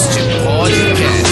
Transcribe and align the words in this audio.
Cast 0.00 0.18
Podcast. 0.44 1.30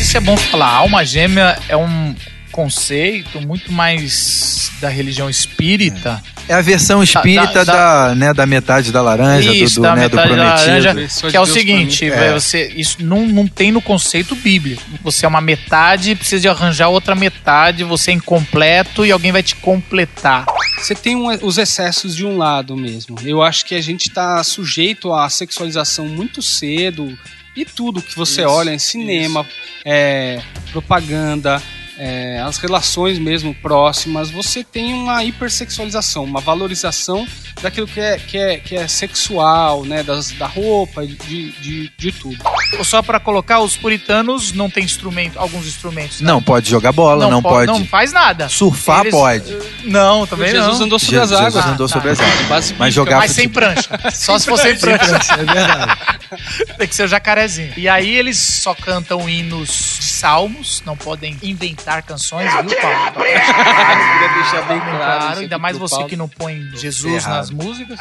Isso 0.00 0.16
é 0.16 0.20
bom 0.20 0.36
falar. 0.38 0.70
Alma 0.70 1.04
gêmea 1.04 1.58
é 1.68 1.76
um 1.76 2.14
conceito 2.50 3.46
muito 3.46 3.70
mais 3.70 4.70
da 4.80 4.88
religião 4.88 5.28
espírita. 5.28 6.22
É 6.30 6.31
a 6.48 6.60
versão 6.60 7.02
espírita 7.02 7.64
Da- 7.64 7.72
da- 7.72 8.08
da, 8.08 8.14
né, 8.14 8.34
da 8.34 8.46
metade 8.46 8.90
da 8.92 9.00
laranja, 9.02 9.52
Isso, 9.52 9.76
do, 9.76 9.80
do, 9.80 9.82
da 9.82 9.96
né, 9.96 10.08
do 10.08 10.16
metade 10.16 10.28
da 10.30 10.34
prometido. 10.44 10.68
laranja, 10.70 10.94
Pessoa 10.94 11.30
que 11.30 11.36
é 11.36 11.40
o 11.40 11.46
seguinte. 11.46 12.10
É. 12.10 12.32
você, 12.32 12.72
isso 12.76 12.96
não, 13.00 13.26
não 13.26 13.46
tem 13.46 13.70
no 13.72 13.80
conceito 13.82 14.34
bíblico. 14.34 14.82
Você 15.02 15.24
é 15.24 15.28
uma 15.28 15.40
metade 15.40 16.14
precisa 16.14 16.40
de 16.40 16.48
arranjar 16.48 16.88
outra 16.88 17.14
metade, 17.14 17.84
você 17.84 18.10
é 18.10 18.14
incompleto 18.14 19.04
e 19.06 19.12
alguém 19.12 19.32
vai 19.32 19.42
te 19.42 19.54
completar. 19.56 20.44
Você 20.78 20.94
tem 20.94 21.14
um- 21.16 21.28
os 21.46 21.58
excessos 21.58 22.16
de 22.16 22.26
um 22.26 22.36
lado 22.36 22.76
mesmo. 22.76 23.16
Eu 23.24 23.42
acho 23.42 23.64
que 23.64 23.74
a 23.74 23.80
gente 23.80 24.08
está 24.08 24.42
sujeito 24.42 25.12
à 25.12 25.28
sexualização 25.30 26.06
muito 26.06 26.42
cedo 26.42 27.16
e 27.56 27.64
tudo 27.64 28.02
que 28.02 28.16
você 28.16 28.40
Isso, 28.42 28.50
olha 28.50 28.70
em 28.72 28.78
cinema, 28.78 29.46
é, 29.84 30.40
propaganda, 30.72 31.62
é, 32.04 32.40
as 32.44 32.58
relações 32.58 33.16
mesmo 33.16 33.54
próximas, 33.54 34.28
você 34.28 34.64
tem 34.64 34.92
uma 34.92 35.22
hipersexualização, 35.24 36.24
uma 36.24 36.40
valorização 36.40 37.24
daquilo 37.62 37.86
que 37.86 38.00
é, 38.00 38.18
que 38.18 38.36
é, 38.36 38.56
que 38.58 38.74
é 38.74 38.88
sexual, 38.88 39.84
né, 39.84 40.02
das, 40.02 40.32
da 40.32 40.46
roupa, 40.48 41.06
de, 41.06 41.52
de, 41.52 41.92
de 41.96 42.10
tudo. 42.12 42.36
Só 42.82 43.02
pra 43.02 43.20
colocar, 43.20 43.60
os 43.60 43.76
puritanos 43.76 44.52
não 44.52 44.68
tem 44.68 44.82
instrumento, 44.82 45.38
alguns 45.38 45.64
instrumentos. 45.66 46.20
né? 46.20 46.26
Não 46.26 46.42
pode 46.42 46.68
jogar 46.68 46.90
bola, 46.90 47.28
não, 47.30 47.40
po- 47.40 47.50
pode. 47.50 47.66
Não 47.68 47.84
faz 47.86 48.12
nada. 48.12 48.48
Surfar 48.48 49.02
Eles- 49.02 49.12
pode. 49.14 49.58
Não, 49.84 50.26
também 50.26 50.50
Jesus 50.50 50.78
não. 50.80 50.86
andou 50.86 50.98
sobre 50.98 51.16
Jesus 51.18 51.32
as 51.40 51.46
águas. 51.46 51.66
andou 51.66 51.86
Ah, 51.86 51.88
sobre 51.88 52.08
tá. 52.08 52.12
as 52.12 52.20
águas. 52.20 52.48
Base 52.48 52.50
Mas 52.50 52.70
bíblica. 52.72 52.90
jogar 52.90 53.16
Mas 53.18 53.30
sem 53.32 53.48
prancha. 53.48 53.88
Só 54.12 54.38
se 54.38 54.46
for 54.46 54.58
sem 54.58 54.76
prancha. 54.76 55.18
É 55.34 55.44
verdade. 55.44 55.98
Tem 56.78 56.88
que 56.88 56.94
ser 56.94 57.04
o 57.04 57.08
jacarezinho. 57.08 57.74
E 57.76 57.86
aí 57.88 58.16
eles 58.16 58.38
só 58.38 58.74
cantam 58.74 59.28
hinos 59.28 59.70
salmos, 60.00 60.82
não 60.86 60.96
podem 60.96 61.36
inventar 61.42 61.91
canções, 62.00 62.50
viu, 62.50 62.80
Paulo? 62.80 63.12
Queria 63.22 64.28
deixar 64.34 64.62
bem 64.68 64.80
claro. 64.80 65.40
Ainda 65.40 65.58
mais 65.58 65.76
você 65.76 65.96
Paulo. 65.96 66.08
que 66.08 66.16
não 66.16 66.28
põe 66.28 66.62
Jesus 66.74 67.26
nas 67.26 67.50
músicas. 67.50 67.98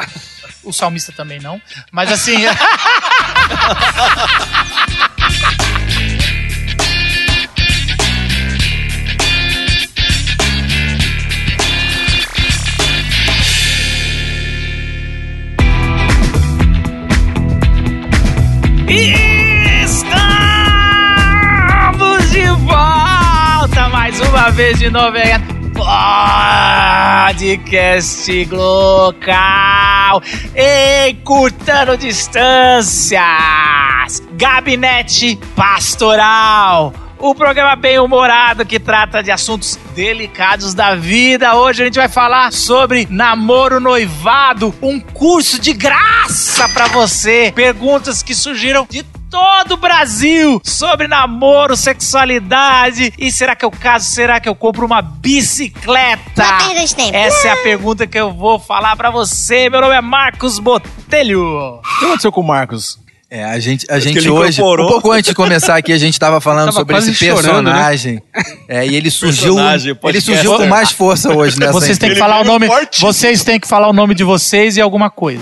O 0.63 0.71
salmista 0.71 1.11
também 1.11 1.39
não. 1.39 1.61
Mas 1.91 2.09
assim. 2.11 2.45
Estamos 2.45 2.61
vez 24.51 24.79
de 24.79 24.89
novo 24.89 25.17
aí. 25.17 25.31
Podcast 27.31 28.45
local, 28.51 30.21
encurtando 31.09 31.97
distâncias, 31.97 33.21
gabinete 34.33 35.39
pastoral. 35.55 36.93
O 37.17 37.33
programa 37.35 37.75
bem 37.75 37.99
humorado 37.99 38.65
que 38.65 38.79
trata 38.79 39.21
de 39.21 39.31
assuntos 39.31 39.79
delicados 39.95 40.73
da 40.73 40.95
vida. 40.95 41.55
Hoje 41.55 41.83
a 41.83 41.85
gente 41.85 41.99
vai 41.99 42.09
falar 42.09 42.51
sobre 42.51 43.07
namoro 43.09 43.79
noivado, 43.79 44.73
um 44.81 44.99
curso 44.99 45.61
de 45.61 45.71
graça 45.71 46.67
pra 46.69 46.87
você. 46.87 47.51
Perguntas 47.55 48.23
que 48.23 48.33
surgiram 48.33 48.87
de 48.89 49.03
todo 49.31 49.75
o 49.75 49.77
Brasil 49.77 50.61
sobre 50.61 51.07
namoro, 51.07 51.77
sexualidade. 51.77 53.13
E 53.17 53.31
será 53.31 53.55
que 53.55 53.63
eu 53.63 53.71
caso? 53.71 54.05
Será 54.09 54.41
que 54.41 54.49
eu 54.49 54.53
compro 54.53 54.85
uma 54.85 55.01
bicicleta? 55.01 56.43
Essa 57.13 57.47
é 57.47 57.51
a 57.51 57.57
pergunta 57.63 58.05
que 58.05 58.19
eu 58.19 58.33
vou 58.33 58.59
falar 58.59 58.95
pra 58.97 59.09
você. 59.09 59.69
Meu 59.69 59.79
nome 59.79 59.95
é 59.95 60.01
Marcos 60.01 60.59
Botelho. 60.59 61.41
O 61.41 61.81
que 61.99 62.05
aconteceu 62.05 62.31
com 62.31 62.41
o 62.41 62.47
Marcos? 62.47 62.99
É, 63.33 63.45
a 63.45 63.57
gente, 63.59 63.85
a 63.89 63.97
gente 63.97 64.29
hoje, 64.29 64.61
um 64.61 64.75
pouco 64.75 65.09
antes 65.09 65.29
de 65.29 65.33
começar 65.33 65.77
aqui, 65.77 65.93
a 65.93 65.97
gente 65.97 66.19
tava 66.19 66.41
falando 66.41 66.65
Tava 66.65 66.79
sobre 66.79 66.97
esse 66.97 67.13
chorando, 67.13 67.61
né? 67.61 67.71
personagem. 67.71 68.21
É, 68.67 68.85
e 68.85 68.93
ele 68.93 69.09
surgiu, 69.09 69.55
Personagem, 69.55 69.97
ele 70.03 70.19
surgiu 70.19 70.57
com 70.57 70.65
mais 70.65 70.91
força 70.91 71.33
hoje 71.33 71.57
nessa 71.57 71.71
Vocês 71.71 71.97
têm 71.97 72.09
que 72.09 72.17
falar 72.17 72.41
o 72.41 72.43
nome. 72.43 72.67
Vocês 72.99 73.41
têm 73.45 73.57
que 73.57 73.67
falar 73.67 73.87
o 73.87 73.93
nome 73.93 74.13
de 74.13 74.25
vocês 74.25 74.75
e 74.75 74.81
alguma 74.81 75.09
coisa. 75.09 75.41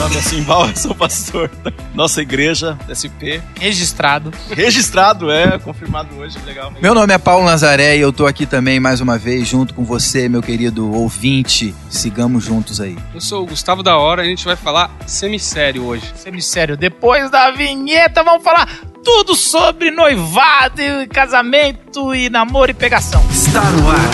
Meu 0.00 0.08
nome 0.08 0.18
é 0.18 0.22
Simbal, 0.22 0.64
eu 0.70 0.76
sou 0.76 0.94
pastor 0.94 1.50
da 1.62 1.70
nossa 1.94 2.22
igreja, 2.22 2.78
SP. 2.88 3.42
Registrado. 3.60 4.32
Registrado, 4.48 5.30
é, 5.30 5.58
confirmado 5.58 6.16
hoje, 6.16 6.38
legal. 6.46 6.72
Meu 6.80 6.94
nome 6.94 7.12
é 7.12 7.18
Paulo 7.18 7.44
Nazaré 7.44 7.98
e 7.98 8.00
eu 8.00 8.10
tô 8.10 8.26
aqui 8.26 8.46
também 8.46 8.80
mais 8.80 9.02
uma 9.02 9.18
vez 9.18 9.46
junto 9.46 9.74
com 9.74 9.84
você, 9.84 10.26
meu 10.26 10.40
querido 10.40 10.90
ouvinte. 10.90 11.74
Sigamos 11.90 12.44
juntos 12.44 12.80
aí. 12.80 12.96
Eu 13.14 13.20
sou 13.20 13.42
o 13.42 13.46
Gustavo 13.46 13.82
da 13.82 13.98
Hora 13.98 14.22
e 14.22 14.28
a 14.28 14.30
gente 14.30 14.46
vai 14.46 14.56
falar 14.56 14.90
semissério 15.06 15.84
hoje. 15.84 16.10
Semissério. 16.16 16.78
Depois 16.78 17.30
da 17.30 17.50
vinheta, 17.50 18.24
vamos 18.24 18.42
falar 18.42 18.66
tudo 19.04 19.34
sobre 19.34 19.90
noivado, 19.90 20.80
e 20.80 21.06
casamento 21.08 22.14
e 22.14 22.30
namoro 22.30 22.70
e 22.70 22.74
pegação. 22.74 23.22
Está 23.30 23.64
no 23.64 23.90
ar. 23.90 24.10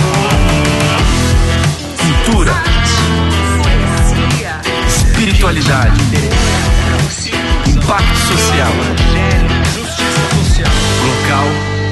Cultura. 2.24 2.65
Espiritualidade. 5.46 6.00
Impacto 7.68 8.16
social. 8.16 8.72
Local 11.06 11.46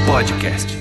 Podcast. 0.06 0.76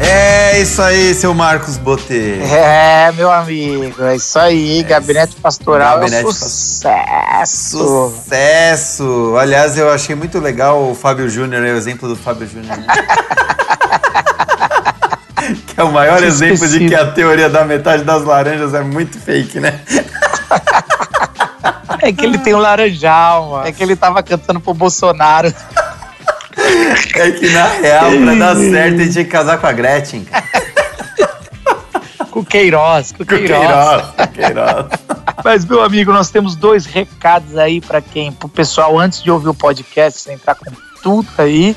É 0.00 0.60
isso 0.60 0.82
aí, 0.82 1.14
seu 1.14 1.32
Marcos 1.32 1.76
Botê. 1.76 2.40
É, 2.40 3.12
meu 3.12 3.30
amigo, 3.30 4.02
é 4.02 4.16
isso 4.16 4.36
aí. 4.36 4.82
Gabinete 4.82 5.36
Pastoral 5.36 6.00
Gabinete 6.00 6.24
é 6.24 6.26
um 6.26 6.32
sucesso. 6.32 7.78
Sucesso! 7.78 9.36
Aliás, 9.38 9.78
eu 9.78 9.92
achei 9.92 10.16
muito 10.16 10.40
legal 10.40 10.90
o 10.90 10.94
Fábio 10.94 11.28
Júnior, 11.28 11.64
é 11.64 11.72
o 11.72 11.76
exemplo 11.76 12.08
do 12.08 12.16
Fábio 12.16 12.48
Júnior. 12.48 12.78
né? 12.78 12.86
é 15.78 15.84
o 15.84 15.92
maior 15.92 16.18
Que 16.18 16.24
exemplo 16.24 16.68
de 16.68 16.88
que 16.88 16.94
a 16.94 17.10
teoria 17.12 17.48
da 17.48 17.64
metade 17.64 18.02
das 18.04 18.24
laranjas 18.24 18.74
é 18.74 18.82
muito 18.82 19.18
fake, 19.18 19.60
né? 19.60 19.80
É 22.00 22.12
que 22.12 22.24
ele 22.24 22.38
tem 22.38 22.54
um 22.54 22.58
laranjal, 22.58 23.50
mano. 23.50 23.66
É 23.66 23.72
que 23.72 23.82
ele 23.82 23.96
tava 23.96 24.22
cantando 24.22 24.60
pro 24.60 24.72
Bolsonaro. 24.72 25.52
É 27.14 27.30
que 27.32 27.50
na 27.50 27.66
real, 27.66 28.10
pra 28.12 28.34
dar 28.34 28.56
certo, 28.56 29.00
ele 29.00 29.12
tinha 29.12 29.24
que 29.24 29.30
casar 29.30 29.58
com 29.58 29.66
a 29.66 29.72
Gretchen. 29.72 30.24
cara. 30.24 30.44
Com 32.30 32.40
o 32.40 32.44
Queiroz. 32.44 33.12
Com 33.12 33.24
o 33.24 33.26
Queiroz. 33.26 33.48
Queiroz. 33.58 34.02
com 34.16 34.22
o 34.22 34.28
Queiroz. 34.28 34.86
Mas, 35.44 35.64
meu 35.64 35.82
amigo, 35.82 36.12
nós 36.12 36.30
temos 36.30 36.54
dois 36.54 36.86
recados 36.86 37.56
aí 37.56 37.80
pra 37.80 38.00
quem? 38.00 38.30
Pro 38.30 38.48
pessoal, 38.48 38.98
antes 38.98 39.22
de 39.22 39.30
ouvir 39.30 39.48
o 39.48 39.54
podcast, 39.54 40.20
você 40.20 40.32
entrar 40.32 40.54
com 40.54 40.70
tudo 41.02 41.28
aí. 41.38 41.76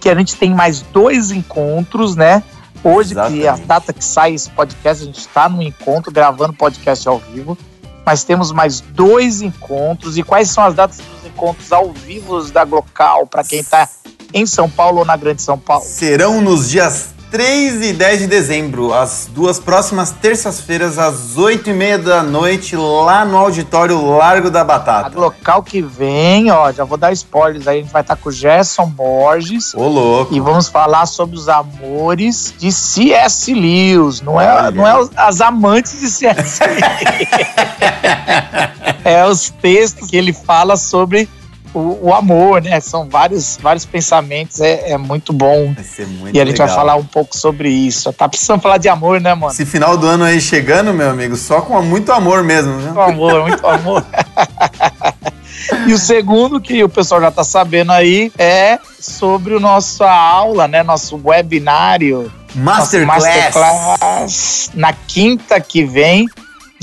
Que 0.00 0.10
a 0.10 0.14
gente 0.14 0.36
tem 0.36 0.52
mais 0.54 0.82
dois 0.82 1.30
encontros, 1.30 2.16
né? 2.16 2.42
Hoje, 2.84 3.14
que 3.14 3.20
é 3.20 3.22
a 3.22 3.28
Exatamente. 3.28 3.66
data 3.66 3.92
que 3.94 4.04
sai 4.04 4.34
esse 4.34 4.50
podcast, 4.50 5.02
a 5.02 5.06
gente 5.06 5.26
tá 5.28 5.48
no 5.48 5.62
encontro, 5.62 6.12
gravando 6.12 6.52
podcast 6.52 7.08
ao 7.08 7.18
vivo. 7.18 7.56
Mas 8.04 8.22
temos 8.22 8.52
mais 8.52 8.80
dois 8.80 9.40
encontros. 9.40 10.18
E 10.18 10.22
quais 10.22 10.50
são 10.50 10.62
as 10.62 10.74
datas 10.74 10.98
dos 10.98 11.24
encontros 11.26 11.72
ao 11.72 11.90
vivo 11.90 12.42
da 12.50 12.62
Glocal, 12.64 13.26
pra 13.26 13.42
quem 13.42 13.64
tá 13.64 13.88
em 14.34 14.44
São 14.44 14.68
Paulo 14.68 14.98
ou 14.98 15.04
na 15.06 15.16
Grande 15.16 15.40
São 15.40 15.58
Paulo? 15.58 15.84
Serão 15.86 16.42
nos 16.42 16.68
dias 16.68 17.13
3 17.38 17.82
e 17.82 17.92
10 17.92 18.18
de 18.20 18.26
dezembro, 18.28 18.94
as 18.94 19.28
duas 19.28 19.58
próximas 19.58 20.12
terças-feiras, 20.12 21.00
às 21.00 21.36
8 21.36 21.68
e 21.68 21.72
meia 21.72 21.98
da 21.98 22.22
noite, 22.22 22.76
lá 22.76 23.24
no 23.24 23.36
auditório 23.36 24.00
Largo 24.16 24.48
da 24.52 24.60
A 24.60 24.64
Batata. 24.64 25.18
local 25.18 25.60
que 25.60 25.82
vem, 25.82 26.52
ó, 26.52 26.70
já 26.70 26.84
vou 26.84 26.96
dar 26.96 27.10
spoilers 27.12 27.66
aí, 27.66 27.78
a 27.78 27.82
gente 27.82 27.90
vai 27.92 28.02
estar 28.02 28.14
com 28.14 28.28
o 28.28 28.32
Gerson 28.32 28.86
Borges 28.86 29.74
Ô, 29.74 29.88
louco. 29.88 30.32
e 30.32 30.38
vamos 30.38 30.68
falar 30.68 31.06
sobre 31.06 31.34
os 31.34 31.48
amores 31.48 32.54
de 32.56 32.70
C.S. 32.70 33.52
Lewis. 33.52 34.20
Não 34.20 34.40
é, 34.40 34.54
Olha. 34.54 34.70
não 34.70 34.86
é 34.86 34.96
os- 34.96 35.10
as 35.16 35.40
amantes 35.40 35.98
de 35.98 36.08
C.S. 36.12 36.60
Lewis. 36.64 37.28
é 39.04 39.26
os 39.26 39.50
textos 39.50 40.08
que 40.08 40.16
ele 40.16 40.32
fala 40.32 40.76
sobre 40.76 41.28
o, 41.74 42.08
o 42.08 42.14
amor, 42.14 42.62
né? 42.62 42.80
São 42.80 43.08
vários, 43.08 43.58
vários 43.60 43.84
pensamentos, 43.84 44.60
é, 44.60 44.92
é 44.92 44.96
muito 44.96 45.32
bom. 45.32 45.74
Vai 45.74 45.84
ser 45.84 46.06
muito 46.06 46.34
E 46.34 46.40
a 46.40 46.44
gente 46.44 46.52
legal. 46.54 46.68
vai 46.68 46.76
falar 46.76 46.96
um 46.96 47.04
pouco 47.04 47.36
sobre 47.36 47.68
isso. 47.68 48.12
Tá 48.12 48.28
precisando 48.28 48.60
falar 48.60 48.78
de 48.78 48.88
amor, 48.88 49.20
né, 49.20 49.34
mano? 49.34 49.52
Esse 49.52 49.66
final 49.66 49.96
do 49.96 50.06
ano 50.06 50.24
aí 50.24 50.40
chegando, 50.40 50.94
meu 50.94 51.10
amigo, 51.10 51.36
só 51.36 51.60
com 51.60 51.80
muito 51.82 52.12
amor 52.12 52.42
mesmo, 52.42 52.78
viu? 52.78 52.86
Muito 52.86 53.00
amor, 53.00 53.42
muito 53.42 53.66
amor. 53.66 54.06
E 55.86 55.92
o 55.92 55.98
segundo, 55.98 56.60
que 56.60 56.82
o 56.84 56.88
pessoal 56.88 57.20
já 57.20 57.30
tá 57.30 57.42
sabendo 57.42 57.92
aí, 57.92 58.30
é 58.38 58.78
sobre 59.00 59.54
o 59.54 59.60
nossa 59.60 60.10
aula, 60.10 60.68
né? 60.68 60.82
Nosso 60.82 61.18
webinário. 61.24 62.30
Masterclass. 62.54 63.24
Masterclass 63.24 64.70
na 64.74 64.92
quinta 64.92 65.60
que 65.60 65.84
vem, 65.84 66.26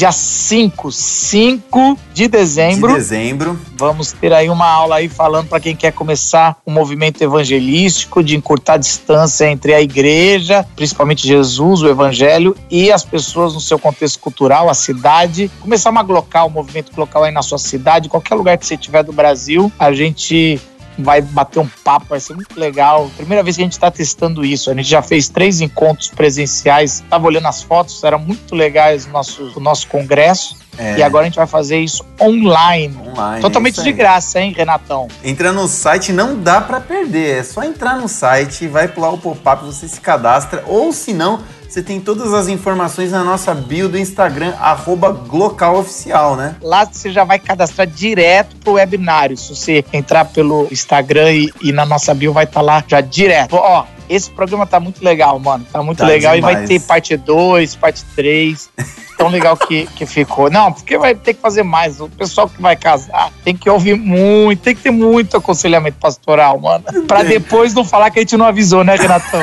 dia 0.02 0.12
5, 0.12 0.92
5 0.92 2.00
de 2.12 2.24
De 2.24 2.28
dezembro. 2.28 2.96
dezembro. 2.96 3.60
Vamos 3.78 4.12
ter 4.12 4.34
aí 4.34 4.50
uma 4.50 4.68
aula 4.68 4.96
aí 4.96 5.08
falando 5.08 5.48
para 5.48 5.60
quem 5.60 5.76
quer 5.76 5.94
começar 5.94 6.58
um 6.66 6.72
movimento 6.72 7.22
evangelístico 7.22 8.24
de 8.24 8.36
encurtar 8.36 8.74
a 8.74 8.78
distância 8.78 9.48
entre 9.48 9.76
a 9.76 9.82
igreja, 9.82 10.66
principalmente 10.76 11.28
Jesus, 11.28 11.84
o 11.84 11.88
evangelho 11.88 12.56
e 12.68 12.92
as 12.92 13.06
pessoas 13.06 13.54
no 13.54 13.62
seu 13.62 13.78
contexto 13.78 14.20
cultural, 14.20 14.72
a 14.72 14.74
cidade. 14.74 15.52
Começar 15.60 15.92
uma 15.92 16.02
local, 16.02 16.48
um 16.48 16.52
movimento 16.52 16.92
local 16.98 17.24
aí 17.24 17.32
na 17.32 17.44
sua 17.44 17.60
cidade, 17.60 18.10
qualquer 18.10 18.34
lugar 18.34 18.58
que 18.58 18.66
você 18.66 18.76
tiver 18.76 19.04
do 19.04 19.14
Brasil, 19.14 19.72
a 19.78 19.92
gente 19.94 20.60
vai 20.98 21.22
bater 21.22 21.60
um 21.60 21.68
papo, 21.84 22.08
vai 22.10 22.20
ser 22.20 22.34
muito 22.34 22.60
legal. 22.60 23.10
Primeira 23.18 23.44
vez 23.44 23.56
que 23.56 23.62
a 23.62 23.66
gente 23.66 23.74
está 23.74 23.90
testando 23.90 24.44
isso. 24.46 24.70
A 24.70 24.74
gente 24.74 24.88
já 24.90 25.02
fez 25.02 25.30
três 25.30 25.62
encontros 25.62 26.10
presenciais. 26.10 27.04
Tava 27.10 27.28
olhando 27.28 27.48
as 27.48 27.62
fotos, 27.62 28.04
eram 28.04 28.20
muito 28.20 28.56
legais 28.56 29.06
o 29.06 29.10
nosso, 29.10 29.54
o 29.56 29.60
nosso 29.60 29.88
congresso. 29.88 30.60
É, 30.78 30.98
E 31.00 31.04
agora 31.04 31.24
a 31.24 31.28
gente 31.28 31.36
vai 31.36 31.48
fazer 31.48 31.80
isso 31.80 32.04
online. 32.20 32.98
online. 33.06 33.42
Totalmente 33.42 33.84
de 33.84 33.92
graça, 33.92 34.40
hein, 34.40 34.54
Renatão? 34.56 35.08
Entra 35.24 35.52
no 35.52 35.68
site, 35.68 36.14
não 36.14 36.40
dá 36.40 36.62
pra 36.62 36.80
perder. 36.80 37.40
É 37.40 37.44
só 37.44 37.64
entrar 37.64 37.98
no 37.98 38.08
site, 38.08 38.68
vai 38.68 38.88
pular 38.88 39.10
o 39.10 39.18
pop-up, 39.18 39.66
você 39.66 39.88
se 39.88 40.00
cadastra. 40.00 40.64
Ou 40.68 40.94
se 40.94 41.14
não, 41.14 41.42
você 41.72 41.82
tem 41.82 42.02
todas 42.02 42.34
as 42.34 42.50
informações 42.50 43.12
na 43.12 43.24
nossa 43.24 43.54
bio 43.56 43.88
do 43.88 43.98
Instagram, 43.98 44.54
arroba 44.60 45.10
glocaloficial, 45.10 46.36
né? 46.36 46.58
Lá 46.62 46.84
você 46.86 47.10
já 47.14 47.24
vai 47.24 47.40
cadastrar 47.40 47.88
direto 47.88 48.58
pro 48.58 48.74
webinário. 48.74 49.38
Se 49.38 49.56
você 49.56 49.86
entrar 49.94 50.26
pelo 50.26 50.68
Instagram 50.70 51.32
e, 51.32 51.50
e 51.62 51.72
na 51.72 51.86
nossa 51.86 52.14
bio, 52.14 52.34
vai 52.34 52.44
estar 52.44 52.60
lá 52.60 52.84
já 52.86 53.00
direto. 53.00 53.56
Ó, 53.56 53.86
esse 54.10 54.30
programa 54.30 54.68
tá 54.68 54.82
muito 54.82 55.02
legal, 55.02 55.40
mano. 55.40 55.66
Tá 55.72 55.82
muito 55.82 56.00
Tá 56.00 56.08
legal. 56.08 56.34
E 56.34 56.42
demais. 56.42 56.58
vai 56.58 56.68
ter 56.68 56.82
parte 56.82 57.16
2, 57.16 57.76
parte 57.78 58.04
3. 58.18 58.70
Tão 59.18 59.30
legal 59.30 59.56
que, 59.56 59.86
que 59.96 60.06
ficou. 60.06 60.50
Não, 60.50 60.74
porque 60.74 60.98
vai 60.98 61.16
ter 61.16 61.36
que 61.36 61.42
fazer 61.42 61.64
mais. 61.64 62.02
O 62.02 62.10
pessoal 62.10 62.50
que 62.50 62.62
vai 62.62 62.76
casar 62.76 63.32
tem 63.46 63.56
que 63.56 63.70
ouvir 63.70 63.96
muito, 63.96 64.60
tem 64.62 64.76
que 64.76 64.82
ter 64.82 64.92
muito 64.92 65.38
aconselhamento 65.38 65.98
pastoral, 66.00 66.60
mano. 66.60 66.84
Pra 67.08 67.24
depois 67.24 67.74
não 67.74 67.86
falar 67.86 68.10
que 68.10 68.20
a 68.20 68.24
gente 68.24 68.36
não 68.36 68.46
avisou, 68.46 68.84
né, 68.84 68.96
Renatão? 68.96 69.42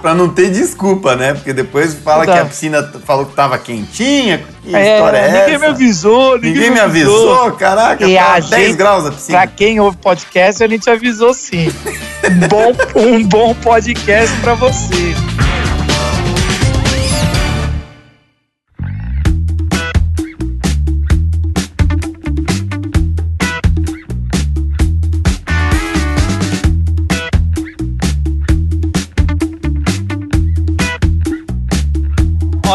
Pra 0.00 0.14
não 0.14 0.28
ter 0.28 0.50
desculpa, 0.50 1.16
né? 1.16 1.34
Porque 1.34 1.52
depois 1.52 1.94
fala 1.94 2.24
Tá. 2.24 2.32
que 2.34 2.38
a 2.38 2.44
piscina 2.44 2.82
t- 2.82 2.98
falou 3.00 3.26
que 3.26 3.34
tava 3.34 3.58
quentinha. 3.58 4.42
Que 4.62 4.74
É, 4.74 4.94
história 4.96 5.16
é 5.18 5.26
ninguém 5.26 5.54
essa? 5.54 5.58
me 5.58 5.66
avisou, 5.66 6.34
ninguém, 6.36 6.52
Ninguém 6.54 6.70
me 6.70 6.80
avisou, 6.80 7.52
caraca, 7.52 8.06
E 8.06 8.14
tava 8.16 8.28
a 8.36 8.40
10 8.40 8.66
gente- 8.68 8.76
graus 8.76 9.06
a 9.06 9.10
piscina. 9.12 9.38
Pra 9.38 9.46
quem 9.46 9.80
ouve 9.80 9.96
podcast, 9.96 10.62
a 10.62 10.68
gente 10.68 10.88
avisou 10.88 11.32
sim. 11.34 11.72
Bom, 12.48 12.74
um 13.00 13.24
bom 13.24 13.54
podcast 13.54 14.34
pra 14.40 14.54
você. 14.54 15.14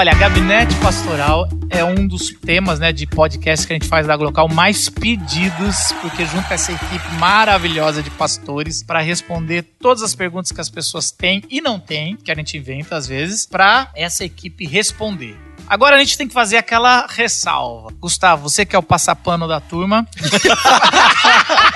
Olha, 0.03 0.13
Gabinete 0.15 0.75
Pastoral 0.81 1.47
é 1.69 1.81
um 1.81 2.05
dos 2.05 2.33
temas 2.33 2.77
né, 2.77 2.91
de 2.91 3.07
podcast 3.07 3.65
que 3.65 3.71
a 3.71 3.75
gente 3.77 3.87
faz 3.87 4.05
da 4.05 4.17
Glocal 4.17 4.49
mais 4.49 4.89
pedidos, 4.89 5.93
porque 6.01 6.25
junta 6.25 6.55
essa 6.55 6.73
equipe 6.73 7.07
maravilhosa 7.17 8.03
de 8.03 8.09
pastores 8.09 8.83
para 8.83 8.99
responder 8.99 9.61
todas 9.79 10.03
as 10.03 10.13
perguntas 10.13 10.51
que 10.51 10.59
as 10.59 10.69
pessoas 10.69 11.09
têm 11.09 11.41
e 11.49 11.61
não 11.61 11.79
têm, 11.79 12.17
que 12.17 12.29
a 12.29 12.35
gente 12.35 12.57
inventa 12.57 12.97
às 12.97 13.07
vezes, 13.07 13.45
para 13.45 13.89
essa 13.95 14.25
equipe 14.25 14.67
responder. 14.67 15.39
Agora 15.69 15.95
a 15.95 15.99
gente 15.99 16.17
tem 16.17 16.27
que 16.27 16.33
fazer 16.33 16.57
aquela 16.57 17.07
ressalva. 17.07 17.93
Gustavo, 17.97 18.49
você 18.49 18.65
que 18.65 18.75
é 18.75 18.79
o 18.79 18.83
passapano 18.83 19.47
da 19.47 19.61
turma. 19.61 20.05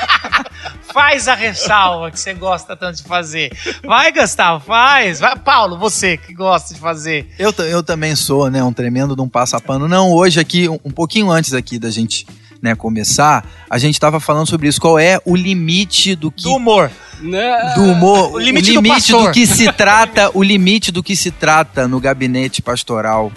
faz 0.94 1.28
a 1.28 1.36
ressalva 1.36 2.12
que 2.12 2.20
você 2.20 2.34
gosta 2.34 2.76
tanto 2.76 2.98
de 2.98 3.04
fazer. 3.04 3.52
Vai, 3.84 4.12
Gustavo, 4.12 4.64
faz. 4.66 5.20
Vai, 5.20 5.36
Paulo, 5.38 5.78
você 5.78 6.18
que 6.18 6.34
gosta 6.34 6.74
de 6.74 6.80
fazer. 6.80 7.28
Eu, 7.38 7.52
eu 7.66 7.84
também 7.84 8.16
sou, 8.16 8.50
né, 8.50 8.64
um 8.64 8.74
tremendo 8.74 9.16
de 9.16 9.22
um 9.22 9.30
passapano. 9.30 9.88
Não, 9.88 10.12
hoje 10.12 10.40
aqui, 10.40 10.68
um, 10.70 10.80
um 10.86 10.92
pouquinho 10.92 11.30
antes 11.30 11.54
aqui 11.54 11.78
da 11.80 11.90
gente 11.90 12.26
né, 12.62 12.74
começar, 12.74 13.46
a 13.70 13.78
gente 13.78 14.00
tava 14.00 14.20
falando 14.20 14.48
sobre 14.48 14.68
isso. 14.68 14.82
Qual 14.82 14.98
é 14.98 15.20
o 15.26 15.36
limite 15.36 16.16
do 16.16 16.32
que 16.32 16.44
Do 16.44 16.56
humor. 16.56 16.90
Né? 17.20 17.74
do 17.76 17.84
humor, 17.84 18.34
O 18.34 18.38
limite 18.40 18.74
do 18.74 18.84
pastor. 18.84 19.32
que 19.32 19.46
se 19.48 19.72
trata, 19.74 20.30
o 20.36 20.44
limite 20.44 20.92
do 20.92 21.02
que 21.02 21.16
se 21.16 21.32
trata 21.32 21.88
no 21.88 22.00
gabinete 22.00 22.62
pastoral. 22.62 23.32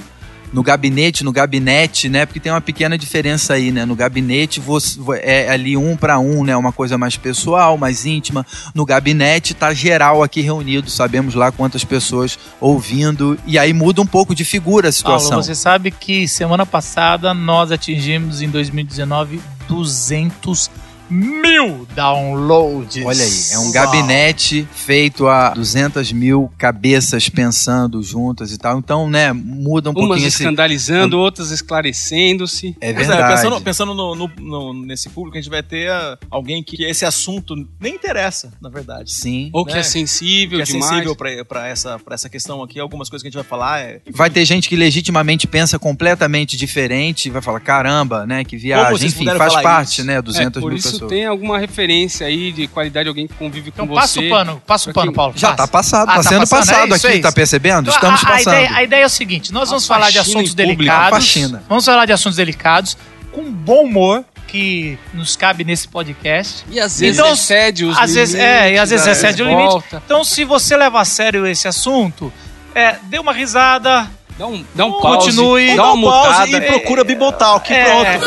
No 0.52 0.62
gabinete, 0.62 1.22
no 1.22 1.32
gabinete, 1.32 2.08
né? 2.08 2.26
Porque 2.26 2.40
tem 2.40 2.50
uma 2.50 2.60
pequena 2.60 2.98
diferença 2.98 3.54
aí, 3.54 3.70
né? 3.70 3.84
No 3.84 3.94
gabinete 3.94 4.58
você 4.60 4.98
é 5.22 5.50
ali 5.50 5.76
um 5.76 5.96
para 5.96 6.18
um, 6.18 6.44
né? 6.44 6.56
Uma 6.56 6.72
coisa 6.72 6.98
mais 6.98 7.16
pessoal, 7.16 7.78
mais 7.78 8.04
íntima. 8.04 8.44
No 8.74 8.84
gabinete 8.84 9.54
tá 9.54 9.72
geral 9.72 10.22
aqui 10.22 10.40
reunido, 10.40 10.90
sabemos 10.90 11.34
lá 11.34 11.52
quantas 11.52 11.84
pessoas 11.84 12.38
ouvindo 12.60 13.38
e 13.46 13.58
aí 13.58 13.72
muda 13.72 14.02
um 14.02 14.06
pouco 14.06 14.34
de 14.34 14.44
figura 14.44 14.88
a 14.88 14.92
situação. 14.92 15.30
Paulo, 15.30 15.44
você 15.44 15.54
sabe 15.54 15.90
que 15.90 16.26
semana 16.26 16.66
passada 16.66 17.32
nós 17.32 17.70
atingimos 17.70 18.42
em 18.42 18.48
2019 18.48 19.40
200 19.68 20.70
mil 21.10 21.86
downloads. 21.94 23.04
Olha 23.04 23.22
aí, 23.24 23.30
é 23.52 23.58
um 23.58 23.72
gabinete 23.72 24.66
feito 24.72 25.26
a 25.26 25.50
200 25.50 26.12
mil 26.12 26.50
cabeças 26.56 27.28
pensando 27.28 28.02
juntas 28.02 28.52
e 28.52 28.58
tal. 28.58 28.78
Então, 28.78 29.08
né, 29.08 29.32
muda 29.32 29.90
um 29.90 29.92
Umas 29.92 30.06
pouquinho 30.06 30.28
esse... 30.28 30.42
escandalizando, 30.42 31.18
outras 31.18 31.50
esclarecendo-se. 31.50 32.76
É 32.80 32.90
é, 32.90 32.92
verdade. 32.92 33.34
pensando, 33.34 33.60
pensando 33.60 33.94
no, 33.94 34.14
no- 34.14 34.30
no- 34.38 34.86
nesse 34.86 35.08
público, 35.08 35.36
a 35.36 35.40
gente 35.40 35.50
vai 35.50 35.62
ter 35.62 35.90
ah, 35.90 36.18
alguém 36.30 36.62
que 36.62 36.84
esse 36.84 37.04
assunto 37.04 37.54
nem 37.80 37.94
interessa, 37.94 38.52
na 38.60 38.68
verdade. 38.68 39.12
Sim. 39.12 39.50
Ou 39.52 39.64
que 39.64 39.72
Né? 39.74 39.80
é 39.80 39.82
sensível 39.82 40.58
Que 40.58 40.62
é 40.62 40.64
demais. 40.66 40.86
sensível 40.86 41.16
pra, 41.16 41.44
pra 41.44 41.66
essa, 41.68 41.98
pra 41.98 42.14
essa 42.14 42.28
questão 42.28 42.62
aqui. 42.62 42.78
Algumas 42.78 43.08
coisas 43.08 43.22
que 43.22 43.28
a 43.28 43.30
gente 43.30 43.40
vai 43.40 43.44
falar 43.48 43.80
é. 43.80 44.00
Vai 44.12 44.30
ter 44.30 44.44
gente 44.44 44.68
que 44.68 44.76
legitimamente 44.76 45.46
pensa 45.46 45.78
completamente 45.78 46.56
diferente 46.56 47.26
e 47.26 47.30
vai 47.30 47.42
falar, 47.42 47.60
caramba, 47.60 48.26
né, 48.26 48.44
que 48.44 48.56
viagem. 48.56 49.06
Enfim, 49.08 49.24
faz 49.36 49.54
parte, 49.62 49.98
isso? 50.00 50.04
né, 50.04 50.14
É, 50.16 50.22
200 50.22 50.60
por 50.60 50.70
mil 50.72 50.80
isso 51.06 51.08
tem 51.08 51.26
alguma 51.26 51.58
referência 51.58 52.26
aí 52.26 52.52
de 52.52 52.66
qualidade 52.66 53.04
de 53.04 53.08
alguém 53.08 53.26
que 53.26 53.34
convive 53.34 53.70
Então 53.70 53.86
com 53.86 53.94
passa 53.94 54.14
você. 54.20 54.26
o 54.26 54.30
pano, 54.30 54.62
passa 54.66 54.90
o 54.90 54.92
pano, 54.92 55.12
Paulo. 55.12 55.32
Já 55.36 55.48
passa. 55.48 55.56
tá 55.56 55.68
passado, 55.68 56.08
Ah, 56.10 56.16
tá, 56.16 56.22
tá 56.22 56.28
sendo 56.28 56.40
passando, 56.40 56.60
é 56.62 56.66
passado 56.72 56.96
isso, 56.96 57.06
aqui, 57.06 57.18
é 57.18 57.20
tá 57.22 57.32
percebendo? 57.32 57.90
A- 57.90 57.94
Estamos 57.94 58.24
a, 58.24 58.28
a 58.28 58.30
passando. 58.32 58.52
ideia, 58.54 58.70
a 58.74 58.82
ideia 58.82 59.02
é 59.02 59.06
o 59.06 59.10
seguinte: 59.10 59.52
nós 59.52 59.68
vamos 59.68 59.86
falar 59.86 60.10
de 60.10 60.18
assuntos 60.18 60.54
delicados. 60.54 61.34
Vamos 61.68 61.84
falar 61.84 62.06
de 62.06 62.12
assuntos 62.12 62.36
delicados 62.36 62.96
com 63.32 63.50
bom 63.52 63.84
humor 63.84 64.24
que 64.48 64.98
nos 65.14 65.36
cabe 65.36 65.62
nesse 65.62 65.86
podcast. 65.86 66.64
E 66.68 66.80
às 66.80 66.98
vezes 66.98 67.18
Então, 67.18 67.32
excede 67.32 67.84
os 67.84 67.96
às 67.96 68.12
vezes- 68.14 68.34
limites. 68.34 68.54
é, 68.62 68.72
e 68.74 68.78
às 68.78 68.90
vezes 68.90 69.06
excede 69.06 69.42
o 69.42 69.46
limite. 69.46 69.84
Então, 70.04 70.24
se 70.24 70.44
você 70.44 70.76
leva 70.76 71.00
a 71.00 71.04
sério 71.04 71.46
esse 71.46 71.68
assunto, 71.68 72.32
é, 72.74 72.96
dê 73.04 73.20
uma 73.20 73.32
risada, 73.32 74.10
Dá 74.40 74.46
um, 74.46 74.64
dá 74.74 74.86
um 74.86 74.92
pause, 75.02 75.26
Continue. 75.26 75.76
dá 75.76 75.92
uma 75.92 75.92
um 75.92 76.00
pause 76.00 76.46
mutada. 76.46 76.64
e 76.64 76.68
procura 76.70 77.04
Bibotalk. 77.04 77.70
É. 77.70 77.84
Pronto. 77.84 78.26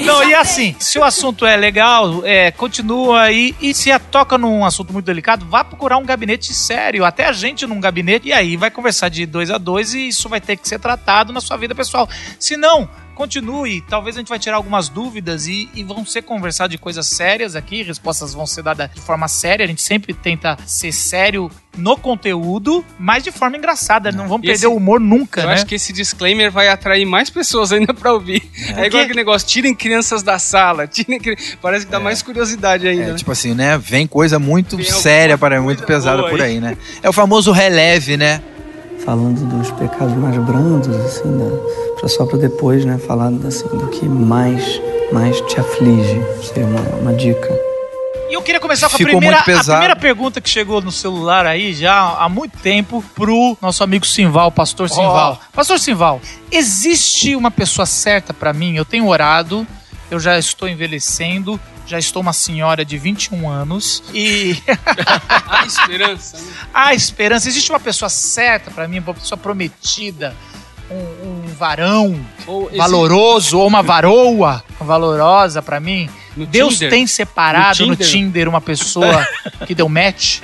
Não, 0.02 0.24
e 0.24 0.34
assim, 0.34 0.74
se 0.78 0.98
o 0.98 1.04
assunto 1.04 1.44
é 1.44 1.54
legal, 1.54 2.22
é, 2.24 2.50
continua 2.50 3.20
aí. 3.20 3.54
E 3.60 3.74
se 3.74 3.92
a 3.92 3.98
toca 3.98 4.38
num 4.38 4.64
assunto 4.64 4.90
muito 4.94 5.04
delicado, 5.04 5.44
vá 5.44 5.62
procurar 5.62 5.98
um 5.98 6.04
gabinete 6.06 6.54
sério. 6.54 7.04
Até 7.04 7.26
a 7.26 7.32
gente 7.32 7.66
num 7.66 7.78
gabinete. 7.78 8.28
E 8.28 8.32
aí 8.32 8.56
vai 8.56 8.70
conversar 8.70 9.10
de 9.10 9.26
dois 9.26 9.50
a 9.50 9.58
dois 9.58 9.92
e 9.92 10.08
isso 10.08 10.26
vai 10.26 10.40
ter 10.40 10.56
que 10.56 10.66
ser 10.66 10.78
tratado 10.78 11.30
na 11.30 11.42
sua 11.42 11.58
vida 11.58 11.74
pessoal. 11.74 12.08
Se 12.38 12.56
não, 12.56 12.88
continue. 13.20 13.82
Talvez 13.82 14.16
a 14.16 14.20
gente 14.20 14.28
vai 14.28 14.38
tirar 14.38 14.56
algumas 14.56 14.88
dúvidas 14.88 15.46
e, 15.46 15.68
e 15.74 15.84
vão 15.84 16.06
ser 16.06 16.22
conversadas 16.22 16.70
de 16.70 16.78
coisas 16.78 17.06
sérias 17.06 17.54
aqui. 17.54 17.82
Respostas 17.82 18.32
vão 18.32 18.46
ser 18.46 18.62
dadas 18.62 18.90
de 18.94 19.00
forma 19.00 19.28
séria. 19.28 19.64
A 19.64 19.68
gente 19.68 19.82
sempre 19.82 20.14
tenta 20.14 20.56
ser 20.64 20.90
sério 20.90 21.50
no 21.76 21.96
conteúdo, 21.98 22.82
mas 22.98 23.22
de 23.22 23.30
forma 23.30 23.58
engraçada. 23.58 24.10
Não 24.10 24.26
vamos 24.26 24.38
E 24.44 24.46
perder 24.48 24.54
esse- 24.54 24.66
o 24.66 24.74
humor 24.74 24.98
nunca, 24.98 25.42
Eu 25.42 25.48
né? 25.48 25.52
acho 25.52 25.66
que 25.66 25.74
esse 25.74 25.92
disclaimer 25.92 26.50
vai 26.50 26.68
atrair 26.68 27.04
mais 27.04 27.28
pessoas 27.28 27.72
ainda 27.72 27.92
pra 27.92 28.12
ouvir. 28.12 28.42
É, 28.70 28.86
igual 28.86 28.90
quê? 28.90 28.98
aquele 28.98 29.14
negócio, 29.14 29.46
tirem 29.46 29.74
crianças 29.74 30.22
da 30.22 30.38
sala, 30.38 30.86
tirem 30.86 31.20
Parece 31.60 31.84
que 31.84 31.92
dá 31.92 32.00
mais 32.00 32.22
curiosidade 32.22 32.88
ainda. 32.88 33.02
É, 33.02 33.06
né? 33.12 33.14
tipo 33.14 33.30
assim, 33.30 33.54
né? 33.54 33.76
Vem 33.76 34.06
coisa 34.06 34.38
muito 34.38 34.76
Vem 34.78 34.86
séria, 34.86 35.36
para 35.36 35.60
muito 35.60 35.82
pesada 35.84 36.22
por 36.28 36.40
aí. 36.40 36.52
aí, 36.52 36.60
né? 36.60 36.76
É 37.02 37.08
o 37.08 37.12
famoso 37.12 37.52
releve, 37.52 38.16
né? 38.16 38.40
Falando 39.04 39.46
dos 39.48 39.70
pecados 39.72 40.14
mais 40.16 40.36
brandos, 40.38 40.94
assim, 40.96 41.28
né? 41.28 41.50
pra 41.98 42.08
só 42.08 42.24
para 42.24 42.38
depois, 42.38 42.84
né, 42.84 42.98
falar 42.98 43.30
assim 43.46 43.68
do 43.68 43.88
que 43.88 44.08
mais 44.08 44.80
mais 45.12 45.40
te 45.42 45.58
aflige. 45.60 46.20
Seria 46.42 46.66
uma, 46.66 46.80
uma 46.96 47.12
dica. 47.12 47.48
E 48.30 48.34
eu 48.34 48.42
queria 48.42 48.60
começar 48.60 48.88
com 48.88 48.94
a 48.94 48.98
Ficou 48.98 49.18
primeira, 49.18 49.38
a 49.40 49.42
primeira 49.42 49.96
pergunta 49.96 50.40
que 50.40 50.48
chegou 50.48 50.80
no 50.80 50.92
celular 50.92 51.44
aí 51.46 51.74
já 51.74 52.14
há 52.16 52.28
muito 52.28 52.56
tempo 52.58 53.04
pro 53.12 53.58
nosso 53.60 53.82
amigo 53.82 54.06
Simval, 54.06 54.52
pastor 54.52 54.88
Simval. 54.88 55.40
Pastor 55.52 55.80
Simval, 55.80 56.20
existe 56.50 57.34
uma 57.34 57.50
pessoa 57.50 57.84
certa 57.84 58.32
pra 58.32 58.52
mim? 58.52 58.76
Eu 58.76 58.84
tenho 58.84 59.08
orado, 59.08 59.66
eu 60.10 60.18
já 60.20 60.38
estou 60.38 60.68
envelhecendo, 60.68 61.58
já 61.86 61.98
estou 61.98 62.20
uma 62.22 62.32
senhora 62.32 62.84
de 62.84 62.98
21 62.98 63.48
anos 63.48 64.02
e 64.12 64.56
A 65.48 65.64
esperança, 65.66 66.36
né? 66.38 66.52
há 66.74 66.94
esperança. 66.94 67.48
Existe 67.48 67.70
uma 67.70 67.80
pessoa 67.80 68.08
certa 68.08 68.70
pra 68.70 68.86
mim, 68.88 68.98
uma 68.98 69.14
pessoa 69.14 69.38
prometida, 69.38 70.34
um, 70.90 70.94
um 70.94 71.46
varão 71.58 72.20
Ou 72.46 72.62
existe- 72.62 72.78
valoroso 72.78 73.58
ou 73.58 73.66
uma 73.66 73.82
varoa 73.82 74.62
valorosa 74.80 75.62
pra 75.62 75.78
mim? 75.80 76.08
no 76.36 76.46
Deus 76.46 76.74
Tinder, 76.74 76.90
tem 76.90 77.06
separado 77.08 77.82
no 77.82 77.88
No 77.88 77.96
Tinder. 77.96 78.08
Tinder. 78.10 78.48
uma 78.48 78.60
pessoa 78.60 79.26
que 79.66 79.74
deu 79.74 79.88
match? 79.88 80.40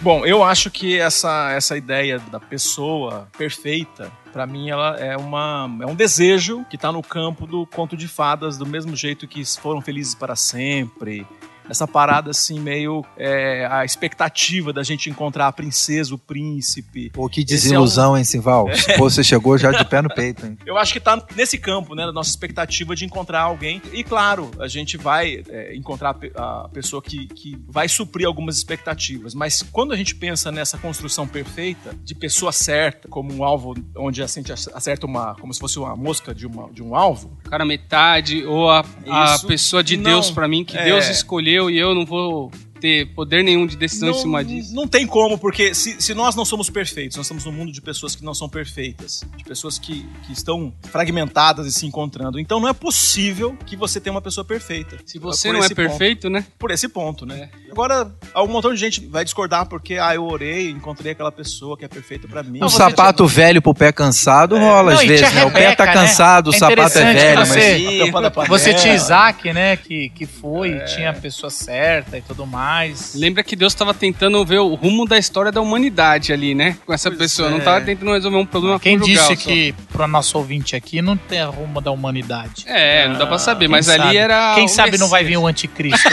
Bom, 0.00 0.26
eu 0.26 0.42
acho 0.42 0.70
que 0.70 0.98
essa, 0.98 1.52
essa 1.52 1.76
ideia 1.76 2.18
da 2.18 2.40
pessoa 2.40 3.28
perfeita, 3.36 4.10
pra 4.32 4.46
mim, 4.46 4.68
ela 4.70 4.96
é, 4.98 5.16
uma, 5.16 5.68
é 5.80 5.86
um 5.86 5.94
desejo 5.94 6.64
que 6.68 6.78
tá 6.78 6.90
no 6.90 7.02
campo 7.02 7.46
do 7.46 7.66
conto 7.66 7.96
de 7.96 8.08
fadas, 8.08 8.56
do 8.58 8.66
mesmo 8.66 8.96
jeito 8.96 9.28
que 9.28 9.44
foram 9.44 9.80
felizes 9.80 10.14
para 10.14 10.34
sempre. 10.34 11.26
Essa 11.72 11.88
parada, 11.88 12.30
assim, 12.30 12.60
meio 12.60 13.02
é, 13.16 13.66
a 13.70 13.84
expectativa 13.84 14.72
da 14.72 14.82
gente 14.82 15.08
encontrar 15.08 15.48
a 15.48 15.52
princesa, 15.52 16.14
o 16.14 16.18
príncipe. 16.18 17.08
Pô, 17.10 17.28
que 17.28 17.40
Esse 17.40 17.52
é 17.54 17.56
desilusão, 17.56 18.16
hein, 18.16 18.24
Simval? 18.24 18.66
Pô, 18.98 19.08
você 19.08 19.24
chegou 19.24 19.56
já 19.56 19.70
de 19.72 19.84
pé 19.86 20.02
no 20.02 20.08
peito, 20.14 20.44
hein? 20.46 20.58
Eu 20.66 20.76
acho 20.76 20.92
que 20.92 21.00
tá 21.00 21.20
nesse 21.34 21.56
campo, 21.56 21.94
né, 21.94 22.04
da 22.04 22.12
nossa 22.12 22.28
expectativa 22.30 22.94
de 22.94 23.04
encontrar 23.04 23.40
alguém. 23.40 23.80
E 23.92 24.04
claro, 24.04 24.50
a 24.60 24.68
gente 24.68 24.96
vai 24.96 25.42
é, 25.48 25.74
encontrar 25.74 26.10
a 26.10 26.14
pe- 26.14 26.32
a 26.36 26.68
pessoa 26.72 27.00
que, 27.02 27.26
que 27.28 27.56
vai 27.66 27.88
suprir 27.88 28.26
algumas 28.26 28.56
expectativas. 28.58 29.34
Mas 29.34 29.62
quando 29.62 29.92
a 29.92 29.96
gente 29.96 30.14
pensa 30.14 30.52
nessa 30.52 30.76
construção 30.78 31.26
perfeita, 31.26 31.94
de 32.04 32.14
pessoa 32.14 32.52
certa, 32.52 33.08
como 33.08 33.32
um 33.34 33.42
alvo 33.42 33.74
onde 33.96 34.22
a 34.22 34.26
gente 34.26 34.52
acerta 34.52 35.06
uma. 35.06 35.34
como 35.36 35.52
se 35.54 35.58
fosse 35.60 35.78
uma 35.78 35.96
mosca 35.96 36.34
de, 36.34 36.46
uma, 36.46 36.70
de 36.70 36.82
um 36.82 36.94
alvo, 36.94 37.38
O 37.46 37.48
cara 37.50 37.64
metade, 37.64 38.44
ou 38.44 38.70
a, 38.70 38.84
a 39.08 39.38
pessoa 39.46 39.82
de 39.82 39.96
não. 39.96 40.10
Deus 40.12 40.30
pra 40.30 40.46
mim, 40.46 40.64
que 40.64 40.76
É. 40.76 40.84
Deus 40.84 41.08
escolheu 41.08 41.61
e 41.70 41.78
eu 41.78 41.94
não 41.94 42.04
vou 42.04 42.50
ter 42.82 43.06
poder 43.14 43.44
nenhum 43.44 43.64
de 43.64 43.76
decisão 43.76 44.10
em 44.10 44.14
cima 44.14 44.44
disso. 44.44 44.74
Não 44.74 44.88
tem 44.88 45.06
como, 45.06 45.38
porque 45.38 45.72
se, 45.72 46.00
se 46.00 46.12
nós 46.14 46.34
não 46.34 46.44
somos 46.44 46.68
perfeitos, 46.68 47.16
nós 47.16 47.26
estamos 47.26 47.44
num 47.44 47.52
mundo 47.52 47.70
de 47.70 47.80
pessoas 47.80 48.16
que 48.16 48.24
não 48.24 48.34
são 48.34 48.48
perfeitas, 48.48 49.22
de 49.36 49.44
pessoas 49.44 49.78
que, 49.78 50.04
que 50.26 50.32
estão 50.32 50.74
fragmentadas 50.90 51.64
e 51.68 51.72
se 51.72 51.86
encontrando. 51.86 52.40
Então 52.40 52.58
não 52.58 52.68
é 52.68 52.72
possível 52.72 53.56
que 53.64 53.76
você 53.76 54.00
tenha 54.00 54.12
uma 54.12 54.20
pessoa 54.20 54.44
perfeita. 54.44 54.98
Se 55.06 55.20
você 55.20 55.48
Por 55.48 55.54
não 55.54 55.60
é 55.60 55.68
ponto. 55.68 55.76
perfeito, 55.76 56.28
né? 56.28 56.44
por 56.58 56.72
esse 56.72 56.88
ponto, 56.88 57.24
né? 57.24 57.48
Agora, 57.70 58.10
um 58.36 58.48
montão 58.48 58.74
de 58.74 58.80
gente 58.80 59.06
vai 59.06 59.22
discordar 59.24 59.66
porque, 59.66 59.94
ah, 59.94 60.14
eu 60.14 60.24
orei, 60.24 60.68
encontrei 60.70 61.12
aquela 61.12 61.30
pessoa 61.30 61.76
que 61.78 61.84
é 61.84 61.88
perfeita 61.88 62.26
pra 62.26 62.42
mim. 62.42 62.58
Um 62.62 62.68
sapato 62.68 63.24
velho 63.28 63.62
pro 63.62 63.72
pé 63.74 63.92
cansado 63.92 64.58
rola 64.58 64.92
Não, 64.94 65.00
às 65.00 65.06
vezes, 65.06 65.32
né? 65.32 65.44
O 65.44 65.52
pé 65.52 65.74
tá 65.76 65.84
Rebeca, 65.84 65.86
né? 65.86 65.92
cansado, 65.92 66.50
o 66.50 66.54
É 66.54 66.58
sapato 66.58 66.98
é 66.98 67.12
interessante 67.12 67.14
velho, 67.14 67.46
você- 67.46 68.30
mas. 68.36 68.48
Você 68.48 68.74
tinha 68.74 68.94
Isaac, 68.94 69.52
né? 69.52 69.76
Que, 69.76 70.08
que 70.10 70.26
foi, 70.26 70.80
tinha 70.86 71.10
a 71.10 71.14
pessoa 71.14 71.48
certa 71.48 72.18
e 72.18 72.22
tudo 72.22 72.44
mais. 72.44 72.71
Lembra 73.14 73.42
que 73.42 73.54
Deus 73.56 73.72
estava 73.72 73.92
tentando 73.92 74.44
ver 74.44 74.58
o 74.60 74.74
rumo 74.74 75.06
da 75.06 75.18
história 75.18 75.50
da 75.52 75.60
humanidade 75.60 76.32
ali, 76.32 76.54
né? 76.54 76.76
Com 76.86 76.92
essa 76.92 77.10
pessoa. 77.10 77.48
Não 77.50 77.56
é. 77.56 77.60
estava 77.60 77.80
tentando 77.80 78.12
resolver 78.12 78.36
um 78.36 78.46
problema 78.46 78.78
Quem 78.80 78.98
conjugal 78.98 79.28
disse 79.28 79.42
só. 79.42 79.48
que 79.48 79.72
pro 79.92 80.06
nosso 80.06 80.38
ouvinte 80.38 80.74
aqui 80.76 81.02
não 81.02 81.16
tem 81.16 81.44
rumo 81.44 81.80
da 81.80 81.90
humanidade? 81.90 82.64
É, 82.66 83.08
não 83.08 83.18
dá 83.18 83.26
pra 83.26 83.38
saber, 83.38 83.66
Quem 83.66 83.70
mas 83.70 83.88
ali 83.88 84.02
sabe? 84.02 84.16
era. 84.16 84.54
Quem 84.54 84.68
sabe 84.68 84.98
não 84.98 85.08
vai 85.08 85.24
vir 85.24 85.36
o 85.36 85.46
anticristo? 85.46 86.08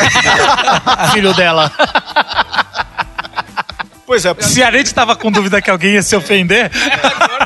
filho 1.13 1.33
dela. 1.33 1.71
Pois 4.05 4.25
é, 4.25 4.33
Se 4.41 4.63
a 4.63 4.71
gente 4.71 4.91
tava 4.91 5.15
com 5.15 5.31
dúvida 5.31 5.61
que 5.61 5.69
alguém 5.69 5.91
ia 5.93 6.01
se 6.01 6.15
ofender, 6.15 6.71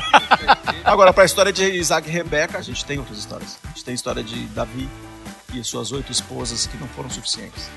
agora 0.82 1.12
pra 1.12 1.26
história 1.26 1.52
de 1.52 1.62
Isaac 1.62 2.08
e 2.08 2.10
Rebeca, 2.10 2.56
a 2.56 2.62
gente 2.62 2.82
tem 2.86 2.98
outras 2.98 3.18
histórias. 3.18 3.58
A 3.64 3.68
gente 3.68 3.84
tem 3.84 3.92
a 3.92 3.94
história 3.94 4.22
de 4.22 4.34
Davi 4.46 4.88
e 5.52 5.62
suas 5.62 5.92
oito 5.92 6.10
esposas 6.10 6.66
que 6.66 6.78
não 6.78 6.88
foram 6.88 7.10
suficientes. 7.10 7.68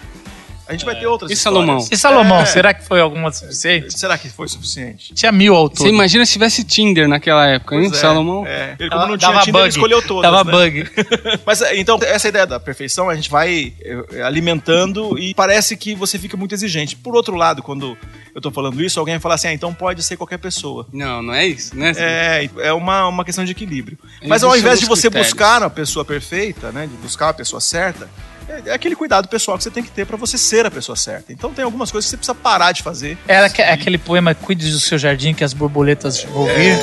A 0.67 0.73
gente 0.73 0.85
vai 0.85 0.99
ter 0.99 1.07
outras 1.07 1.31
E 1.31 1.33
histórias. 1.33 1.65
Salomão? 1.65 1.87
e 1.91 1.97
Salomão, 1.97 2.39
É. 2.41 2.45
será 2.45 2.73
que 2.73 2.83
foi 2.85 2.99
alguma 2.99 3.31
suficiente? 3.31 3.97
Será 3.97 4.17
que 4.17 4.29
foi 4.29 4.47
suficiente? 4.47 5.13
Tinha 5.13 5.31
mil 5.31 5.55
autores. 5.55 5.83
Você 5.83 5.89
imagina 5.89 6.25
se 6.25 6.33
tivesse 6.33 6.63
Tinder 6.63 7.07
naquela 7.07 7.47
época, 7.47 7.75
hein? 7.75 7.83
Pois 7.89 7.97
é, 7.97 8.01
Salomão. 8.01 8.45
É. 8.45 8.75
Ele, 8.79 8.89
como 8.89 8.99
Dava- 9.01 9.07
não 9.11 9.17
tinha 9.17 9.31
dava 9.31 9.43
Tinder, 9.45 9.61
ele 9.61 9.69
bug. 9.69 9.77
escolheu 9.77 10.01
todas. 10.01 10.29
Tava 10.31 10.43
né? 10.43 10.51
bug. 10.51 10.89
Mas 11.45 11.61
é, 11.61 11.77
então, 11.79 11.97
essa 12.03 12.27
ideia 12.27 12.45
da 12.45 12.59
perfeição 12.59 13.09
a 13.09 13.15
gente 13.15 13.29
vai 13.29 13.73
é, 13.81 14.21
alimentando 14.23 15.17
e 15.17 15.33
parece 15.33 15.75
que 15.77 15.95
você 15.95 16.17
fica 16.19 16.35
muito 16.37 16.53
exigente. 16.53 16.95
Por 16.95 17.15
outro 17.15 17.35
lado, 17.35 17.63
quando 17.63 17.97
eu 18.35 18.41
tô 18.41 18.51
falando 18.51 18.83
isso, 18.83 18.99
alguém 18.99 19.15
vai 19.15 19.21
falar 19.21 19.35
assim: 19.35 19.47
ah, 19.47 19.53
então 19.53 19.73
pode 19.73 20.03
ser 20.03 20.17
qualquer 20.17 20.37
pessoa. 20.37 20.85
Não, 20.91 21.21
não 21.21 21.33
é 21.33 21.45
isso, 21.47 21.75
né? 21.77 21.93
É, 21.97 22.49
é 22.59 22.73
uma, 22.73 23.07
uma 23.07 23.23
questão 23.25 23.45
de 23.45 23.51
equilíbrio. 23.51 23.97
Mas 24.25 24.43
ao 24.43 24.55
invés 24.57 24.79
de 24.79 24.85
você 24.85 25.03
critérios. 25.03 25.31
buscar 25.31 25.63
a 25.63 25.69
pessoa 25.69 26.03
perfeita, 26.03 26.71
né, 26.71 26.87
de 26.87 26.95
buscar 26.97 27.29
a 27.29 27.33
pessoa 27.33 27.59
certa, 27.61 28.09
é, 28.49 28.69
é 28.69 28.73
aquele 28.73 28.95
cuidado 28.95 29.27
pessoal 29.27 29.57
que 29.57 29.63
você 29.63 29.71
tem 29.71 29.83
que 29.83 29.91
ter 29.91 30.05
pra 30.05 30.17
você 30.17 30.37
ser 30.37 30.65
a 30.65 30.71
pessoa 30.71 30.95
certa. 30.95 31.31
Então 31.33 31.53
tem 31.53 31.63
algumas 31.65 31.91
coisas 31.91 32.05
que 32.07 32.11
você 32.11 32.17
precisa 32.17 32.35
parar 32.35 32.71
de 32.71 32.81
fazer. 32.83 33.17
Era 33.27 33.47
aque- 33.47 33.61
aquele 33.61 33.97
poema 33.97 34.33
Cuide 34.35 34.69
do 34.71 34.79
seu 34.79 34.97
jardim 34.97 35.33
que 35.33 35.43
as 35.43 35.53
borboletas 35.53 36.23
vão 36.23 36.45
vir. 36.45 36.77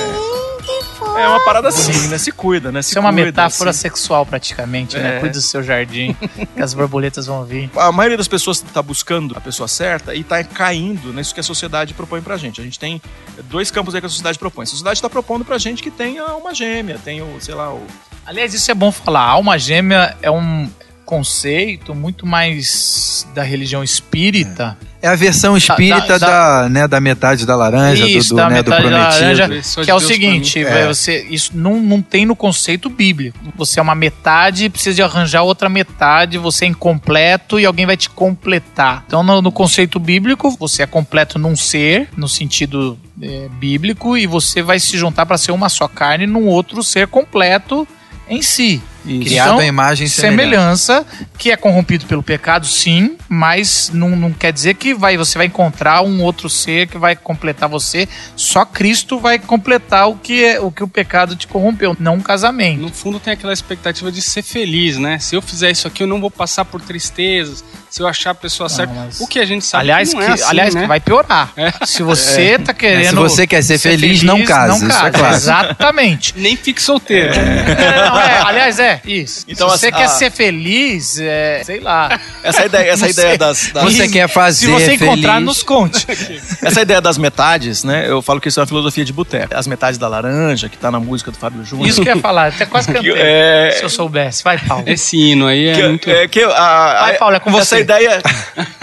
É 1.16 1.28
uma 1.28 1.44
parada 1.44 1.68
assim, 1.68 2.08
né? 2.08 2.18
Se 2.18 2.32
cuida, 2.32 2.72
né? 2.72 2.82
Se 2.82 2.88
Isso 2.90 2.98
é 2.98 3.00
uma 3.00 3.10
cuida, 3.12 3.26
metáfora 3.26 3.70
assim. 3.70 3.80
sexual 3.82 4.26
praticamente, 4.26 4.96
né? 4.98 5.16
É. 5.16 5.20
Cuide 5.20 5.34
do 5.38 5.42
seu 5.42 5.62
jardim 5.62 6.16
que 6.56 6.60
as 6.62 6.74
borboletas 6.74 7.26
vão 7.26 7.44
vir. 7.44 7.70
A 7.76 7.92
maioria 7.92 8.16
das 8.16 8.26
pessoas 8.26 8.60
tá 8.60 8.82
buscando 8.82 9.36
a 9.36 9.40
pessoa 9.40 9.68
certa 9.68 10.12
e 10.14 10.24
tá 10.24 10.42
caindo 10.42 11.12
nisso 11.12 11.32
que 11.32 11.38
a 11.38 11.42
sociedade 11.42 11.94
propõe 11.94 12.20
pra 12.20 12.36
gente. 12.36 12.60
A 12.60 12.64
gente 12.64 12.80
tem 12.80 13.00
dois 13.44 13.70
campos 13.70 13.94
aí 13.94 14.00
que 14.00 14.06
a 14.06 14.10
sociedade 14.10 14.38
propõe. 14.38 14.64
A 14.64 14.66
sociedade 14.66 15.00
tá 15.00 15.08
propondo 15.08 15.44
pra 15.44 15.56
gente 15.56 15.82
que 15.84 15.90
tenha 15.90 16.24
uma 16.34 16.52
gêmea, 16.52 16.98
tem 17.04 17.22
o, 17.22 17.36
sei 17.40 17.54
lá, 17.54 17.72
o 17.72 17.86
Aliás, 18.26 18.52
isso 18.54 18.68
é 18.70 18.74
bom 18.74 18.90
falar. 18.90 19.20
A 19.20 19.28
alma 19.30 19.56
gêmea 19.58 20.16
é 20.20 20.30
um 20.30 20.68
conceito 21.04 21.94
muito 21.94 22.26
mais 22.26 23.26
da 23.34 23.42
religião 23.42 23.82
espírita. 23.84 24.76
É 25.02 25.08
a 25.08 25.14
versão 25.14 25.54
espírita 25.54 26.18
Da- 26.18 26.26
da, 26.26 26.62
da- 26.62 26.68
né, 26.70 26.88
da 26.88 26.98
metade 26.98 27.44
da 27.44 27.54
laranja, 27.54 28.06
Isso, 28.08 28.30
do, 28.30 28.36
do, 28.36 28.36
da 28.36 28.48
né, 28.48 28.62
do 28.62 28.70
metade 28.70 28.90
da 28.90 28.98
prometido. 29.10 29.38
laranja. 29.38 29.48
Que 29.84 29.90
é 29.90 29.94
o 29.94 29.98
Deus 29.98 30.06
seguinte, 30.06 30.64
É. 30.64 30.86
você, 30.86 31.26
isso 31.28 31.50
não, 31.54 31.78
não 31.78 32.00
tem 32.00 32.24
no 32.24 32.34
conceito 32.34 32.88
bíblico. 32.88 33.38
Você 33.54 33.78
é 33.78 33.82
uma 33.82 33.94
metade, 33.94 34.70
precisa 34.70 34.94
de 34.96 35.02
arranjar 35.02 35.42
outra 35.42 35.68
metade, 35.68 36.38
você 36.38 36.64
é 36.64 36.68
incompleto 36.68 37.60
e 37.60 37.66
alguém 37.66 37.84
vai 37.84 37.98
te 37.98 38.08
completar. 38.08 39.04
Então, 39.06 39.22
no, 39.22 39.42
no 39.42 39.52
conceito 39.52 39.98
bíblico, 40.00 40.56
você 40.58 40.84
é 40.84 40.86
completo 40.86 41.38
num 41.38 41.54
ser, 41.54 42.08
no 42.16 42.26
sentido 42.28 42.98
é, 43.20 43.48
bíblico, 43.60 44.16
e 44.16 44.26
você 44.26 44.62
vai 44.62 44.78
se 44.80 44.96
juntar 44.96 45.26
para 45.26 45.36
ser 45.36 45.52
uma 45.52 45.68
só 45.68 45.86
carne 45.86 46.26
num 46.26 46.46
outro 46.46 46.82
ser 46.82 47.08
completo 47.08 47.86
em 48.26 48.40
si. 48.40 48.82
Criado 49.04 49.48
Então, 49.48 49.58
à 49.58 49.66
imagem 49.66 50.06
e 50.06 50.10
semelhança. 50.10 51.04
semelhança, 51.04 51.28
que 51.38 51.50
é 51.50 51.56
corrompido 51.56 52.06
pelo 52.06 52.22
pecado, 52.22 52.66
sim, 52.66 53.16
mas 53.28 53.90
não, 53.92 54.10
não 54.10 54.32
quer 54.32 54.52
dizer 54.52 54.74
que 54.74 54.94
vai, 54.94 55.16
você 55.16 55.36
vai 55.36 55.46
encontrar 55.46 56.02
um 56.02 56.22
outro 56.22 56.48
ser 56.48 56.86
que 56.88 56.96
vai 56.96 57.14
completar 57.14 57.68
você. 57.68 58.08
Só 58.34 58.64
Cristo 58.64 59.18
vai 59.18 59.38
completar 59.38 60.08
o 60.08 60.16
que, 60.16 60.44
é, 60.44 60.60
o, 60.60 60.70
que 60.70 60.82
o 60.82 60.88
pecado 60.88 61.36
te 61.36 61.46
corrompeu, 61.46 61.96
não 62.00 62.14
um 62.14 62.20
casamento. 62.20 62.80
No 62.80 62.90
fundo 62.90 63.20
tem 63.20 63.32
aquela 63.32 63.52
expectativa 63.52 64.10
de 64.10 64.22
ser 64.22 64.42
feliz, 64.42 64.96
né? 64.96 65.18
Se 65.18 65.36
eu 65.36 65.42
fizer 65.42 65.70
isso 65.70 65.86
aqui, 65.86 66.02
eu 66.02 66.06
não 66.06 66.20
vou 66.20 66.30
passar 66.30 66.64
por 66.64 66.80
tristezas. 66.80 67.62
Se 67.94 68.02
eu 68.02 68.08
achar 68.08 68.30
a 68.30 68.34
pessoa 68.34 68.68
certa. 68.68 68.92
mas- 68.92 69.20
O 69.20 69.26
que 69.28 69.38
a 69.38 69.44
gente 69.44 69.64
sabe 69.64 69.82
aliás, 69.84 70.08
que 70.08 70.16
não 70.16 70.22
é 70.22 70.26
que, 70.26 70.32
assim, 70.32 70.42
aliás 70.50 70.74
né? 70.74 70.80
que 70.80 70.86
vai 70.88 70.98
piorar. 70.98 71.52
Se 71.86 72.02
você 72.02 72.58
tá 72.58 72.74
querendo. 72.74 73.10
se 73.10 73.14
você 73.14 73.46
quer 73.46 73.62
ser 73.62 73.78
feliz, 73.78 74.20
não 74.24 74.42
case, 74.44 74.84
isso 74.84 75.06
é 75.06 75.10
claro. 75.12 75.34
Exatamente. 75.36 76.34
Nem 76.36 76.56
fique 76.56 76.82
solteiro. 76.82 77.32
É, 77.32 78.08
não, 78.08 78.18
é, 78.20 78.40
aliás, 78.46 78.80
é, 78.80 79.00
isso. 79.04 79.44
Então, 79.46 79.70
Se 79.70 79.78
você 79.78 79.86
a- 79.86 79.92
quer 79.92 80.08
ser 80.08 80.32
feliz, 80.32 81.20
é, 81.20 81.62
sei 81.64 81.78
lá. 81.78 82.18
essa 82.42 82.66
ideia, 82.66 82.90
essa 82.90 83.04
Não 83.04 83.10
ideia 83.12 83.28
sei. 83.28 83.38
das, 83.38 83.70
das 83.72 83.84
Você 83.84 84.08
quer 84.08 84.28
fazer 84.28 84.66
Se 84.66 84.72
você 84.72 84.94
encontrar, 84.94 85.34
feliz. 85.34 85.46
nos 85.46 85.62
conte. 85.62 86.04
essa 86.64 86.82
ideia 86.82 87.00
das 87.00 87.16
metades, 87.16 87.84
né? 87.84 88.06
Eu 88.08 88.20
falo 88.20 88.40
que 88.40 88.48
isso 88.48 88.58
é 88.58 88.62
uma 88.62 88.66
filosofia 88.66 89.04
de 89.04 89.12
boteco. 89.12 89.54
As 89.56 89.68
metades 89.68 89.98
da 89.98 90.08
laranja, 90.08 90.68
que 90.68 90.76
tá 90.76 90.90
na 90.90 90.98
música 90.98 91.30
do 91.30 91.36
Fábio 91.38 91.64
Júnior. 91.64 91.88
Isso 91.88 92.02
que 92.02 92.08
eu 92.10 92.16
ia 92.16 92.20
falar, 92.20 92.48
até 92.48 92.66
quase 92.66 92.88
cantei. 92.92 93.12
É, 93.14 93.76
Se 93.78 93.84
eu 93.84 93.88
soubesse. 93.88 94.42
Vai, 94.42 94.58
Paulo. 94.58 94.82
Esse 94.84 95.16
hino 95.16 95.46
aí 95.46 95.68
é 95.68 95.74
que, 95.76 95.82
muito. 95.84 96.10
é, 96.10 96.26
que 96.26 96.42
a, 96.42 96.96
Vai, 97.02 97.16
Paulo, 97.18 97.36
é 97.36 97.38
com 97.38 97.52
você. 97.52 97.83
Ideia. 97.84 98.22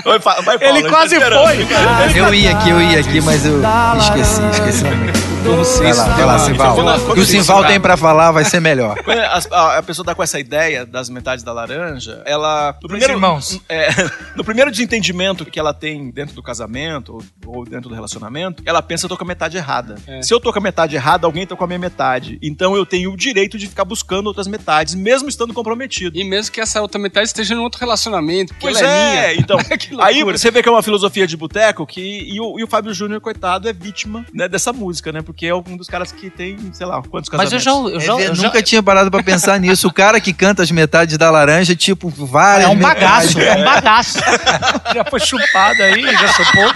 Oi, 0.05 0.20
vai, 0.20 0.58
Paulo, 0.58 0.77
Ele 0.77 0.89
quase 0.89 1.20
foi. 1.20 1.67
Eu 2.15 2.34
ia 2.34 2.51
aqui, 2.51 2.70
eu 2.70 2.81
ia 2.81 3.00
aqui, 3.00 3.22
mas 3.22 3.46
eu 3.46 3.62
esqueci, 4.00 4.41
esqueci. 4.51 5.30
Como 5.43 5.65
se 5.65 5.81
Vai 5.81 5.91
isso 5.91 6.00
lá, 6.00 6.25
vai 6.25 6.39
Simval. 6.39 6.77
O 7.10 7.13
que 7.13 7.19
o 7.19 7.25
Simval 7.25 7.65
tem 7.65 7.79
pra 7.79 7.98
falar 7.98 8.31
vai 8.31 8.45
ser 8.45 8.60
melhor. 8.60 8.95
A, 9.51 9.77
a 9.77 9.83
pessoa 9.83 10.05
tá 10.05 10.13
com 10.13 10.21
essa 10.21 10.39
ideia 10.39 10.86
das 10.86 11.10
metades 11.10 11.43
da 11.43 11.51
laranja, 11.51 12.21
ela. 12.25 12.75
No 12.81 12.88
primeiro, 12.88 13.13
irmãos. 13.13 13.60
é, 13.67 13.89
no 14.36 14.43
primeiro 14.43 14.69
desentendimento 14.71 15.45
que 15.45 15.60
ela 15.60 15.74
tem 15.74 16.12
dentro 16.12 16.36
do 16.36 16.43
casamento 16.43 17.13
ou, 17.13 17.55
ou 17.57 17.65
dentro 17.65 17.89
do 17.89 17.95
relacionamento, 17.95 18.62
ela 18.65 18.81
pensa 18.81 19.05
eu 19.05 19.10
tô 19.10 19.17
com 19.17 19.24
a 19.24 19.27
metade 19.27 19.57
errada. 19.57 19.95
É. 20.07 20.21
Se 20.21 20.33
eu 20.33 20.39
tô 20.39 20.51
com 20.51 20.60
a 20.60 20.62
metade 20.62 20.95
errada, 20.95 21.25
alguém 21.25 21.45
tá 21.45 21.55
com 21.55 21.63
a 21.63 21.67
minha 21.67 21.79
metade. 21.79 22.38
Então 22.41 22.75
eu 22.75 22.86
tenho 22.86 23.12
o 23.12 23.17
direito 23.17 23.57
de 23.57 23.67
ficar 23.67 23.86
buscando 23.86 24.27
outras 24.27 24.48
metades, 24.48 24.93
mesmo 24.93 25.27
estando 25.29 25.53
comprometido. 25.53 26.17
E 26.17 26.24
mesmo 26.24 26.51
que 26.51 26.62
essa 26.62 26.81
outra 26.81 27.00
metade 27.00 27.27
esteja 27.27 27.53
em 27.53 27.57
outro 27.57 27.79
relacionamento, 27.79 28.53
porque 28.53 28.67
Pois 28.67 28.79
ela 28.79 28.89
é, 28.89 29.15
é, 29.15 29.27
minha. 29.31 29.41
então. 29.41 29.57
Aí 30.00 30.24
você 30.24 30.51
vê 30.51 30.62
que 30.62 30.69
é 30.69 30.71
uma 30.71 30.83
filosofia 30.83 31.25
de 31.25 31.36
boteco 31.36 31.86
que. 31.86 32.01
E 32.01 32.39
o, 32.39 32.60
e 32.60 32.63
o 32.63 32.67
Fábio 32.67 32.93
Júnior, 32.93 33.19
coitado, 33.21 33.67
é 33.67 33.74
vítima 33.74 34.25
né, 34.33 34.48
dessa 34.48 34.71
música, 34.71 35.12
né? 35.12 35.21
Porque 35.31 35.47
é 35.47 35.55
um 35.55 35.61
dos 35.77 35.88
caras 35.88 36.11
que 36.11 36.29
tem, 36.29 36.57
sei 36.73 36.85
lá, 36.85 37.01
quantos 37.01 37.29
Mas 37.31 37.50
casamentos. 37.50 37.53
eu 37.53 37.59
já, 37.59 37.95
eu 37.95 38.00
já, 38.01 38.11
Eu 38.13 38.19
eu 38.31 38.35
já- 38.35 38.43
nunca 38.43 38.61
tinha 38.61 38.83
parado 38.83 39.09
pra 39.09 39.23
pensar 39.23 39.57
nisso. 39.61 39.88
O 39.88 39.93
cara 39.93 40.19
que 40.19 40.33
canta 40.33 40.61
as 40.61 40.69
metades 40.69 41.17
da 41.17 41.31
laranja, 41.31 41.73
tipo, 41.73 42.09
várias 42.09 42.69
é 42.69 42.71
um 42.71 42.75
metades. 42.75 43.33
bagaço, 43.33 43.39
é 43.39 43.55
um 43.55 43.63
bagaço. 43.63 44.19
já 44.93 45.05
foi 45.09 45.19
chupado 45.21 45.81
aí, 45.83 46.01
já 46.01 46.27
chupou. 46.33 46.73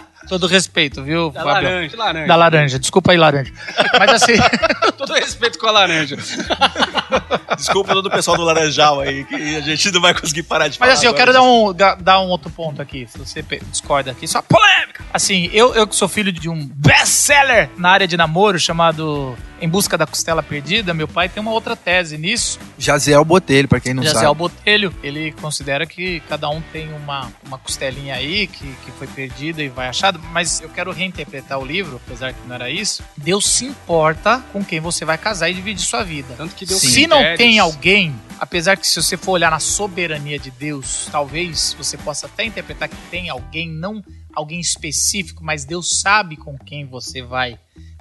Todo 0.28 0.46
respeito, 0.46 1.02
viu, 1.02 1.30
Da 1.30 1.42
Fábio? 1.42 1.68
laranja, 1.68 1.96
laranja. 1.96 2.26
Da 2.26 2.36
laranja, 2.36 2.78
desculpa 2.78 3.12
aí, 3.12 3.18
laranja. 3.18 3.52
Mas 3.98 4.22
assim, 4.22 4.34
Todo 4.96 5.12
respeito 5.14 5.58
com 5.58 5.66
a 5.66 5.70
laranja. 5.70 6.16
Desculpa 7.56 7.92
todo 7.94 8.06
o 8.06 8.10
pessoal 8.10 8.36
do 8.36 8.42
Laranjal 8.42 9.00
aí, 9.00 9.24
que 9.24 9.34
a 9.34 9.60
gente 9.60 9.90
não 9.90 10.00
vai 10.00 10.12
conseguir 10.12 10.42
parar 10.42 10.68
de 10.68 10.76
falar. 10.78 10.90
mas 10.90 10.98
assim, 10.98 11.06
eu 11.06 11.14
quero 11.14 11.32
dar 11.32 11.42
um, 11.42 11.72
dar 11.72 12.20
um 12.20 12.26
outro 12.28 12.50
ponto 12.50 12.82
aqui, 12.82 13.06
se 13.06 13.18
você 13.18 13.42
discorda 13.70 14.10
aqui, 14.10 14.26
só 14.26 14.42
polêmica. 14.42 15.04
Assim, 15.12 15.48
eu, 15.52 15.74
eu 15.74 15.86
que 15.86 15.94
sou 15.96 16.08
filho 16.08 16.30
de 16.32 16.48
um 16.48 16.66
best-seller 16.74 17.70
na 17.76 17.90
área 17.90 18.06
de 18.06 18.16
namoro 18.16 18.58
chamado 18.58 19.36
Em 19.60 19.68
Busca 19.68 19.96
da 19.96 20.06
Costela 20.06 20.42
Perdida, 20.42 20.92
meu 20.92 21.08
pai 21.08 21.28
tem 21.28 21.40
uma 21.40 21.52
outra 21.52 21.74
tese 21.74 22.18
nisso. 22.18 22.58
Jaziel 22.78 23.24
Botelho, 23.24 23.68
pra 23.68 23.80
quem 23.80 23.94
não 23.94 24.02
Jaziel 24.02 24.22
sabe. 24.22 24.38
Botelho, 24.38 24.94
ele 25.02 25.32
considera 25.32 25.86
que 25.86 26.20
cada 26.28 26.48
um 26.50 26.60
tem 26.60 26.92
uma, 26.92 27.32
uma 27.46 27.58
costelinha 27.58 28.14
aí 28.16 28.46
que, 28.46 28.66
que 28.84 28.90
foi 28.98 29.06
perdida 29.06 29.62
e 29.62 29.68
vai 29.68 29.88
achada, 30.16 30.28
mas 30.32 30.60
eu 30.60 30.68
quero 30.68 30.90
reinterpretar 30.90 31.58
o 31.58 31.64
livro, 31.64 32.00
apesar 32.04 32.32
que 32.32 32.46
não 32.46 32.54
era 32.54 32.70
isso. 32.70 33.02
Deus 33.16 33.46
se 33.46 33.66
importa 33.66 34.42
com 34.52 34.64
quem 34.64 34.80
você 34.80 35.04
vai 35.04 35.18
casar 35.18 35.48
e 35.50 35.54
dividir 35.54 35.84
sua 35.84 36.02
vida. 36.02 36.34
Tanto 36.36 36.54
que 36.54 36.66
deu 36.66 36.78
Se 36.78 37.06
não 37.06 37.22
tem 37.36 37.58
alguém, 37.58 38.14
apesar 38.40 38.76
que 38.76 38.86
se 38.86 39.00
você 39.00 39.16
for 39.16 39.32
olhar 39.32 39.50
na 39.50 39.60
soberania 39.60 40.38
de 40.38 40.50
Deus, 40.50 41.08
talvez 41.10 41.74
você 41.78 41.96
possa 41.96 42.26
até 42.26 42.44
interpretar 42.44 42.88
que 42.88 42.96
tem 43.10 43.28
alguém, 43.28 43.68
não 43.68 44.02
alguém 44.34 44.60
específico, 44.60 45.44
mas 45.44 45.64
Deus 45.64 46.00
sabe 46.00 46.36
com 46.36 46.58
quem 46.58 46.86
você 46.86 47.22
vai 47.22 47.58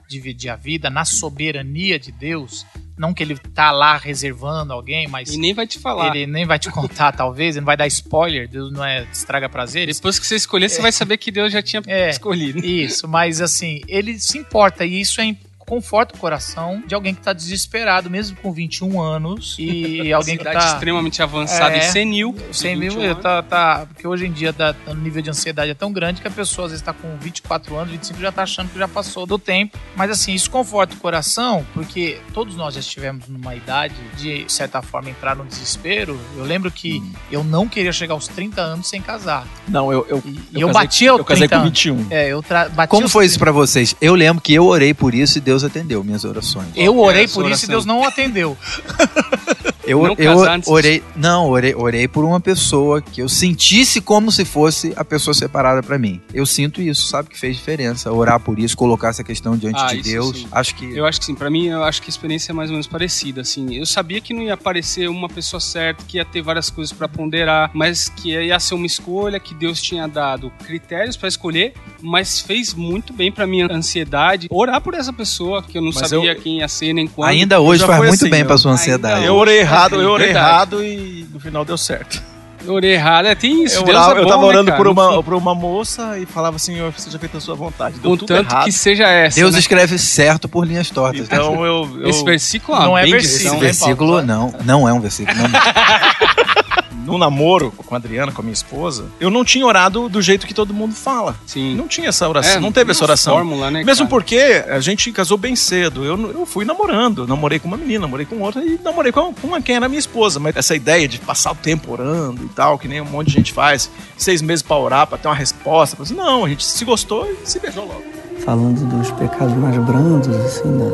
dividir 0.08 0.50
a 0.50 0.56
vida, 0.56 0.90
na 0.90 1.04
soberania 1.06 1.98
de 2.00 2.12
Deus. 2.12 2.66
Não 2.98 3.14
que 3.14 3.22
ele 3.22 3.38
tá 3.38 3.72
lá 3.72 3.98
reservando 3.98 4.72
alguém, 4.72 5.06
mas 5.08 5.34
E 5.34 5.38
nem 5.38 5.54
vai 5.54 5.68
te 5.68 5.78
falar. 5.78 6.16
ele 6.16 6.26
nem 6.26 6.46
vai 6.46 6.58
te 6.58 6.70
contar, 6.72 7.12
talvez, 7.16 7.56
ele 7.56 7.62
não 7.62 7.66
vai 7.66 7.76
dar 7.76 7.88
spoiler, 7.88 8.48
Deus 8.48 8.72
não 8.72 8.86
é 8.86 9.06
estraga 9.12 9.50
prazeres. 9.50 9.98
Depois 9.98 10.18
que 10.18 10.26
você 10.26 10.36
escolher, 10.36 10.70
você 10.70 10.82
vai 10.82 10.92
saber 10.94 11.18
que 11.18 11.30
Deus 11.32 11.52
já 11.52 11.62
tinha 11.62 11.82
É. 11.88 12.10
escolhido. 12.10 12.60
Isso, 12.66 13.06
mas 13.08 13.42
assim, 13.42 13.82
ele 13.88 14.18
se 14.18 14.38
importa 14.38 14.86
e 14.86 15.02
isso 15.02 15.20
é 15.20 15.26
conforta 15.66 16.16
o 16.16 16.18
coração 16.18 16.84
de 16.86 16.94
alguém 16.94 17.14
que 17.14 17.22
tá 17.22 17.34
desesperado, 17.34 18.10
mesmo 18.10 18.38
com 18.38 18.52
21 18.52 19.02
anos, 19.02 19.56
e 19.60 20.12
alguém 20.14 20.36
que 20.38 20.44
Idade 20.44 20.60
tá 20.60 20.74
extremamente 20.74 21.22
avançada 21.22 21.76
É. 21.76 21.80
e 21.80 21.82
senil. 21.84 22.36
100 22.52 22.76
mil, 22.76 22.92
21 22.94 23.16
tá, 23.16 23.42
tá, 23.42 23.86
porque 23.88 24.08
hoje 24.08 24.26
em 24.26 24.32
dia 24.32 24.54
tá, 24.54 24.76
o 24.88 24.94
nível 24.94 25.22
de 25.22 25.30
ansiedade 25.30 25.72
é 25.72 25.74
tão 25.74 25.92
grande 25.92 26.22
que 26.22 26.28
a 26.28 26.32
pessoa 26.32 26.66
às 26.66 26.72
vezes 26.72 26.86
tá 26.86 26.94
com 26.94 27.16
24 27.18 27.76
anos, 27.76 27.92
25 27.92 28.20
já 28.20 28.32
tá 28.32 28.44
achando 28.44 28.70
que 28.70 28.78
já 28.78 28.88
passou 28.88 29.26
do 29.26 29.38
tempo. 29.40 29.78
Mas 29.96 30.10
assim, 30.12 30.34
isso 30.34 30.50
conforta 30.50 30.94
o 30.96 30.98
coração, 30.98 31.66
porque 31.74 32.18
todos 32.34 32.56
nós 32.56 32.74
já 32.74 32.80
estivemos 32.80 33.28
numa 33.28 33.56
idade 33.56 33.96
de, 34.18 34.44
de 34.46 34.52
certa 34.54 34.82
forma, 34.82 35.10
entrar 35.10 35.36
no 35.36 35.46
desespero. 35.46 36.20
Eu 36.38 36.44
lembro 36.44 36.70
que 36.72 37.02
eu 37.32 37.44
não 37.44 37.68
queria 37.68 37.92
chegar 37.92 38.14
aos 38.14 38.28
30 38.28 38.62
anos 38.62 38.88
sem 38.90 39.02
casar. 39.02 39.48
Não, 39.68 39.92
eu, 39.92 40.06
eu, 40.10 40.24
E 40.54 40.62
eu, 40.62 40.68
casei- 40.68 40.74
bati 40.74 41.06
Eu 41.06 41.26
casei 41.26 41.48
30 41.48 41.56
com 41.56 41.62
anos. 41.68 41.80
21. 41.84 42.08
É, 42.10 42.28
eu 42.30 42.44
tra- 42.44 42.70
bati 42.70 42.90
Como 42.90 43.10
foi 43.10 43.26
isso 43.26 43.40
pra 43.40 43.52
vocês? 43.52 43.96
Eu 44.00 44.14
lembro 44.16 44.42
que 44.42 44.54
eu 44.54 44.66
orei 44.66 44.94
por 44.94 45.14
isso 45.16 45.38
e 45.38 45.42
Deus 45.42 45.55
atendeu 45.64 46.04
minhas 46.04 46.24
orações. 46.24 46.68
Eu 46.76 46.94
é 46.94 46.98
orei 46.98 47.28
sua 47.28 47.44
por 47.44 47.52
isso 47.52 47.66
e? 47.66 47.70
Deus 47.70 47.86
não 47.86 48.04
atendeu. 48.04 48.58
Eu, 49.88 50.02
Não 50.04 50.16
eu 50.18 50.62
orei, 50.68 51.04
não, 51.16 51.50
orei, 51.50 51.76
orei 51.76 52.08
por 52.08 52.24
uma 52.26 52.40
pessoa 52.40 53.02
que 53.02 53.22
eu 53.22 53.30
sentisse 53.30 54.02
como 54.02 54.32
se 54.32 54.44
fosse 54.44 54.94
a 54.96 55.06
pessoa 55.06 55.34
separada 55.34 55.84
pra 55.84 55.98
mim. 56.00 56.20
Eu 56.34 56.46
sinto 56.46 56.82
isso, 56.82 57.08
sabe 57.08 57.30
que 57.30 57.38
fez 57.40 57.56
diferença. 57.56 58.12
Orar 58.12 58.40
por 58.40 58.58
isso, 58.60 58.76
colocar 58.76 59.10
essa 59.10 59.24
questão 59.24 59.56
diante 59.58 59.80
Ah, 59.82 59.88
de 59.88 60.02
Deus. 60.02 60.38
sim. 60.40 60.48
Acho 60.52 60.76
que 60.76 60.86
Eu 60.98 61.06
acho 61.06 61.20
que 61.20 61.26
sim, 61.26 61.36
pra 61.36 61.50
mim 61.50 61.68
eu 61.68 61.84
acho 61.84 62.02
que 62.02 62.08
a 62.08 62.12
experiência 62.12 62.52
é 62.52 62.54
mais 62.54 62.70
ou 62.70 62.74
menos 62.74 62.88
parecida, 62.88 63.42
assim. 63.42 63.76
Eu 63.76 63.86
sabia 63.86 64.20
que 64.22 64.34
não 64.34 64.42
ia 64.42 64.54
aparecer 64.56 65.08
uma 65.10 65.30
pessoa 65.30 65.60
certa, 65.60 66.04
que 66.08 66.18
ia 66.18 66.26
ter 66.26 66.42
várias 66.42 66.70
coisas 66.70 66.92
pra 66.92 67.08
ponderar, 67.08 67.70
mas 67.74 68.10
que 68.10 68.30
ia 68.32 68.60
ser 68.60 68.76
uma 68.76 68.86
escolha 68.86 69.40
que 69.40 69.54
Deus 69.54 69.82
tinha 69.82 70.08
dado 70.08 70.52
critérios 70.66 71.16
pra 71.16 71.28
escolher, 71.28 71.74
mas 72.02 72.40
fez 72.42 72.74
muito 72.74 73.14
bem 73.14 73.32
pra 73.32 73.46
minha 73.46 73.68
ansiedade 73.72 74.48
orar 74.50 74.82
por 74.82 74.94
essa 74.94 75.14
pessoa 75.14 75.62
que 75.62 75.78
eu 75.78 75.82
não 75.82 75.92
Mas 75.94 76.10
sabia 76.10 76.32
eu- 76.34 76.42
quem 76.42 76.60
ia 76.60 76.68
ser 76.68 76.94
nem 76.94 77.08
quando. 77.08 77.30
ainda 77.30 77.60
hoje 77.60 77.86
faz 77.86 77.98
foi 77.98 78.08
muito 78.08 78.22
assim, 78.22 78.32
bem 78.32 78.46
pra 78.46 78.58
sua 78.58 78.72
ansiedade. 78.72 79.26
Eu 79.26 79.36
orei 79.36 79.60
errado, 79.60 79.75
eu 79.96 80.10
orei 80.10 80.28
Verdade. 80.28 80.48
errado 80.48 80.84
e 80.84 81.28
no 81.34 81.40
final 81.40 81.64
deu 81.66 81.78
certo. 81.78 82.22
Eu 82.66 82.74
orei 82.74 82.94
errado, 82.94 83.28
é, 83.28 83.36
tem 83.36 83.64
isso. 83.64 83.76
eu, 83.76 83.84
Deus 83.84 83.96
orava- 83.96 84.16
é 84.16 84.20
eu 84.20 84.24
bom, 84.24 84.30
tava 84.30 84.42
né, 84.42 84.48
orando 84.48 84.66
cara? 84.72 84.78
por, 84.84 84.88
uma, 84.88 85.22
por 85.24 85.34
uma 85.36 85.54
moça 85.54 86.18
e 86.18 86.26
falava 86.26 86.56
assim, 86.56 86.74
"Senhor, 86.74 86.92
seja 86.98 87.20
feita 87.20 87.38
a 87.38 87.42
sua 87.42 87.54
vontade. 87.54 88.00
Deu 88.00 88.18
tudo 88.18 88.22
Contanto 88.22 88.52
errado. 88.52 88.66
que 88.66 88.72
seja 88.72 89.08
essa. 89.08 89.36
Deus 89.40 89.54
né? 89.54 89.60
escreve 89.60 90.00
certo 90.00 90.50
por 90.50 90.66
linhas 90.66 90.90
tortas. 90.90 91.28
Então 91.28 91.64
eu, 91.64 92.00
eu 92.02 92.10
Esse 92.10 92.24
versículo 92.24 92.76
é 92.76 92.82
Não 92.86 92.98
é 92.98 93.04
bendição. 93.04 93.52
Esse 93.54 93.60
versículo, 93.60 93.60
versículo 93.60 94.22
não, 94.24 94.54
não 94.66 94.90
é 94.90 94.94
um 94.94 95.00
versículo. 95.00 95.38
Não. 95.38 95.50
no 97.06 97.18
namoro 97.18 97.72
com 97.72 97.94
a 97.94 97.98
Adriana, 97.98 98.32
com 98.32 98.42
a 98.42 98.44
minha 98.44 98.54
esposa, 98.54 99.06
eu 99.20 99.30
não 99.30 99.44
tinha 99.46 99.66
orado 99.66 100.10
do 100.10 100.22
jeito 100.22 100.46
que 100.48 100.54
todo 100.54 100.74
mundo 100.74 100.94
fala. 100.96 101.36
Sim. 101.46 101.76
Não 101.76 101.88
tinha 101.88 102.10
essa 102.10 102.28
oração, 102.28 102.58
É, 102.58 102.60
não 102.60 102.72
teve 102.72 102.92
essa 102.92 103.04
oração. 103.04 103.34
fórmula, 103.36 103.70
né, 103.72 103.84
Mesmo 103.84 104.06
cara? 104.06 104.10
porque 104.10 104.64
a 104.70 104.80
gente 104.80 105.12
casou 105.12 105.38
bem 105.38 105.56
cedo. 105.56 106.04
Eu, 106.04 106.32
eu 106.32 106.46
fui 106.46 106.66
namorando. 106.66 107.28
Namorei 107.28 107.60
com 107.60 107.68
uma 107.68 107.78
menina, 107.78 108.02
namorei 108.02 108.26
com 108.26 108.40
outra 108.42 108.64
e 108.64 108.80
namorei 108.84 109.12
com, 109.12 109.34
com 109.34 109.48
uma 109.48 109.62
quem 109.62 109.76
era 109.76 109.88
minha 109.88 110.00
esposa. 110.00 110.40
Mas 110.40 110.56
essa 110.56 110.76
ideia 110.76 111.08
de 111.08 111.20
passar 111.20 111.52
o 111.52 111.56
tempo 111.56 111.92
orando 111.92 112.44
e 112.44 112.50
tal, 112.50 112.78
que 112.78 112.88
nem 112.88 113.02
um 113.02 113.06
monte 113.06 113.28
de 113.28 113.34
gente 113.34 113.54
faz, 113.54 113.90
seis 114.18 114.42
meses 114.42 114.62
pra 114.64 114.78
orar, 114.78 115.08
pra 115.08 115.18
ter 115.18 115.28
uma 115.28 115.36
resposta. 115.36 116.02
Assim, 116.02 116.14
não, 116.16 116.46
a 116.46 116.50
gente 116.50 116.64
se 116.66 116.84
gostou 116.86 117.26
e 117.30 117.48
se 117.50 117.60
beijou 117.60 117.86
logo. 117.86 118.04
falando 118.44 118.86
dos 118.88 119.12
pecados 119.12 119.56
mais 119.58 119.78
brandos, 119.78 120.28
assim, 120.28 120.68
né? 120.68 120.90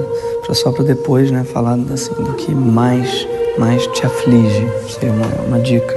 Pra 0.45 0.53
só 0.55 0.71
para 0.71 0.83
depois, 0.83 1.29
né? 1.31 1.43
Falar 1.43 1.73
assim, 1.93 2.13
do 2.13 2.33
que 2.35 2.53
mais, 2.53 3.27
mais 3.57 3.85
te 3.87 4.05
aflige. 4.05 4.67
Seria 4.89 5.11
uma, 5.11 5.27
uma 5.47 5.59
dica. 5.59 5.95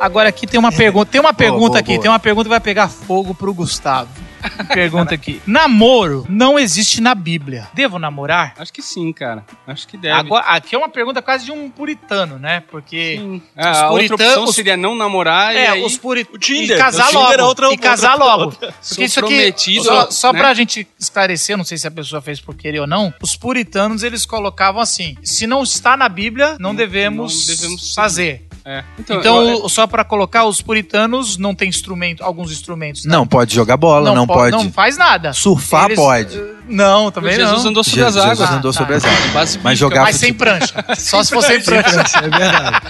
Agora 0.00 0.28
aqui 0.28 0.46
tem 0.46 0.58
uma 0.58 0.70
pergunta, 0.72 1.10
tem 1.10 1.20
uma 1.20 1.34
pergunta 1.34 1.68
boa, 1.68 1.78
aqui, 1.80 1.92
boa. 1.92 2.02
tem 2.02 2.10
uma 2.10 2.18
pergunta 2.18 2.44
que 2.44 2.50
vai 2.50 2.60
pegar 2.60 2.88
fogo 2.88 3.34
pro 3.34 3.52
Gustavo. 3.52 4.08
Pergunta 4.72 5.14
aqui. 5.14 5.40
Namoro 5.46 6.26
não 6.28 6.58
existe 6.58 7.00
na 7.00 7.14
Bíblia. 7.14 7.68
Devo 7.74 7.98
namorar? 7.98 8.54
Acho 8.58 8.72
que 8.72 8.82
sim, 8.82 9.12
cara. 9.12 9.44
Acho 9.66 9.86
que 9.88 9.96
deve. 9.96 10.14
Agora, 10.18 10.44
aqui 10.46 10.74
é 10.74 10.78
uma 10.78 10.88
pergunta 10.88 11.20
quase 11.22 11.44
de 11.44 11.52
um 11.52 11.68
puritano, 11.70 12.38
né? 12.38 12.62
Porque 12.70 13.16
Sim. 13.18 13.36
Os 13.36 13.42
Ah, 13.56 13.84
a 13.84 13.90
outra 13.90 14.14
opção 14.14 14.46
seria 14.48 14.76
não 14.76 14.94
namorar 14.94 15.54
e 15.54 15.58
é, 15.58 15.68
aí... 15.70 15.84
os 15.84 15.96
puritanos 15.96 16.36
o 16.36 16.38
Tinder, 16.38 16.76
e 16.76 16.80
casar 16.80 17.06
Tinder 17.08 17.20
logo, 17.22 17.32
é 17.34 17.44
outra- 17.44 17.72
e 17.72 17.76
casar 17.78 18.12
outra- 18.12 18.26
logo. 18.26 18.44
outra- 18.44 18.74
Porque 18.88 19.04
isso 19.04 19.20
aqui 19.24 19.80
só, 19.82 20.10
só 20.10 20.32
né? 20.32 20.38
pra 20.38 20.54
gente 20.54 20.86
esclarecer, 20.98 21.56
não 21.56 21.64
sei 21.64 21.78
se 21.78 21.86
a 21.86 21.90
pessoa 21.90 22.20
fez 22.20 22.40
por 22.40 22.54
querer 22.54 22.80
ou 22.80 22.86
não, 22.86 23.12
os 23.22 23.36
puritanos 23.36 24.02
eles 24.02 24.24
colocavam 24.26 24.80
assim: 24.80 25.16
se 25.22 25.46
não 25.46 25.62
está 25.62 25.96
na 25.96 26.08
Bíblia, 26.08 26.56
não, 26.58 26.74
devemos, 26.74 27.46
não 27.46 27.54
devemos 27.54 27.94
fazer. 27.94 28.46
É. 28.70 28.84
Então, 28.98 29.42
eu- 29.48 29.68
só 29.68 29.86
pra 29.86 30.04
colocar, 30.04 30.44
os 30.44 30.60
puritanos 30.60 31.38
não 31.38 31.54
tem 31.54 31.68
instrumento, 31.70 32.22
alguns 32.22 32.52
instrumentos. 32.52 33.04
né? 33.06 33.12
Não 33.16 33.26
pode 33.26 33.54
jogar 33.54 33.78
bola, 33.78 34.12
não, 34.14 34.26
po- 34.26 34.34
pode. 34.34 34.50
Não 34.52 34.70
faz 34.70 34.98
nada. 34.98 35.32
Surfar 35.32 35.86
Eles- 35.86 35.96
pode. 35.98 36.36
eh, 36.38 36.54
Não, 36.68 37.10
também 37.10 37.34
Jesus 37.34 37.62
não. 37.64 37.70
andou 37.70 37.82
sobre 37.82 38.00
Jesus 38.00 38.16
as 38.22 38.30
águas. 38.30 38.50
andou 38.50 38.68
Ah, 38.70 38.74
sobre 38.74 39.00
tá. 39.00 39.08
as 39.08 39.16
águas. 39.16 39.32
Base 39.32 39.58
Mas 39.62 39.78
jogar 39.78 40.02
Mas 40.02 40.16
sem 40.16 40.34
prancha. 40.34 40.74
Só 40.98 41.24
se 41.24 41.32
for 41.32 41.42
sem 41.42 41.62
prancha. 41.62 42.02
É 42.18 42.28
verdade. 42.28 42.80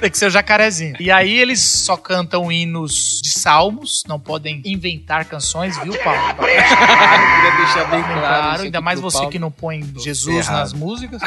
Tem 0.00 0.10
que 0.10 0.18
ser 0.18 0.26
o 0.26 0.30
jacarezinho. 0.30 0.96
E 0.98 1.10
aí 1.10 1.38
eles 1.38 1.60
só 1.60 1.96
cantam 1.96 2.50
hinos 2.50 3.20
de 3.22 3.30
salmos, 3.30 4.02
não 4.08 4.18
podem 4.18 4.60
inventar 4.64 5.24
canções, 5.26 5.78
viu, 5.82 5.96
Paulo? 6.02 6.20
Queria 6.36 7.56
deixar 7.64 7.84
bem 7.90 8.02
claro. 8.02 8.20
Claro, 8.20 8.62
ainda 8.64 8.80
mais 8.80 8.98
você 9.00 9.18
Paulo. 9.18 9.30
que 9.30 9.38
não 9.38 9.50
põe 9.52 9.84
Jesus 9.96 10.46
errado. 10.48 10.58
nas 10.60 10.72
músicas. 10.72 11.22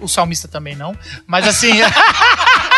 O 0.00 0.06
salmista 0.06 0.46
também 0.46 0.76
não. 0.76 0.96
Mas 1.26 1.46
assim. 1.48 1.72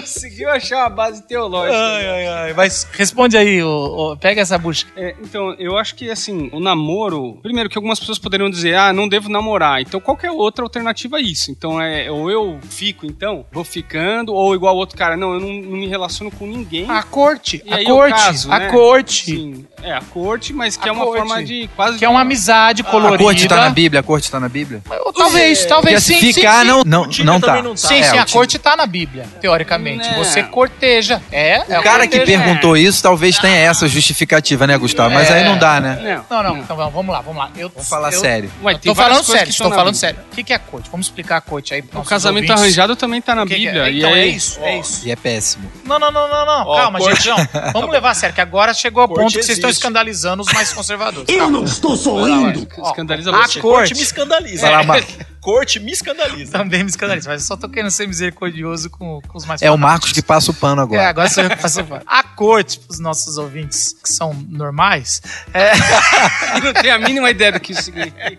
Conseguiu 0.00 0.50
achar 0.50 0.78
uma 0.78 0.88
base 0.88 1.22
teológica. 1.26 1.76
Ai, 1.78 2.06
ai, 2.08 2.26
ai. 2.26 2.52
Mas 2.54 2.86
responde 2.92 3.36
aí, 3.36 3.62
ô, 3.62 4.12
ô, 4.12 4.16
pega 4.16 4.40
essa 4.40 4.58
bucha. 4.58 4.86
É, 4.96 5.14
então, 5.22 5.54
eu 5.58 5.76
acho 5.76 5.94
que 5.94 6.10
assim, 6.10 6.48
o 6.52 6.60
namoro. 6.60 7.38
Primeiro, 7.42 7.68
que 7.68 7.78
algumas 7.78 7.98
pessoas 7.98 8.18
poderiam 8.18 8.50
dizer, 8.50 8.74
ah, 8.76 8.92
não 8.92 9.08
devo 9.08 9.28
namorar. 9.28 9.80
Então, 9.80 10.00
qualquer 10.00 10.30
outra 10.30 10.64
alternativa 10.64 11.18
é 11.18 11.22
isso. 11.22 11.50
Então, 11.50 11.80
é, 11.80 12.10
ou 12.10 12.30
eu 12.30 12.58
fico, 12.68 13.06
então, 13.06 13.44
vou 13.52 13.64
ficando, 13.64 14.32
ou 14.34 14.54
igual 14.54 14.74
o 14.74 14.78
outro 14.78 14.96
cara, 14.96 15.16
não, 15.16 15.34
eu 15.34 15.40
não, 15.40 15.48
não 15.48 15.76
me 15.78 15.86
relaciono 15.86 16.30
com 16.30 16.46
ninguém. 16.46 16.88
A 16.90 17.02
corte, 17.02 17.62
E 17.64 17.72
a 17.72 17.84
corte, 17.84 18.12
caso, 18.14 18.52
a 18.52 18.58
né? 18.58 18.70
corte. 18.70 19.24
Sim, 19.26 19.66
é 19.82 19.92
a 19.92 20.00
corte, 20.02 20.52
mas 20.52 20.76
que 20.76 20.88
A 20.88 20.92
é 20.92 20.92
uma 20.92 21.04
corte. 21.04 21.18
forma 21.18 21.44
de 21.44 21.68
quase. 21.74 21.98
Que 21.98 22.04
é 22.04 22.08
uma 22.08 22.20
amizade 22.20 22.82
A 22.82 22.84
colorida. 22.84 23.22
corte 23.24 23.48
tá 23.48 23.56
na 23.56 23.70
Bíblia, 23.70 24.00
a 24.00 24.02
corte 24.02 24.30
tá 24.30 24.40
na 24.40 24.48
Bíblia. 24.48 24.82
Talvez, 25.16 25.58
Porque 25.60 25.68
talvez 25.68 26.02
se 26.02 26.14
sim. 26.14 26.32
ficar, 26.32 26.54
sim, 26.56 26.60
sim. 26.60 26.66
não, 26.66 26.84
não, 26.84 27.08
não 27.24 27.40
tá. 27.40 27.62
não 27.62 27.70
tá. 27.70 27.76
Sim, 27.76 27.94
É, 28.00 28.02
sim, 28.02 28.18
a 28.18 28.26
corte 28.26 28.58
tá 28.58 28.76
na 28.76 28.86
Bíblia, 28.86 29.26
teoricamente. 29.40 29.85
Né. 29.94 30.14
Você 30.16 30.42
corteja. 30.42 31.22
É, 31.30 31.62
é 31.74 31.78
O 31.78 31.82
cara 31.82 32.06
que 32.06 32.16
corteja. 32.18 32.42
perguntou 32.42 32.76
isso 32.76 33.02
talvez 33.02 33.38
tenha 33.38 33.56
essa 33.56 33.86
justificativa, 33.86 34.66
né, 34.66 34.76
Gustavo? 34.76 35.14
Mas 35.14 35.30
aí 35.30 35.44
não 35.44 35.56
dá, 35.58 35.80
né? 35.80 36.22
Não, 36.30 36.42
Não, 36.42 36.50
não, 36.54 36.58
então 36.62 36.76
vamos 36.76 37.08
lá, 37.12 37.20
vamos 37.20 37.38
lá. 37.38 37.50
Eu, 37.56 37.68
Vamos 37.68 37.88
falar 37.88 38.12
eu, 38.12 38.20
sério. 38.20 38.50
Ué, 38.62 38.74
tô 38.78 38.94
falando 38.94 39.22
sério, 39.24 39.44
que 39.44 39.50
estou 39.50 39.68
falando 39.70 39.92
Bíblia. 39.94 40.00
sério. 40.00 40.18
O 40.32 40.34
que 40.34 40.42
que 40.44 40.52
é 40.52 40.56
a 40.56 40.58
corte? 40.58 40.88
Vamos 40.90 41.06
explicar 41.06 41.36
a 41.36 41.40
corte 41.40 41.74
aí. 41.74 41.84
O 41.94 42.02
casamento 42.02 42.52
arranjado 42.52 42.96
também 42.96 43.20
tá 43.20 43.34
na 43.34 43.46
que 43.46 43.54
que 43.54 43.60
Bíblia. 43.66 43.82
é? 43.88 43.90
e 43.92 43.98
Então 43.98 44.10
é 44.10 44.20
aí- 44.20 44.34
isso, 44.36 44.58
é 44.62 44.78
isso. 44.78 45.06
E 45.06 45.10
é 45.10 45.16
péssimo. 45.16 45.70
Não, 45.84 45.98
não, 45.98 46.10
não, 46.10 46.28
não, 46.28 46.46
não. 46.46 46.66
Ó, 46.66 46.76
Calma, 46.76 47.00
gente, 47.00 47.28
não. 47.28 47.36
Vamos 47.72 47.90
levar 47.90 48.10
a 48.10 48.14
sério, 48.14 48.34
que 48.34 48.40
agora 48.40 48.72
chegou 48.74 49.02
ao 49.02 49.08
ponto 49.08 49.26
que 49.26 49.42
vocês 49.42 49.58
estão 49.58 49.70
escandalizando 49.70 50.42
os 50.42 50.52
mais 50.52 50.72
conservadores. 50.72 51.28
Eu 51.28 51.50
não 51.50 51.64
estou 51.64 51.96
sorrindo. 51.96 52.66
Escandaliza 52.84 53.30
a 53.30 53.46
você. 53.46 53.60
corte 53.60 53.94
me 53.94 54.02
escandaliza. 54.02 54.62
Vai 54.62 54.70
lá, 54.72 54.82
Mar- 54.82 55.02
Corte 55.46 55.78
me 55.78 55.92
escandaliza. 55.92 56.50
também 56.50 56.82
me 56.82 56.90
escandaliza, 56.90 57.30
mas 57.30 57.42
eu 57.42 57.46
só 57.46 57.56
tô 57.56 57.68
querendo 57.68 57.92
ser 57.92 58.08
misericordioso 58.08 58.90
com, 58.90 59.20
com 59.28 59.38
os 59.38 59.46
mais 59.46 59.62
É 59.62 59.70
o. 59.70 59.78
Marcos 59.78 60.10
que 60.10 60.20
passa 60.20 60.50
o 60.50 60.54
pano 60.54 60.80
É, 60.80 60.84
agora. 60.84 61.08
agora 61.08 61.28
sou 61.28 61.44
eu 61.44 61.50
que 61.50 61.56
faço 61.58 61.84
parte. 61.84 62.04
A 62.08 62.24
corte, 62.24 62.80
pros 62.80 62.98
nossos 62.98 63.38
ouvintes 63.38 63.94
que 64.02 64.08
são 64.12 64.34
normais, 64.48 65.22
não 66.64 66.72
tem 66.72 66.90
a 66.90 66.98
mínima 66.98 67.30
ideia 67.30 67.52
do 67.52 67.60
que 67.60 67.70
isso 67.70 67.82
significa. 67.82 68.36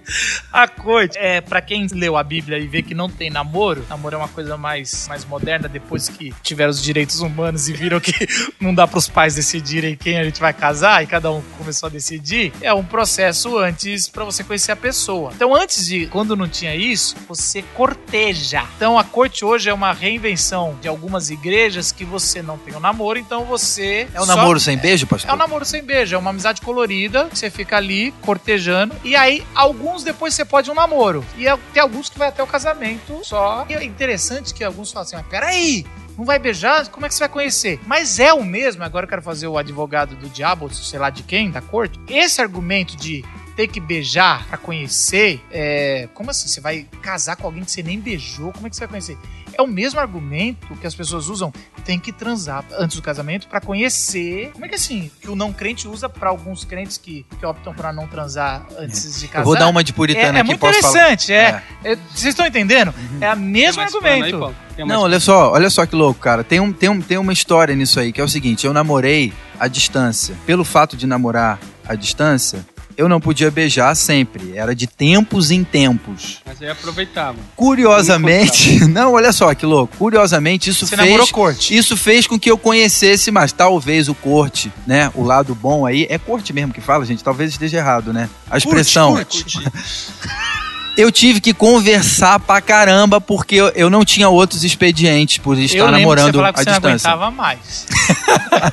a 0.51 0.67
corte 0.67 1.17
é 1.17 1.39
pra 1.39 1.61
quem 1.61 1.87
leu 1.93 2.17
a 2.17 2.23
Bíblia 2.23 2.57
e 2.59 2.67
vê 2.67 2.83
que 2.83 2.93
não 2.93 3.09
tem 3.09 3.29
namoro, 3.29 3.85
namoro 3.89 4.15
é 4.15 4.17
uma 4.17 4.27
coisa 4.27 4.57
mais, 4.57 5.07
mais 5.07 5.23
moderna 5.23 5.69
depois 5.69 6.09
que 6.09 6.33
tiveram 6.43 6.71
os 6.71 6.83
direitos 6.83 7.21
humanos 7.21 7.69
e 7.69 7.73
viram 7.73 8.01
que 8.01 8.11
não 8.59 8.75
dá 8.75 8.85
pros 8.85 9.07
pais 9.07 9.33
decidirem 9.35 9.95
quem 9.95 10.19
a 10.19 10.25
gente 10.25 10.41
vai 10.41 10.51
casar 10.53 11.01
e 11.03 11.07
cada 11.07 11.31
um 11.31 11.41
começou 11.57 11.87
a 11.87 11.89
decidir, 11.89 12.51
é 12.59 12.73
um 12.73 12.83
processo 12.83 13.57
antes 13.57 14.09
pra 14.09 14.25
você 14.25 14.43
conhecer 14.43 14.73
a 14.73 14.75
pessoa. 14.75 15.31
Então 15.33 15.55
antes 15.55 15.87
de, 15.87 16.07
quando 16.07 16.35
não 16.35 16.49
tinha 16.49 16.75
isso, 16.75 16.96
você 17.27 17.61
corteja. 17.73 18.63
Então 18.75 18.97
a 18.97 19.03
corte 19.03 19.43
hoje 19.43 19.69
é 19.69 19.73
uma 19.73 19.91
reinvenção 19.93 20.77
de 20.81 20.87
algumas 20.87 21.29
igrejas 21.29 21.91
que 21.91 22.03
você 22.05 22.41
não 22.41 22.57
tem 22.57 22.75
o 22.75 22.79
namoro, 22.79 23.17
então 23.19 23.45
você 23.45 24.07
É 24.13 24.21
o 24.21 24.25
só- 24.25 24.35
namoro 24.35 24.59
sem 24.59 24.77
beijo, 24.77 25.07
pastor? 25.07 25.29
é 25.29 25.33
um 25.33 25.37
namoro 25.37 25.65
sem 25.65 25.83
beijo, 25.83 26.15
é 26.15 26.17
uma 26.17 26.29
amizade 26.29 26.61
colorida, 26.61 27.25
que 27.25 27.37
você 27.37 27.49
fica 27.49 27.77
ali 27.77 28.11
cortejando. 28.21 28.95
E 29.03 29.15
aí, 29.15 29.45
alguns 29.55 30.03
depois 30.03 30.33
você 30.33 30.45
pode 30.45 30.69
um 30.69 30.73
namoro. 30.73 31.23
E 31.37 31.47
é- 31.47 31.57
tem 31.73 31.81
alguns 31.81 32.09
que 32.09 32.17
vai 32.17 32.27
até 32.29 32.41
o 32.43 32.47
casamento 32.47 33.19
só. 33.23 33.65
E 33.69 33.73
é 33.73 33.83
interessante 33.83 34.53
que 34.53 34.63
alguns 34.63 34.91
falam 34.91 35.05
assim: 35.05 35.15
mas 35.15 35.25
peraí. 35.27 35.85
Não 36.17 36.25
vai 36.25 36.39
beijar? 36.39 36.87
Como 36.87 37.05
é 37.05 37.09
que 37.09 37.13
você 37.13 37.19
vai 37.19 37.29
conhecer? 37.29 37.79
Mas 37.85 38.19
é 38.19 38.33
o 38.33 38.43
mesmo, 38.43 38.83
agora 38.83 39.05
eu 39.05 39.09
quero 39.09 39.21
fazer 39.21 39.45
o 39.45 39.55
advogado 39.55 40.15
do 40.15 40.27
diabo, 40.27 40.67
sei 40.73 40.97
lá 40.97 41.11
de 41.11 41.21
quem, 41.21 41.51
da 41.51 41.61
corte. 41.61 41.99
Esse 42.09 42.41
argumento 42.41 42.97
de 42.97 43.23
ter 43.57 43.67
que 43.67 43.79
beijar 43.79 44.45
pra 44.47 44.57
conhecer, 44.57 45.43
é... 45.51 46.07
como 46.13 46.29
assim? 46.29 46.47
Você 46.47 46.61
vai 46.61 46.85
casar 47.01 47.35
com 47.35 47.47
alguém 47.47 47.63
que 47.63 47.71
você 47.71 47.81
nem 47.81 47.99
beijou? 47.99 48.53
Como 48.53 48.67
é 48.67 48.69
que 48.69 48.75
você 48.75 48.81
vai 48.81 48.89
conhecer? 48.89 49.17
É 49.51 49.61
o 49.63 49.67
mesmo 49.67 49.99
argumento 49.99 50.75
que 50.75 50.85
as 50.85 50.93
pessoas 50.93 51.27
usam, 51.27 51.51
tem 51.83 51.99
que 51.99 52.11
transar 52.11 52.63
antes 52.77 52.95
do 52.95 53.01
casamento 53.01 53.47
pra 53.47 53.59
conhecer. 53.59 54.51
Como 54.53 54.63
é 54.63 54.67
que 54.67 54.75
é 54.75 54.77
assim? 54.77 55.09
Que 55.19 55.31
o 55.31 55.35
não 55.35 55.51
crente 55.51 55.87
usa 55.87 56.07
pra 56.07 56.29
alguns 56.29 56.63
crentes 56.63 56.99
que, 56.99 57.25
que 57.39 57.45
optam 57.45 57.73
pra 57.73 57.91
não 57.91 58.05
transar 58.05 58.67
antes 58.77 59.19
de 59.19 59.27
casar. 59.27 59.41
Eu 59.41 59.45
vou 59.45 59.57
dar 59.57 59.67
uma 59.67 59.83
de 59.83 59.91
é, 59.91 59.95
puritana 59.95 60.37
é 60.37 60.41
aqui, 60.41 60.47
muito 60.47 60.59
posso 60.59 60.79
falar? 60.79 61.13
interessante, 61.13 61.33
é. 61.33 61.63
É, 61.83 61.95
Vocês 61.95 62.25
estão 62.25 62.45
entendendo? 62.45 62.93
É 63.19 63.33
o 63.33 63.37
mesmo 63.37 63.81
aí, 63.81 63.87
argumento. 63.87 64.39
Mais 64.77 64.87
Não, 64.87 65.01
olha 65.01 65.19
só, 65.19 65.51
olha 65.51 65.71
só 65.71 65.87
que 65.87 65.95
louco, 65.95 66.19
cara. 66.19 66.43
Tem, 66.43 66.59
um, 66.59 66.71
tem, 66.71 66.89
um, 66.89 67.01
tem 67.01 67.17
uma 67.17 67.33
história 67.33 67.73
nisso 67.75 67.99
aí, 67.99 68.11
que 68.11 68.21
é 68.21 68.23
o 68.23 68.29
seguinte: 68.29 68.67
eu 68.67 68.73
namorei 68.73 69.33
à 69.59 69.67
distância. 69.67 70.35
Pelo 70.45 70.63
fato 70.63 70.95
de 70.95 71.07
namorar 71.07 71.59
à 71.87 71.95
distância, 71.95 72.63
eu 72.97 73.07
não 73.07 73.21
podia 73.21 73.51
beijar 73.51 73.95
sempre. 73.95 74.57
Era 74.57 74.75
de 74.75 74.87
tempos 74.87 75.51
em 75.51 75.63
tempos. 75.63 76.41
Mas 76.45 76.61
aí 76.61 76.69
aproveitava. 76.69 77.37
Curiosamente, 77.55 78.79
não, 78.89 79.13
olha 79.13 79.31
só 79.31 79.53
que 79.53 79.65
louco. 79.65 79.95
Curiosamente, 79.97 80.69
isso 80.71 80.87
Você 80.87 80.97
fez. 80.97 81.31
corte. 81.31 81.77
Isso 81.77 81.95
fez 81.95 82.25
com 82.25 82.39
que 82.39 82.49
eu 82.49 82.57
conhecesse 82.57 83.29
mais. 83.31 83.51
Talvez 83.51 84.09
o 84.09 84.15
corte, 84.15 84.71
né? 84.85 85.11
O 85.13 85.23
lado 85.23 85.53
bom 85.53 85.85
aí. 85.85 86.07
É 86.09 86.17
corte 86.17 86.51
mesmo 86.51 86.73
que 86.73 86.81
fala, 86.81 87.05
gente. 87.05 87.23
Talvez 87.23 87.51
esteja 87.51 87.77
errado, 87.77 88.11
né? 88.11 88.29
A 88.49 88.57
expressão. 88.57 89.17
Eu 90.97 91.11
tive 91.11 91.39
que 91.39 91.53
conversar 91.53 92.39
pra 92.39 92.59
caramba 92.59 93.21
porque 93.21 93.55
eu, 93.55 93.67
eu 93.69 93.89
não 93.89 94.03
tinha 94.03 94.27
outros 94.29 94.63
expedientes 94.63 95.37
por 95.37 95.57
estar 95.57 95.77
eu 95.77 95.85
lembro 95.85 95.99
namorando 95.99 96.25
que 96.25 96.31
você 96.31 96.37
falava 96.37 96.53
que 96.53 96.59
à 96.59 96.63
você 96.63 96.69
não 96.69 96.95
distância. 96.95 97.09
aguentava 97.11 97.31
mais. 97.31 97.85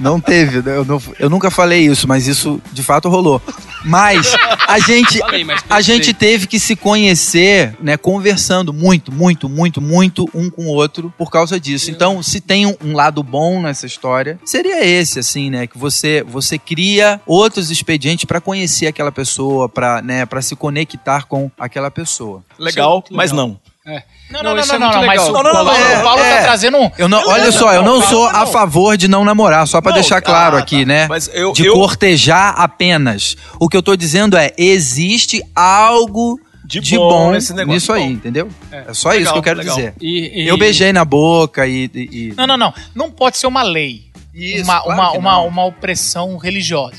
Não 0.00 0.20
teve, 0.20 0.68
eu, 0.68 0.84
não- 0.84 1.00
eu 1.18 1.30
nunca 1.30 1.50
falei 1.50 1.86
isso, 1.86 2.08
mas 2.08 2.26
isso 2.26 2.60
de 2.72 2.82
fato 2.82 3.08
rolou. 3.08 3.40
Mas 3.84 4.34
a 4.66 4.78
gente, 4.78 5.18
Falei, 5.18 5.44
mas 5.44 5.62
a 5.68 5.80
gente 5.80 6.12
teve 6.14 6.46
que 6.46 6.58
se 6.58 6.74
conhecer, 6.74 7.76
né, 7.80 7.96
conversando 7.96 8.72
muito, 8.72 9.12
muito, 9.12 9.48
muito, 9.48 9.80
muito 9.80 10.28
um 10.34 10.48
com 10.50 10.64
o 10.66 10.68
outro 10.68 11.12
por 11.18 11.30
causa 11.30 11.60
disso. 11.60 11.90
Então, 11.90 12.22
se 12.22 12.40
tem 12.40 12.66
um, 12.66 12.74
um 12.82 12.92
lado 12.94 13.22
bom 13.22 13.60
nessa 13.62 13.86
história, 13.86 14.38
seria 14.44 14.84
esse, 14.84 15.18
assim, 15.18 15.50
né, 15.50 15.66
que 15.66 15.78
você 15.78 16.24
você 16.26 16.58
cria 16.58 17.20
outros 17.26 17.70
expedientes 17.70 18.24
pra 18.24 18.40
conhecer 18.40 18.86
aquela 18.86 19.12
pessoa, 19.12 19.68
para, 19.68 20.00
né, 20.02 20.24
para 20.26 20.40
se 20.42 20.56
conectar 20.56 21.24
com 21.26 21.43
aquela 21.58 21.90
pessoa. 21.90 22.42
Legal, 22.58 22.92
muito 22.94 23.14
mas 23.14 23.30
legal. 23.32 23.48
não. 23.48 23.60
Não, 23.86 23.92
Não, 24.30 24.42
não, 24.42 24.54
não, 24.54 24.58
isso 24.62 24.68
não, 24.68 24.74
é 24.76 24.78
não, 24.78 24.92
não, 25.00 25.06
mas 25.06 25.22
o 25.28 25.32
Não, 25.32 25.42
não, 25.42 25.52
Paulo, 25.52 25.64
não, 25.70 25.76
é- 25.76 25.98
o 25.98 26.02
Paulo 26.02 26.22
é- 26.22 26.36
tá 26.38 26.42
trazendo 26.44 26.78
um. 26.78 26.90
Eu 26.96 27.06
não, 27.06 27.28
olha 27.28 27.52
só, 27.52 27.70
eu 27.74 27.82
não 27.82 28.00
sou 28.00 28.26
a 28.26 28.46
favor 28.46 28.96
de 28.96 29.06
não 29.08 29.26
namorar, 29.26 29.66
só 29.68 29.78
pra 29.82 29.90
Não, 29.90 29.98
deixar 30.00 30.22
tá, 30.22 30.30
claro 30.30 30.56
tá. 30.56 30.62
aqui, 30.62 30.86
né? 30.86 31.06
Mas 31.06 31.28
eu, 31.34 31.52
de 31.52 31.66
eu 31.66 31.74
cortejar 31.74 32.54
apenas. 32.58 33.36
O 33.60 33.68
que 33.68 33.76
eu 33.76 33.82
tô 33.82 33.94
dizendo 33.94 34.38
é, 34.38 34.52
existe 34.56 35.42
algo 35.54 36.40
de, 36.64 36.80
de 36.80 36.96
bom, 36.96 37.08
bom, 37.10 37.32
nesse 37.32 37.52
negócio. 37.52 37.74
nisso 37.74 37.92
aí, 37.92 38.04
entendeu? 38.04 38.48
É. 38.72 38.84
É, 38.88 38.94
só 38.94 39.10
isso 39.10 39.18
Legal, 39.18 39.32
que 39.34 39.38
eu 39.38 39.42
quero 39.42 39.58
legal. 39.58 39.76
dizer. 39.76 39.94
E, 40.00 40.44
e- 40.44 40.48
Eu 40.48 40.56
beijei 40.56 40.90
na 40.90 41.04
boca 41.04 41.66
e... 41.66 41.90
e- 41.94 41.98
e- 42.30 42.34
Não, 42.38 42.46
não, 42.46 42.56
não. 42.56 42.74
Não 42.94 43.10
pode 43.10 43.36
ser 43.36 43.46
uma 43.46 43.62
lei. 43.62 44.04
Isso, 44.32 44.64
uma, 44.64 44.80
claro 44.80 44.98
uma, 44.98 45.12
uma, 45.12 45.38
uma 45.40 45.64
opressão 45.66 46.38
religiosa. 46.38 46.96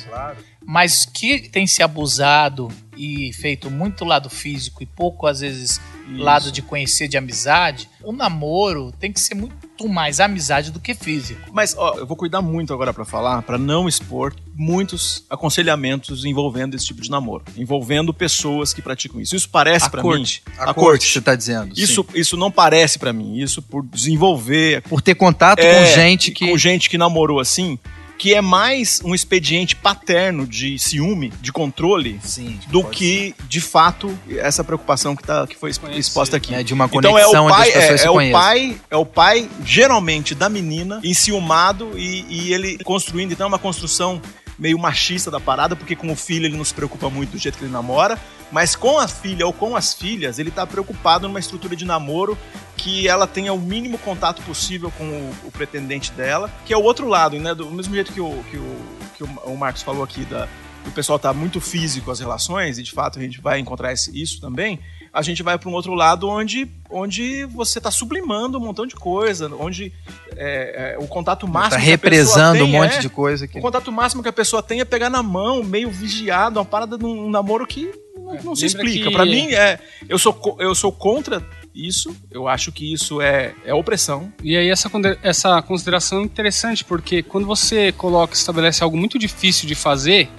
Mas 0.64 1.04
que 1.06 1.40
tem 1.50 1.66
se 1.68 1.82
abusado 1.84 2.70
e 2.96 3.32
feito 3.34 3.70
muito 3.70 4.06
lado 4.06 4.30
físico 4.30 4.82
e 4.82 4.86
pouco, 4.86 5.28
às 5.28 5.40
vezes, 5.42 5.80
lado 6.18 6.52
de 6.52 6.62
conhecer 6.62 7.08
de 7.08 7.18
amizade, 7.18 7.90
o 8.04 8.12
namoro 8.12 8.92
tem 9.00 9.12
que 9.12 9.20
ser 9.20 9.36
muito 9.36 9.56
mais 9.90 10.20
amizade 10.20 10.72
do 10.72 10.80
que 10.80 10.94
físico. 10.94 11.42
Mas 11.52 11.76
ó, 11.78 11.96
eu 11.98 12.06
vou 12.08 12.16
cuidar 12.16 12.42
muito 12.42 12.74
agora 12.74 12.94
pra 12.94 13.04
falar, 13.04 13.42
pra 13.42 13.58
não 13.58 13.88
expor 13.88 14.34
muitos 14.54 15.26
aconselhamentos 15.30 16.24
envolvendo 16.24 16.76
esse 16.76 16.86
tipo 16.86 17.02
de 17.02 17.10
namoro, 17.10 17.44
envolvendo 17.58 18.14
pessoas 18.14 18.74
que 18.74 18.82
praticam 18.82 19.20
isso. 19.20 19.36
Isso 19.36 19.50
parece 19.50 19.88
A 19.88 19.90
pra 19.90 20.02
corte. 20.02 20.42
mim. 20.48 20.54
A, 20.58 20.74
corte, 20.74 21.06
você 21.12 21.22
tá 21.22 21.36
dizendo. 21.36 21.74
Isso, 21.78 22.06
isso 22.14 22.38
não 22.38 22.50
parece 22.50 22.98
pra 22.98 23.12
mim. 23.12 23.38
Isso 23.38 23.62
por 23.62 23.86
desenvolver 23.86 24.82
Por 24.84 25.02
ter 25.02 25.16
contato 25.16 25.60
É, 25.60 25.80
com 25.86 25.92
gente 25.94 26.32
que... 26.32 26.48
com 26.50 26.58
gente 26.58 26.90
que 26.90 26.98
namorou 26.98 27.40
assim, 27.40 27.78
que 28.18 28.34
é 28.34 28.42
mais 28.42 29.02
um 29.04 29.14
expediente 29.14 29.76
paterno 29.76 30.48
de 30.48 30.78
ciúme, 30.80 31.32
de 31.42 31.52
controle, 31.52 32.20
Sim, 32.24 32.60
do 32.68 32.84
que 32.84 33.36
de 33.48 33.62
fato 33.62 34.18
essa 34.38 34.64
preocupação 34.64 35.16
que, 35.16 35.24
tá, 35.24 35.46
que 35.48 35.56
foi 35.56 35.72
exposta 35.96 36.38
aqui. 36.38 36.50
ser. 36.50 36.56
É 36.56 36.64
de 36.64 36.74
uma 36.74 36.86
Então 36.86 37.12
conexão 37.12 37.50
é 37.50 37.52
o 37.52 37.56
pai, 37.56 37.62
onde 37.62 37.70
as 37.70 37.74
pessoas 37.76 37.94
é, 37.94 37.98
se 37.98 38.08
é 38.08 38.10
o 38.10 38.32
pai, 38.32 38.78
é 38.92 38.98
o 38.98 39.06
pai 39.06 39.50
geralmente 39.64 40.34
da 40.34 40.50
menina 40.50 41.00
enciumado 41.04 41.92
e, 41.96 42.26
e 42.30 42.54
ele 42.54 42.78
construindo 42.84 43.32
então 43.32 43.48
uma 43.48 43.60
construção 43.60 44.22
meio 44.58 44.80
machista 44.80 45.30
da 45.30 45.40
parada, 45.40 45.76
porque 45.76 45.96
com 45.96 46.12
o 46.12 46.16
filho 46.16 46.46
ele 46.46 46.58
não 46.58 46.64
se 46.64 46.74
preocupa 46.74 47.10
muito 47.10 47.32
do 47.32 47.38
jeito 47.38 47.58
que 47.58 47.66
ele 47.66 47.72
namora, 47.72 48.18
mas 48.52 48.76
com 48.76 49.00
a 49.00 49.08
filha 49.08 49.46
ou 49.46 49.52
com 49.54 49.76
as 49.76 49.94
filhas, 49.94 50.40
ele 50.40 50.52
tá 50.52 50.66
preocupado 50.66 51.28
numa 51.28 51.40
estrutura 51.40 51.76
de 51.76 51.84
namoro 51.86 52.38
que 52.78 53.08
ela 53.08 53.26
tenha 53.26 53.52
o 53.54 53.60
mínimo 53.60 53.98
contato 53.98 54.42
possível 54.44 54.92
com 54.98 55.04
o, 55.04 55.34
o 55.46 55.52
pretendente 55.52 56.12
dela, 56.12 56.52
que 56.66 56.74
é 56.74 56.78
o 56.78 56.84
outro 56.84 57.08
lado, 57.08 57.40
né? 57.40 57.54
Do 57.56 57.70
mesmo 57.72 57.94
jeito 57.94 58.12
que 58.14 58.22
o, 58.22 58.44
que 58.52 58.58
o, 58.58 58.76
que 59.18 59.24
o, 59.24 59.58
Marcos 59.58 59.82
falou 59.82 60.04
aqui 60.04 60.24
da, 60.26 60.48
o 60.86 60.92
pessoal 60.92 61.18
tá 61.18 61.34
muito 61.34 61.60
físico 61.60 62.12
as 62.12 62.20
relações, 62.20 62.78
e 62.78 62.84
de 62.84 62.92
fato 62.92 63.18
a 63.18 63.22
gente 63.22 63.42
vai 63.42 63.60
encontrar 63.60 63.92
esse- 63.94 64.12
isso 64.22 64.40
também, 64.40 64.80
a 65.12 65.22
gente 65.22 65.42
vai 65.42 65.58
para 65.58 65.70
um 65.70 65.74
outro 65.74 65.94
lado 65.94 66.28
onde, 66.28 66.68
onde 66.90 67.46
você 67.46 67.80
está 67.80 67.90
sublimando 67.90 68.58
um 68.58 68.62
montão 68.62 68.86
de 68.86 68.96
coisa, 68.96 69.50
onde 69.58 69.92
é, 70.36 70.96
é, 70.96 70.98
o 71.04 71.08
contato 71.08 71.48
máximo 71.48 71.82
Tá 71.82 71.86
que 71.88 71.94
a 71.94 71.98
pessoa 71.98 72.36
represando 72.38 72.64
um 72.66 72.70
tem 72.70 72.80
monte 72.82 72.96
é- 72.98 73.00
de 73.00 73.10
coisa 73.10 73.48
que... 73.48 73.58
O 73.58 73.62
contato 73.62 73.92
máximo 73.92 74.22
que 74.22 74.30
a 74.30 74.34
pessoa 74.34 74.62
tem 74.62 74.82
é 74.82 74.86
pegar 74.86 75.10
na 75.10 75.24
mão, 75.24 75.64
meio 75.64 75.90
vigiado, 75.90 76.60
uma 76.60 76.66
parada 76.66 76.98
de 76.98 77.06
um 77.06 77.30
namoro 77.30 77.66
que 77.66 77.90
não, 78.26 78.36
É, 78.36 78.44
não 78.44 78.56
se 78.56 78.66
explica. 78.66 79.08
que- 79.10 79.14
Pra 79.16 79.26
mim, 79.26 79.54
é, 79.54 79.80
eu, 80.10 80.18
sou, 80.18 80.58
eu 80.60 80.74
sou 80.76 80.92
contra 80.92 81.46
isso. 81.74 82.16
Eu 82.32 82.48
acho 82.48 82.72
que 82.72 82.92
isso 82.94 83.22
é, 83.22 83.54
é 83.66 83.74
opressão. 83.74 84.32
E 84.44 84.56
aí 84.58 84.70
essa, 84.70 84.90
essa 85.22 85.62
consideração 85.62 86.22
é 86.22 86.24
interessante, 86.24 86.84
porque 86.84 87.22
quando 87.22 87.46
você 87.46 87.92
coloca, 87.92 88.34
estabelece 88.34 88.84
algo 88.84 88.98
muito 88.98 89.20
difícil 89.20 89.68
de 89.68 89.76
fazer, 89.76 90.30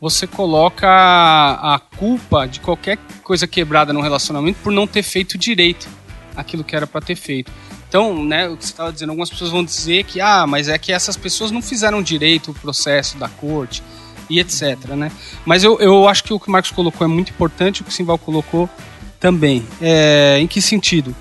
você 0.00 0.26
coloca 0.26 0.86
a, 0.86 1.74
a 1.74 1.78
culpa 1.78 2.46
de 2.46 2.60
qualquer 2.60 2.98
coisa 3.22 3.46
quebrada 3.46 3.92
no 3.92 4.00
relacionamento 4.02 4.58
por 4.62 4.70
não 4.72 4.86
ter 4.86 5.02
feito 5.02 5.38
direito 5.38 5.88
aquilo 6.36 6.62
que 6.62 6.76
era 6.76 6.86
para 6.86 7.00
ter 7.00 7.16
feito. 7.16 7.50
Então, 7.88 8.22
né, 8.22 8.46
o 8.48 8.56
que 8.58 8.64
você 8.66 8.72
estava 8.72 8.92
dizendo, 8.92 9.08
algumas 9.10 9.30
pessoas 9.30 9.50
vão 9.50 9.64
dizer 9.64 10.04
que, 10.04 10.20
ah, 10.20 10.46
mas 10.46 10.68
é 10.68 10.76
que 10.76 10.92
essas 10.92 11.16
pessoas 11.16 11.50
não 11.50 11.62
fizeram 11.62 12.02
direito 12.02 12.50
o 12.50 12.54
processo 12.54 13.16
da 13.16 13.28
corte 13.28 13.82
e 14.28 14.38
etc, 14.40 14.76
né? 14.96 15.10
Mas 15.44 15.62
eu, 15.64 15.78
eu 15.80 16.08
acho 16.08 16.24
que 16.24 16.32
o 16.32 16.40
que 16.40 16.48
o 16.48 16.50
Marcos 16.50 16.70
colocou 16.70 17.04
é 17.04 17.08
muito 17.08 17.30
importante, 17.30 17.80
o 17.80 17.84
que 17.84 17.90
o 17.90 17.92
Simval 17.92 18.18
colocou 18.18 18.68
também. 19.20 19.64
É, 19.80 20.38
em 20.40 20.46
que 20.46 20.60
sentido? 20.60 21.14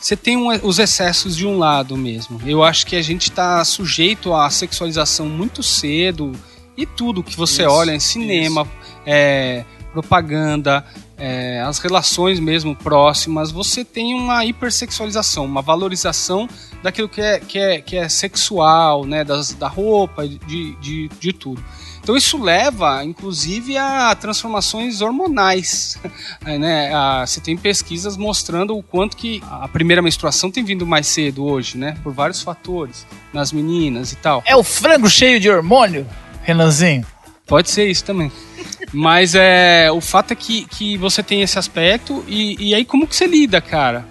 Você 0.00 0.16
tem 0.16 0.36
um- 0.36 0.50
os 0.66 0.78
excessos 0.78 1.36
de 1.36 1.46
um 1.46 1.58
lado 1.58 1.96
mesmo. 1.96 2.40
Eu 2.46 2.62
acho 2.62 2.86
que 2.86 2.94
a 2.94 3.02
gente 3.02 3.22
está 3.30 3.64
sujeito 3.64 4.32
à 4.32 4.48
sexualização 4.48 5.26
muito 5.26 5.62
cedo 5.62 6.32
e 6.76 6.86
tudo 6.86 7.22
que 7.22 7.36
você 7.36 7.62
Isso, 7.62 7.70
olha 7.72 7.92
em 7.92 7.98
cinema, 8.00 8.66
é, 9.04 9.64
propaganda, 9.92 10.84
é, 11.16 11.60
as 11.62 11.80
relações 11.80 12.38
mesmo 12.38 12.76
próximas, 12.76 13.50
você 13.50 13.84
tem 13.84 14.14
uma 14.14 14.44
hipersexualização, 14.44 15.44
uma 15.44 15.60
valorização 15.62 16.48
daquilo 16.80 17.08
que 17.08 17.20
é, 17.20 17.40
que 17.40 17.58
é, 17.58 17.80
que 17.80 17.96
é 17.96 18.08
sexual, 18.08 19.04
né, 19.04 19.24
das, 19.24 19.52
da 19.54 19.66
roupa, 19.66 20.28
de, 20.28 20.76
de, 20.76 21.08
de 21.18 21.32
tudo. 21.32 21.62
Então 22.08 22.16
isso 22.16 22.42
leva, 22.42 23.04
inclusive, 23.04 23.76
a 23.76 24.14
transformações 24.14 25.02
hormonais. 25.02 25.98
É, 26.46 26.56
né? 26.56 26.90
Você 27.26 27.40
tem 27.40 27.56
pesquisas 27.56 28.16
mostrando 28.16 28.76
o 28.76 28.82
quanto 28.82 29.16
que 29.16 29.42
a 29.50 29.68
primeira 29.68 30.00
menstruação 30.00 30.50
tem 30.50 30.64
vindo 30.64 30.86
mais 30.86 31.06
cedo 31.06 31.44
hoje, 31.44 31.76
né? 31.76 31.96
Por 32.02 32.12
vários 32.12 32.40
fatores, 32.40 33.06
nas 33.32 33.52
meninas 33.52 34.12
e 34.12 34.16
tal. 34.16 34.42
É 34.46 34.56
o 34.56 34.62
frango 34.62 35.10
cheio 35.10 35.38
de 35.38 35.50
hormônio, 35.50 36.06
Renanzinho? 36.42 37.04
Pode 37.46 37.70
ser 37.70 37.90
isso 37.90 38.04
também. 38.04 38.32
Mas 38.92 39.34
é, 39.34 39.90
o 39.92 40.00
fato 40.00 40.32
é 40.32 40.36
que, 40.36 40.64
que 40.66 40.96
você 40.96 41.22
tem 41.22 41.42
esse 41.42 41.58
aspecto 41.58 42.24
e, 42.26 42.70
e 42.70 42.74
aí 42.74 42.84
como 42.84 43.06
que 43.06 43.16
você 43.16 43.26
lida, 43.26 43.60
cara? 43.60 44.06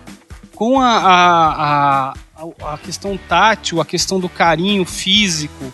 Com 0.53 0.79
a, 0.79 0.97
a, 0.97 2.13
a, 2.36 2.73
a 2.73 2.77
questão 2.77 3.17
tátil, 3.17 3.81
a 3.81 3.86
questão 3.86 4.19
do 4.19 4.29
carinho 4.29 4.86
físico, 4.86 5.73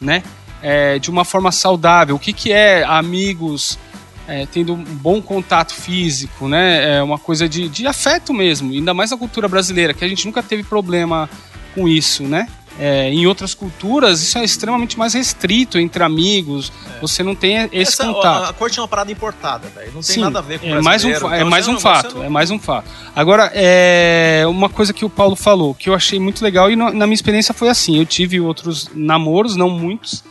né? 0.00 0.22
É, 0.62 0.98
de 0.98 1.10
uma 1.10 1.24
forma 1.24 1.52
saudável. 1.52 2.16
O 2.16 2.18
que, 2.18 2.32
que 2.32 2.50
é 2.52 2.82
amigos 2.84 3.78
é, 4.26 4.44
tendo 4.46 4.74
um 4.74 4.82
bom 4.84 5.22
contato 5.22 5.72
físico, 5.74 6.48
né? 6.48 6.96
É 6.98 7.02
uma 7.02 7.18
coisa 7.18 7.48
de, 7.48 7.68
de 7.68 7.86
afeto 7.86 8.34
mesmo, 8.34 8.72
ainda 8.72 8.92
mais 8.92 9.10
na 9.10 9.16
cultura 9.16 9.46
brasileira, 9.48 9.94
que 9.94 10.04
a 10.04 10.08
gente 10.08 10.26
nunca 10.26 10.42
teve 10.42 10.62
problema 10.64 11.30
com 11.74 11.88
isso, 11.88 12.24
né? 12.24 12.48
É, 12.80 13.10
em 13.10 13.26
outras 13.26 13.54
culturas, 13.54 14.20
isso 14.22 14.38
é 14.38 14.44
extremamente 14.44 14.96
mais 14.98 15.12
restrito 15.14 15.78
entre 15.78 16.02
amigos. 16.04 16.70
Você 17.00 17.22
não 17.24 17.34
tem 17.34 17.56
esse 17.72 17.94
Essa- 17.94 18.04
contato. 18.06 18.44
a, 18.44 18.48
a 18.50 18.52
corte 18.52 18.78
é 18.78 18.82
uma 18.82 18.86
parada 18.86 19.10
importada, 19.10 19.66
velho. 19.68 19.86
Não 19.86 19.94
tem 20.00 20.14
Sim, 20.14 20.20
nada 20.20 20.38
a 20.38 20.42
ver 20.42 20.60
com 20.60 20.66
é 20.66 20.80
mais 20.80 21.04
um, 21.04 21.12
fa- 21.14 21.34
é 21.34 21.38
Então 21.38 21.50
mais 21.50 21.66
um 21.66 21.72
não- 21.72 21.80
fato, 21.80 22.10
você 22.12 22.18
não- 22.18 22.24
é 22.24 22.28
mais 22.28 22.50
um 22.52 22.58
fato. 22.58 22.88
Agora, 23.16 23.50
é 23.54 24.44
uma 24.48 24.68
coisa 24.68 24.92
que 24.92 25.04
o 25.04 25.10
Paulo 25.10 25.34
falou, 25.34 25.74
que 25.74 25.88
eu 25.88 25.94
achei 25.94 26.20
muito 26.20 26.42
legal 26.44 26.70
e 26.70 26.76
na 26.76 26.90
minha 26.92 27.14
experiência 27.14 27.52
foi 27.54 27.68
assim, 27.68 27.98
eu 27.98 28.06
tive 28.06 28.40
outros 28.40 28.88
namoros, 28.94 29.56
não 29.56 29.70
muitos, 29.70 30.22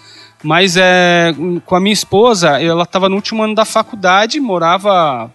mas 0.44 0.78
é, 0.78 1.34
com 1.66 1.76
a 1.76 1.80
minha 1.80 1.94
esposa, 1.94 2.62
ela 2.62 2.84
estava 2.84 3.10
no 3.10 3.16
último 3.16 3.44
ano 3.44 3.56
da 3.56 3.66
faculdade, 3.66 4.40
morava, 4.40 5.34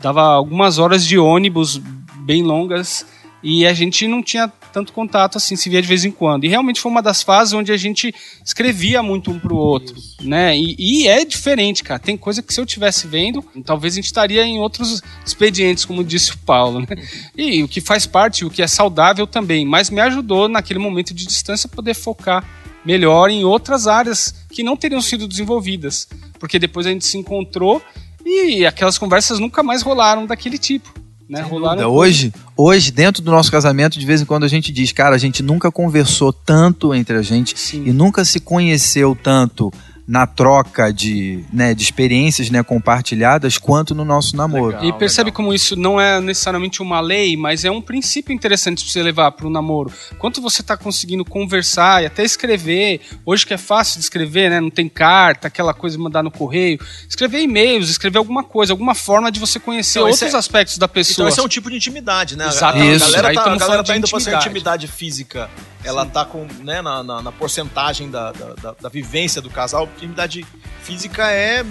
dava 0.00 0.22
algumas 0.22 0.78
horas 0.78 1.04
de 1.04 1.18
ônibus 1.18 1.80
bem 2.24 2.42
longas 2.42 3.06
e 3.42 3.66
a 3.66 3.74
gente 3.74 4.08
não 4.08 4.22
tinha 4.22 4.50
tanto 4.72 4.92
contato 4.92 5.36
assim, 5.36 5.54
se 5.54 5.68
via 5.68 5.80
de 5.80 5.86
vez 5.86 6.04
em 6.04 6.10
quando. 6.10 6.44
E 6.44 6.48
realmente 6.48 6.80
foi 6.80 6.90
uma 6.90 7.02
das 7.02 7.22
fases 7.22 7.52
onde 7.52 7.70
a 7.70 7.76
gente 7.76 8.12
escrevia 8.44 9.02
muito 9.02 9.30
um 9.30 9.38
pro 9.38 9.54
outro, 9.54 9.94
né? 10.22 10.56
E, 10.56 10.74
e 10.78 11.06
é 11.06 11.24
diferente, 11.24 11.84
cara. 11.84 12.00
Tem 12.00 12.16
coisa 12.16 12.42
que 12.42 12.52
se 12.52 12.60
eu 12.60 12.66
tivesse 12.66 13.06
vendo, 13.06 13.44
talvez 13.64 13.94
a 13.94 13.96
gente 13.96 14.06
estaria 14.06 14.44
em 14.44 14.58
outros 14.58 15.02
expedientes, 15.24 15.84
como 15.84 16.02
disse 16.02 16.32
o 16.32 16.38
Paulo, 16.38 16.80
né? 16.80 16.86
E 17.36 17.62
o 17.62 17.68
que 17.68 17.80
faz 17.80 18.06
parte, 18.06 18.44
o 18.44 18.50
que 18.50 18.62
é 18.62 18.66
saudável 18.66 19.26
também, 19.26 19.66
mas 19.66 19.90
me 19.90 20.00
ajudou 20.00 20.48
naquele 20.48 20.78
momento 20.78 21.12
de 21.12 21.26
distância 21.26 21.68
poder 21.68 21.94
focar 21.94 22.44
melhor 22.84 23.30
em 23.30 23.44
outras 23.44 23.86
áreas 23.86 24.34
que 24.50 24.62
não 24.62 24.76
teriam 24.76 25.00
sido 25.00 25.26
desenvolvidas, 25.26 26.08
porque 26.38 26.58
depois 26.58 26.86
a 26.86 26.90
gente 26.90 27.06
se 27.06 27.16
encontrou 27.16 27.82
e 28.24 28.64
aquelas 28.64 28.98
conversas 28.98 29.38
nunca 29.38 29.62
mais 29.62 29.82
rolaram 29.82 30.26
daquele 30.26 30.58
tipo, 30.58 30.92
né? 31.28 31.40
Rolaram. 31.40 31.90
Hoje, 31.90 32.32
hoje, 32.56 32.90
dentro 32.90 33.22
do 33.22 33.30
nosso 33.30 33.50
casamento, 33.50 33.98
de 33.98 34.06
vez 34.06 34.20
em 34.20 34.24
quando 34.24 34.44
a 34.44 34.48
gente 34.48 34.72
diz, 34.72 34.92
cara, 34.92 35.14
a 35.14 35.18
gente 35.18 35.42
nunca 35.42 35.70
conversou 35.70 36.32
tanto 36.32 36.94
entre 36.94 37.16
a 37.16 37.22
gente 37.22 37.58
Sim. 37.58 37.84
e 37.86 37.92
nunca 37.92 38.24
se 38.24 38.40
conheceu 38.40 39.16
tanto 39.20 39.72
na 40.06 40.26
troca 40.26 40.92
de, 40.92 41.42
né, 41.50 41.72
de 41.74 41.82
experiências 41.82 42.50
né, 42.50 42.62
compartilhadas 42.62 43.56
quanto 43.56 43.94
no 43.94 44.04
nosso 44.04 44.36
namoro. 44.36 44.76
Legal. 44.76 44.84
E 44.84 44.92
percebe 44.92 45.32
como 45.32 45.52
isso 45.54 45.74
não 45.76 45.98
é 46.00 46.20
necessariamente 46.20 46.82
uma 46.82 47.00
lei, 47.00 47.36
mas 47.38 47.64
é 47.64 47.70
um 47.70 47.80
princípio 47.80 48.32
interessante 48.34 48.82
para 48.84 48.92
você 48.92 49.02
levar 49.02 49.30
para 49.32 49.46
o 49.46 49.50
namoro. 49.50 49.90
Quanto 50.18 50.42
você 50.42 50.60
está 50.60 50.76
conseguindo 50.76 51.24
conversar 51.24 52.02
e 52.02 52.06
até 52.06 52.22
escrever, 52.22 53.00
hoje 53.24 53.46
que 53.46 53.54
é 53.54 53.58
fácil 53.58 53.98
de 53.98 54.04
escrever, 54.04 54.50
né? 54.50 54.60
Não 54.60 54.68
tem 54.70 54.88
carta, 54.90 55.48
aquela 55.48 55.72
coisa 55.72 55.96
de 55.96 56.02
mandar 56.02 56.22
no 56.22 56.30
correio. 56.30 56.78
Escrever 57.08 57.40
e-mails, 57.40 57.88
escrever 57.88 58.18
alguma 58.18 58.44
coisa, 58.44 58.72
alguma 58.74 58.94
forma 58.94 59.32
de 59.32 59.40
você 59.40 59.58
conhecer 59.58 60.00
Então, 60.00 60.10
outros 60.10 60.34
é- 60.34 60.36
aspectos 60.36 60.76
da 60.76 60.86
pessoa. 60.86 61.14
Então 61.24 61.28
esse 61.28 61.40
é 61.40 61.42
um 61.42 61.48
tipo 61.48 61.70
de 61.70 61.76
intimidade, 61.76 62.36
né? 62.36 62.46
Exato. 62.48 62.78
A, 62.78 62.82
a 62.82 62.86
Isso. 62.86 63.06
galera 63.06 63.28
Aí 63.28 63.34
tá, 63.34 63.52
a 63.52 63.56
galera 63.56 63.82
tá 63.84 63.96
indo 63.96 64.06
pra 64.08 64.18
essa 64.18 64.34
intimidade. 64.34 64.86
física. 64.86 65.48
Ela 65.82 66.06
tá 66.06 66.24
com, 66.24 66.46
né, 66.62 66.80
na, 66.80 67.02
na, 67.02 67.20
na 67.22 67.32
porcentagem 67.32 68.10
da, 68.10 68.32
da, 68.32 68.54
da- 68.54 68.74
da 68.82 68.88
vivência 68.88 69.42
do 69.42 69.50
casal. 69.50 69.86
Intimidade 69.96 70.44
física 70.82 71.30
é 71.30 71.62
90%. 71.62 71.66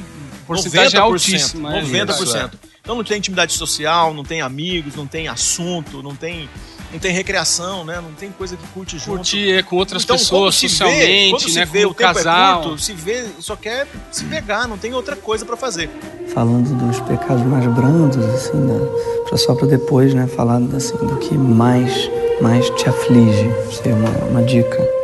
Porcentagem 0.48 1.00
altíssima, 1.00 1.78
é 1.78 1.82
90%. 1.84 2.52
Então 2.82 2.96
não 2.98 3.04
tem 3.04 3.18
intimidade 3.18 3.54
social, 3.54 4.14
não 4.14 4.24
tem 4.26 4.42
amigos, 4.42 4.96
não 4.96 5.08
tem 5.08 5.30
assunto, 5.30 6.04
não 6.04 6.14
tem, 6.16 6.50
não 6.92 7.00
tem 7.00 7.14
recreação, 7.14 7.86
né? 7.86 7.96
Não 8.02 8.12
tem 8.12 8.30
coisa 8.30 8.58
que 8.58 8.68
curte 8.74 8.98
junto. 8.98 9.18
Curtir 9.20 9.64
com 9.64 9.78
outras 9.78 10.04
Então, 10.04 10.18
pessoas 10.18 10.42
quando 10.42 10.52
se 10.54 10.68
vê- 10.68 10.70
socialmente, 10.74 11.30
quando 11.32 11.50
se 11.50 11.60
né? 11.60 11.66
vê, 11.66 11.84
com 11.86 11.92
o 11.92 11.94
tempo 11.94 12.14
casal. 12.14 12.60
É 12.60 12.64
curto, 12.66 12.82
se 12.82 12.94
vê, 12.94 13.26
só 13.40 13.56
quer 13.56 13.88
se 14.12 14.26
pegar, 14.26 14.68
não 14.68 14.78
tem 14.78 14.94
outra 14.94 15.16
coisa 15.16 15.46
pra 15.46 15.56
fazer. 15.56 15.90
falando 16.34 16.76
dos 16.78 17.00
pecados 17.02 17.46
mais 17.46 17.66
brandos, 17.68 18.18
assim, 18.18 18.68
da, 18.68 19.24
pra 19.30 19.38
só 19.38 19.56
para 19.56 19.68
depois, 19.68 20.14
né, 20.14 20.28
falar 20.28 20.58
assim, 20.76 20.98
do 20.98 21.16
que 21.20 21.38
mais, 21.38 21.94
mais 22.42 22.70
te 22.72 22.90
aflige. 22.90 23.48
Isso 23.72 23.82
é 23.86 23.94
uma, 23.94 24.10
uma 24.26 24.44
dica. 24.44 25.03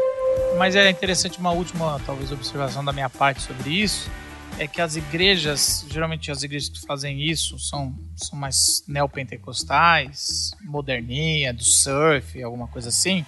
Mas 0.60 0.76
é 0.76 0.90
interessante 0.90 1.40
uma 1.40 1.52
última, 1.52 2.02
talvez, 2.06 2.34
observação 2.34 2.84
da 2.84 2.92
minha 2.92 3.10
parte 3.10 3.42
sobre 3.42 3.70
isso. 3.70 4.12
É 4.58 4.68
que 4.68 4.82
as 4.82 4.98
igrejas, 4.98 5.86
geralmente 5.90 6.30
as 6.30 6.44
igrejas 6.44 6.68
que 6.68 6.82
fazem 6.86 7.22
isso 7.22 7.58
são, 7.58 7.96
são 8.18 8.38
mais 8.38 8.84
neopentecostais, 8.86 10.52
moderninha, 10.62 11.54
do 11.54 11.64
surf, 11.64 12.44
alguma 12.44 12.68
coisa 12.68 12.90
assim. 12.90 13.26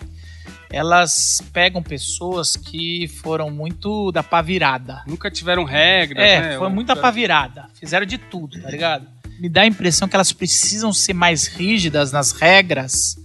Elas 0.70 1.42
pegam 1.54 1.82
pessoas 1.82 2.58
que 2.58 3.08
foram 3.08 3.50
muito 3.50 4.12
da 4.12 4.22
pá 4.22 4.42
virada. 4.42 5.02
Nunca 5.08 5.32
tiveram 5.32 5.64
regras, 5.64 6.22
É, 6.22 6.42
né? 6.42 6.58
foi 6.58 6.68
muita 6.68 6.98
pá 6.98 7.12
virada. 7.12 7.70
Fizeram 7.80 8.06
de 8.06 8.18
tudo, 8.18 8.62
tá 8.62 8.70
ligado? 8.70 9.08
Me 9.40 9.48
dá 9.48 9.62
a 9.62 9.68
impressão 9.68 10.06
que 10.06 10.18
elas 10.18 10.34
precisam 10.34 10.92
ser 10.92 11.14
mais 11.14 11.48
rígidas 11.48 12.12
nas 12.12 12.34
regras 12.34 13.16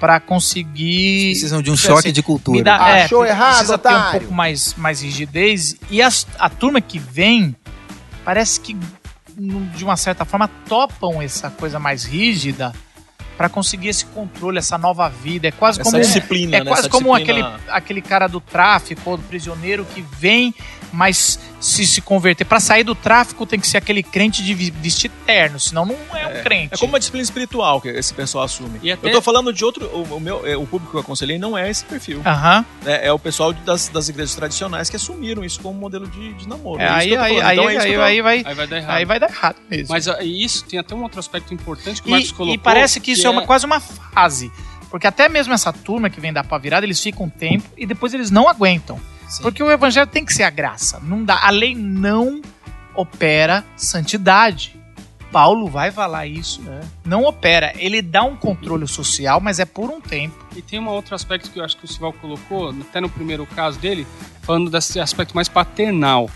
pra 0.00 0.18
conseguir. 0.18 1.32
Precisam 1.32 1.60
de 1.62 1.70
um 1.70 1.74
Assim, 1.74 1.86
choque 1.86 2.10
de 2.10 2.22
cultura. 2.22 2.64
Dá, 2.64 2.88
é, 2.88 3.04
Achou 3.04 3.24
errado, 3.24 3.50
precisa 3.56 3.78
ter 3.78 3.88
um 3.88 3.92
otário. 3.92 4.20
pouco 4.20 4.34
mais, 4.34 4.74
mais 4.74 5.02
rigidez. 5.02 5.76
E 5.90 6.00
as- 6.02 6.26
a 6.38 6.48
turma 6.48 6.80
que 6.80 6.98
vem, 6.98 7.54
parece 8.24 8.58
que, 8.60 8.74
de 9.36 9.84
uma 9.84 9.96
certa 9.96 10.24
forma, 10.24 10.48
topam 10.66 11.20
essa 11.22 11.50
coisa 11.50 11.78
mais 11.78 12.04
rígida 12.04 12.72
pra 13.36 13.48
conseguir 13.48 13.88
esse 13.88 14.04
controle, 14.06 14.58
essa 14.58 14.76
nova 14.76 15.08
vida. 15.08 15.48
É 15.48 15.50
quase 15.50 15.80
Essa 15.80 15.90
como 15.90 16.02
disciplina, 16.02 16.56
é 16.56 16.60
né? 16.60 16.66
quase 16.66 16.80
Essa 16.82 16.90
como 16.90 17.12
disciplina- 17.18 17.48
aquele, 17.56 17.70
aquele 17.70 18.02
cara 18.02 18.26
do 18.26 18.40
tráfico 18.40 19.10
ou 19.10 19.16
do 19.16 19.22
prisioneiro 19.24 19.84
que 19.94 20.02
vem, 20.18 20.54
mas 20.92 21.38
se 21.60 21.86
se 21.86 22.00
converter. 22.00 22.44
Pra 22.44 22.58
sair 22.60 22.84
do 22.84 22.94
tráfico 22.94 23.44
tem 23.46 23.58
que 23.60 23.66
ser 23.68 23.78
aquele 23.78 24.02
crente 24.02 24.42
de 24.42 24.54
vestir 24.70 25.10
terno, 25.26 25.58
senão 25.60 25.84
não 25.86 25.96
é 26.16 26.26
um 26.38 26.42
crente. 26.42 26.74
É 26.74 26.76
como 26.76 26.92
uma 26.92 26.98
disciplina 26.98 27.22
espiritual 27.22 27.80
que 27.80 27.88
esse 27.88 28.12
pessoal 28.14 28.44
assume. 28.44 28.78
E 28.82 28.90
até- 28.92 29.08
Eu 29.08 29.12
tô 29.12 29.20
falando 29.22 29.52
de 29.52 29.64
outro. 29.64 29.86
O, 29.86 30.16
o 30.16 30.20
meu, 30.20 30.46
é, 30.46 30.56
o 30.56 30.66
público 30.66 30.90
que 30.90 30.96
eu 30.96 31.00
aconselhei 31.00 31.38
não 31.38 31.56
é 31.56 31.70
esse 31.70 31.84
perfil. 31.84 32.22
Aham. 32.24 32.64
É, 32.84 33.08
é 33.08 33.12
o 33.12 33.18
pessoal 33.18 33.52
das, 33.52 33.88
das 33.88 34.08
igrejas 34.08 34.34
tradicionais 34.34 34.88
que 34.90 34.96
assumiram 34.96 35.44
isso 35.44 35.60
como 35.60 35.78
modelo 35.78 36.06
de, 36.08 36.32
de 36.34 36.48
namoro. 36.48 36.80
É, 36.80 36.84
É 36.84 36.88
aí, 36.88 37.16
aí, 37.16 37.40
aí, 37.40 37.56
Então 37.58 37.68
é 37.70 37.78
aí, 37.78 38.22
vai, 38.22 38.42
Aí 38.44 38.54
vai 38.54 38.66
dar 38.66 38.76
errado. 38.78 38.96
aí 38.96 39.04
vai 39.04 39.20
dar 39.20 39.30
errado 39.30 39.56
mesmo. 39.70 39.88
Mas 39.90 40.06
isso 40.22 40.64
tem 40.64 40.78
até 40.78 40.94
um 40.94 41.02
outro 41.02 41.18
aspecto 41.20 41.52
importante 41.54 42.02
que 42.02 42.08
o 42.08 42.10
Marcos 42.10 42.30
E, 42.30 42.34
colocou. 42.34 42.54
e 42.54 42.58
parece 42.58 43.00
que 43.00 43.12
isso 43.12 43.26
é, 43.26 43.30
uma, 43.30 43.42
é- 43.42 43.46
quase 43.46 43.66
uma 43.66 43.80
fase. 43.80 44.50
Porque 44.90 45.06
até 45.06 45.28
mesmo 45.28 45.52
essa 45.54 45.72
turma 45.72 46.10
que 46.10 46.20
vem 46.20 46.32
da 46.32 46.42
pá 46.42 46.58
virada, 46.58 46.84
eles 46.84 47.00
ficam 47.00 47.26
um 47.26 47.30
tempo 47.30 47.64
e 47.76 47.86
depois 47.86 48.12
eles 48.12 48.30
não 48.30 48.48
aguentam. 48.48 48.98
Porque 49.38 49.62
o 49.62 49.70
evangelho 49.70 50.06
tem 50.06 50.24
que 50.24 50.32
ser 50.32 50.42
a 50.42 50.50
graça. 50.50 51.00
Não 51.00 51.24
dá, 51.24 51.46
a 51.46 51.50
lei 51.50 51.74
não 51.74 52.40
opera 52.94 53.64
santidade. 53.76 54.78
Paulo 55.30 55.68
vai 55.68 55.92
falar 55.92 56.26
isso. 56.26 56.60
Não 57.04 57.24
opera. 57.24 57.72
Ele 57.76 58.02
dá 58.02 58.24
um 58.24 58.36
controle 58.36 58.86
social, 58.88 59.40
mas 59.40 59.60
é 59.60 59.64
por 59.64 59.88
um 59.88 60.00
tempo. 60.00 60.44
E 60.56 60.62
tem 60.62 60.80
um 60.80 60.88
outro 60.88 61.14
aspecto 61.14 61.50
que 61.50 61.60
eu 61.60 61.64
acho 61.64 61.76
que 61.76 61.84
o 61.84 61.88
Sival 61.88 62.12
colocou, 62.14 62.70
até 62.70 63.00
no 63.00 63.08
primeiro 63.08 63.46
caso 63.46 63.78
dele, 63.78 64.06
falando 64.42 64.68
desse 64.68 64.98
aspecto 64.98 65.34
mais 65.34 65.48
paternal. 65.48 66.28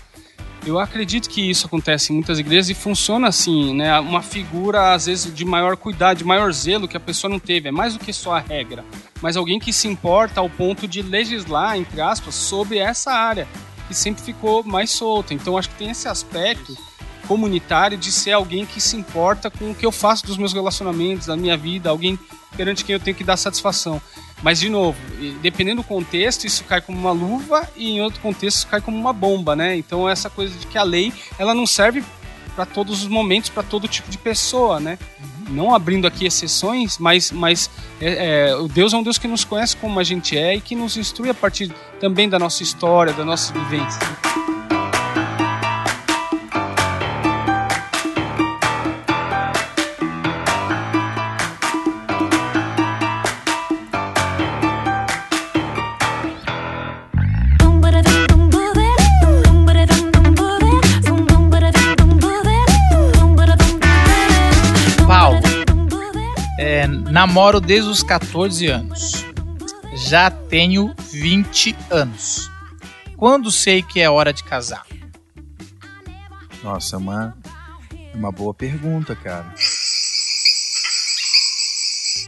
Eu 0.65 0.79
acredito 0.79 1.29
que 1.29 1.47
isso 1.47 1.67
acontece 1.67 2.11
em 2.11 2.15
muitas 2.15 2.39
igrejas 2.39 2.71
e 2.71 2.73
funciona 2.73 3.27
assim, 3.27 3.71
né? 3.75 3.99
Uma 3.99 4.23
figura, 4.23 4.93
às 4.93 5.05
vezes, 5.05 5.31
de 5.31 5.45
maior 5.45 5.77
cuidado, 5.77 6.17
de 6.17 6.23
maior 6.23 6.51
zelo 6.51 6.87
que 6.87 6.97
a 6.97 6.99
pessoa 6.99 7.29
não 7.29 7.37
teve. 7.37 7.69
É 7.69 7.71
mais 7.71 7.93
do 7.93 7.99
que 7.99 8.11
só 8.11 8.33
a 8.33 8.39
regra. 8.39 8.83
Mas 9.21 9.37
alguém 9.37 9.59
que 9.59 9.71
se 9.71 9.87
importa 9.87 10.39
ao 10.39 10.49
ponto 10.49 10.87
de 10.87 11.03
legislar, 11.03 11.77
entre 11.77 12.01
aspas, 12.01 12.33
sobre 12.33 12.79
essa 12.79 13.11
área, 13.11 13.47
que 13.87 13.93
sempre 13.93 14.23
ficou 14.23 14.63
mais 14.63 14.89
solta. 14.89 15.35
Então, 15.35 15.55
acho 15.55 15.69
que 15.69 15.75
tem 15.75 15.91
esse 15.91 16.07
aspecto 16.07 16.75
comunitário 17.27 17.97
de 17.97 18.11
ser 18.11 18.31
alguém 18.31 18.65
que 18.65 18.81
se 18.81 18.97
importa 18.97 19.51
com 19.51 19.69
o 19.69 19.75
que 19.75 19.85
eu 19.85 19.91
faço 19.91 20.25
dos 20.25 20.37
meus 20.37 20.53
relacionamentos, 20.53 21.27
da 21.27 21.37
minha 21.37 21.55
vida, 21.55 21.91
alguém 21.91 22.17
perante 22.57 22.83
quem 22.83 22.93
eu 22.93 22.99
tenho 22.99 23.15
que 23.15 23.23
dar 23.23 23.37
satisfação. 23.37 24.01
Mas, 24.45 24.59
de 24.59 24.69
novo, 24.69 24.95
dependendo 25.41 25.81
do 25.81 25.87
contexto, 25.87 26.45
isso 26.45 26.63
cai 26.65 26.79
como 26.79 26.99
uma 26.99 27.11
luva 27.11 27.67
e 27.75 27.93
em 27.93 28.01
outro 28.01 28.21
contexto 28.21 28.57
isso 28.57 28.67
cai 28.67 28.79
como 28.79 28.95
uma 28.95 29.11
bomba, 29.11 29.55
né? 29.55 29.75
Então, 29.75 30.07
essa 30.07 30.29
coisa 30.29 30.55
de 30.55 30.67
que 30.67 30.77
a 30.77 30.83
lei, 30.83 31.11
ela 31.39 31.55
não 31.55 31.65
serve 31.65 32.03
para 32.55 32.63
todos 32.63 33.01
os 33.01 33.07
momentos, 33.07 33.49
para 33.49 33.63
todo 33.63 33.87
tipo 33.87 34.07
de 34.07 34.19
pessoa, 34.19 34.79
né? 34.79 34.99
Não 35.49 35.73
abrindo 35.73 36.05
aqui 36.05 36.27
exceções, 36.27 36.99
mas, 36.99 37.31
mas 37.31 37.71
é, 37.99 38.49
é, 38.49 38.55
o 38.55 38.67
Deus 38.67 38.93
é 38.93 38.97
um 38.97 39.01
Deus 39.01 39.17
que 39.17 39.27
nos 39.27 39.43
conhece 39.43 39.75
como 39.77 39.99
a 39.99 40.03
gente 40.03 40.37
é 40.37 40.55
e 40.55 40.61
que 40.61 40.75
nos 40.75 40.95
instrui 40.95 41.31
a 41.31 41.33
partir 41.33 41.73
também 41.99 42.29
da 42.29 42.37
nossa 42.37 42.61
história, 42.61 43.13
da 43.13 43.25
nossa 43.25 43.51
vivência. 43.51 43.99
Namoro 67.25 67.59
desde 67.59 67.89
os 67.89 68.03
14 68.03 68.67
anos. 68.67 69.25
Já 69.95 70.29
tenho 70.29 70.93
20 71.11 71.75
anos. 71.89 72.51
Quando 73.17 73.49
sei 73.49 73.81
que 73.81 73.99
é 73.99 74.07
hora 74.09 74.31
de 74.31 74.43
casar? 74.43 74.85
Nossa, 76.63 76.95
é 76.95 76.99
uma, 76.99 77.35
é 77.91 78.15
uma 78.15 78.31
boa 78.31 78.53
pergunta, 78.53 79.15
cara. 79.15 79.51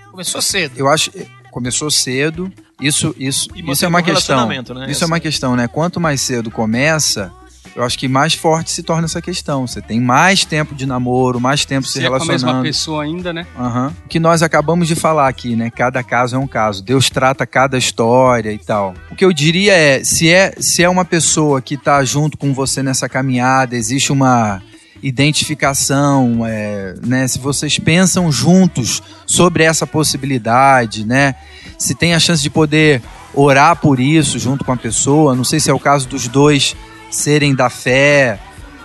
Começou 0.10 0.41
cedo. 0.41 0.77
Eu 0.77 0.88
acho 0.88 1.12
começou 1.51 1.91
cedo. 1.91 2.51
Isso, 2.81 3.13
isso, 3.17 3.49
isso 3.55 3.86
é 3.86 3.88
uma 3.88 3.99
um 3.99 4.03
questão. 4.03 4.47
né? 4.47 4.89
Isso 4.89 5.03
é 5.03 5.07
uma 5.07 5.19
questão, 5.19 5.55
né? 5.55 5.67
Quanto 5.67 5.99
mais 5.99 6.21
cedo 6.21 6.49
começa, 6.49 7.31
eu 7.78 7.84
acho 7.84 7.96
que 8.00 8.08
mais 8.08 8.34
forte 8.34 8.72
se 8.72 8.82
torna 8.82 9.06
essa 9.06 9.22
questão. 9.22 9.68
Você 9.68 9.80
tem 9.80 10.02
mais 10.02 10.44
tempo 10.44 10.74
de 10.74 10.88
namoro, 10.88 11.40
mais 11.40 11.63
tempo 11.63 11.86
se, 11.86 11.94
Se 11.94 12.06
é 12.06 12.10
com 12.10 12.16
a 12.16 12.18
mesma 12.18 12.28
relacionando. 12.32 12.63
pessoa 12.63 13.04
ainda, 13.04 13.32
né? 13.32 13.46
Aham. 13.56 13.94
O 14.04 14.10
que 14.10 14.20
nós 14.20 14.42
acabamos 14.42 14.88
de 14.88 14.96
falar 14.96 15.28
aqui, 15.28 15.56
né? 15.56 15.70
Cada 15.70 16.02
caso 16.02 16.36
é 16.36 16.40
um 16.40 16.48
caso. 16.48 16.84
Deus 16.84 17.08
trata 17.12 17.46
cada 17.46 17.78
história 17.78 18.52
e 18.52 18.58
tal. 18.58 18.96
O 19.12 19.16
que 19.16 19.24
eu 19.24 19.32
diria 19.32 19.74
é, 19.74 20.04
se 20.04 20.28
é, 20.28 20.56
se 20.60 20.82
é 20.82 20.90
uma 20.90 21.06
pessoa 21.06 21.62
que 21.62 21.78
tá 21.78 22.04
junto 22.04 22.36
com 22.36 22.52
você 22.52 22.82
nessa 22.82 23.08
caminhada, 23.08 23.76
existe 23.76 24.12
uma 24.12 24.60
identificação, 25.04 26.48
é, 26.48 26.96
né? 27.06 27.28
Se 27.28 27.38
vocês 27.38 27.78
pensam 27.78 28.32
juntos 28.32 29.04
sobre 29.28 29.63
essa 29.63 29.86
possibilidade, 29.86 31.06
né? 31.06 31.36
Se 31.78 31.94
tem 31.94 32.16
a 32.16 32.20
chance 32.20 32.42
de 32.42 32.50
poder 32.50 33.04
orar 33.36 33.76
por 33.76 34.00
isso 34.00 34.40
junto 34.40 34.66
com 34.66 34.72
a 34.72 34.78
pessoa. 34.78 35.36
Não 35.36 35.44
sei 35.44 35.60
se 35.60 35.70
é 35.70 35.74
o 35.74 35.80
caso 35.80 36.08
dos 36.08 36.28
dois 36.28 36.76
serem 37.10 37.56
da 37.56 37.70
fé, 37.70 38.39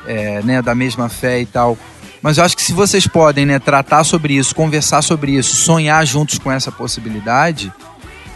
é, 0.07 0.43
né? 0.43 0.63
Da 0.63 0.75
mesma 0.75 1.09
fé 1.09 1.41
e 1.41 1.47
tal. 1.47 1.77
Mas 2.21 2.39
eu 2.39 2.45
acho 2.45 2.57
que 2.57 2.63
se 2.63 2.73
vocês 2.73 3.07
podem 3.07 3.45
né, 3.45 3.59
tratar 3.59 4.05
sobre 4.05 4.35
isso, 4.35 4.55
conversar 4.55 5.03
sobre 5.03 5.33
isso, 5.33 5.57
sonhar 5.57 6.07
juntos 6.07 6.39
com 6.39 6.53
essa 6.53 6.71
possibilidade, 6.71 7.73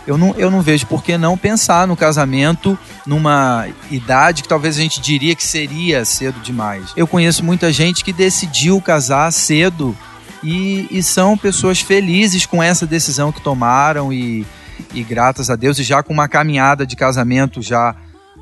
eu 0.07 0.19
não, 0.19 0.35
eu 0.37 0.51
não 0.51 0.61
vejo 0.61 0.87
por 0.87 1.03
que 1.03 1.17
não 1.17 1.37
pensar 1.39 1.87
no 1.87 1.97
casamento 1.97 2.79
numa 3.07 3.67
idade 3.91 4.43
que 4.43 4.49
talvez 4.49 4.77
a 4.77 4.81
gente 4.81 5.01
diria 5.01 5.35
que 5.35 5.45
seria 5.45 6.05
cedo 6.05 6.41
demais. 6.41 6.93
Eu 6.97 7.07
conheço 7.07 7.45
muita 7.45 7.73
gente 7.73 8.05
que 8.05 8.13
decidiu 8.13 8.81
casar 8.81 9.33
cedo 9.33 9.97
e, 10.43 10.87
e 10.91 11.03
são 11.03 11.37
pessoas 11.37 11.81
felizes 11.81 12.47
com 12.47 12.63
essa 12.63 12.87
decisão 12.87 13.33
que 13.33 13.41
tomaram 13.41 14.13
e, 14.13 14.47
e 14.95 15.03
gratas 15.03 15.51
a 15.51 15.57
Deus, 15.57 15.79
e 15.79 15.83
já 15.83 16.03
com 16.03 16.13
uma 16.13 16.29
caminhada 16.29 16.87
de 16.87 16.95
casamento 16.95 17.61
já 17.61 17.95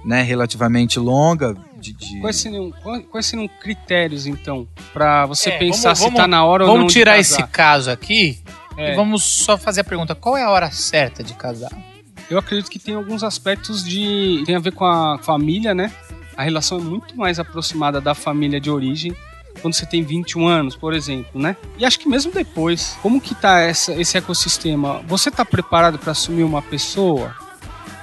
né, 0.04 0.22
relativamente 0.22 0.98
longa. 0.98 1.56
De, 1.76 1.92
de- 1.92 2.20
Quais 2.20 2.36
seriam, 2.36 2.72
quais- 3.10 3.26
seriam 3.26 3.48
critérios, 3.60 4.26
então, 4.26 4.66
pra 4.92 5.26
você 5.26 5.50
É, 5.50 5.58
pensar 5.58 5.88
vamos- 5.94 5.98
se 5.98 6.04
vamos- 6.04 6.20
tá 6.20 6.26
na 6.26 6.44
hora 6.44 6.64
ou 6.64 6.68
não 6.68 6.76
Vamos 6.76 6.92
de 6.92 6.98
tirar 6.98 7.16
casar? 7.16 7.20
esse 7.40 7.42
caso 7.50 7.90
aqui 7.90 8.38
É. 8.76 8.92
e 8.92 8.96
vamos 8.96 9.22
só 9.22 9.58
fazer 9.58 9.80
a 9.82 9.84
pergunta: 9.84 10.14
qual 10.14 10.36
é 10.36 10.42
a 10.42 10.50
hora 10.50 10.70
certa 10.70 11.22
de 11.22 11.34
casar? 11.34 11.70
Eu 12.30 12.38
acredito 12.38 12.70
que 12.70 12.78
tem 12.78 12.94
alguns 12.94 13.22
aspectos 13.22 13.84
de. 13.84 14.42
tem 14.46 14.54
a 14.56 14.58
ver 14.60 14.72
com 14.72 14.84
a 14.86 15.18
família, 15.18 15.74
né? 15.74 15.92
A 16.36 16.42
relação 16.42 16.78
é 16.78 16.80
muito 16.82 17.16
mais 17.16 17.38
aproximada 17.38 18.00
da 18.00 18.14
família 18.14 18.58
de 18.60 18.70
origem. 18.70 19.14
Quando 19.62 19.74
você 19.74 19.86
tem 19.86 20.02
21 20.02 20.46
anos, 20.48 20.74
por 20.74 20.92
exemplo, 20.94 21.40
né? 21.40 21.56
E 21.78 21.84
acho 21.84 21.98
que 22.00 22.08
mesmo 22.08 22.32
depois, 22.32 22.96
como 23.00 23.20
que 23.20 23.34
tá 23.36 23.60
essa, 23.60 23.92
esse 23.92 24.16
ecossistema? 24.18 25.00
Você 25.06 25.30
tá 25.30 25.44
preparado 25.44 25.96
para 25.98 26.10
assumir 26.12 26.42
uma 26.42 26.60
pessoa 26.60 27.36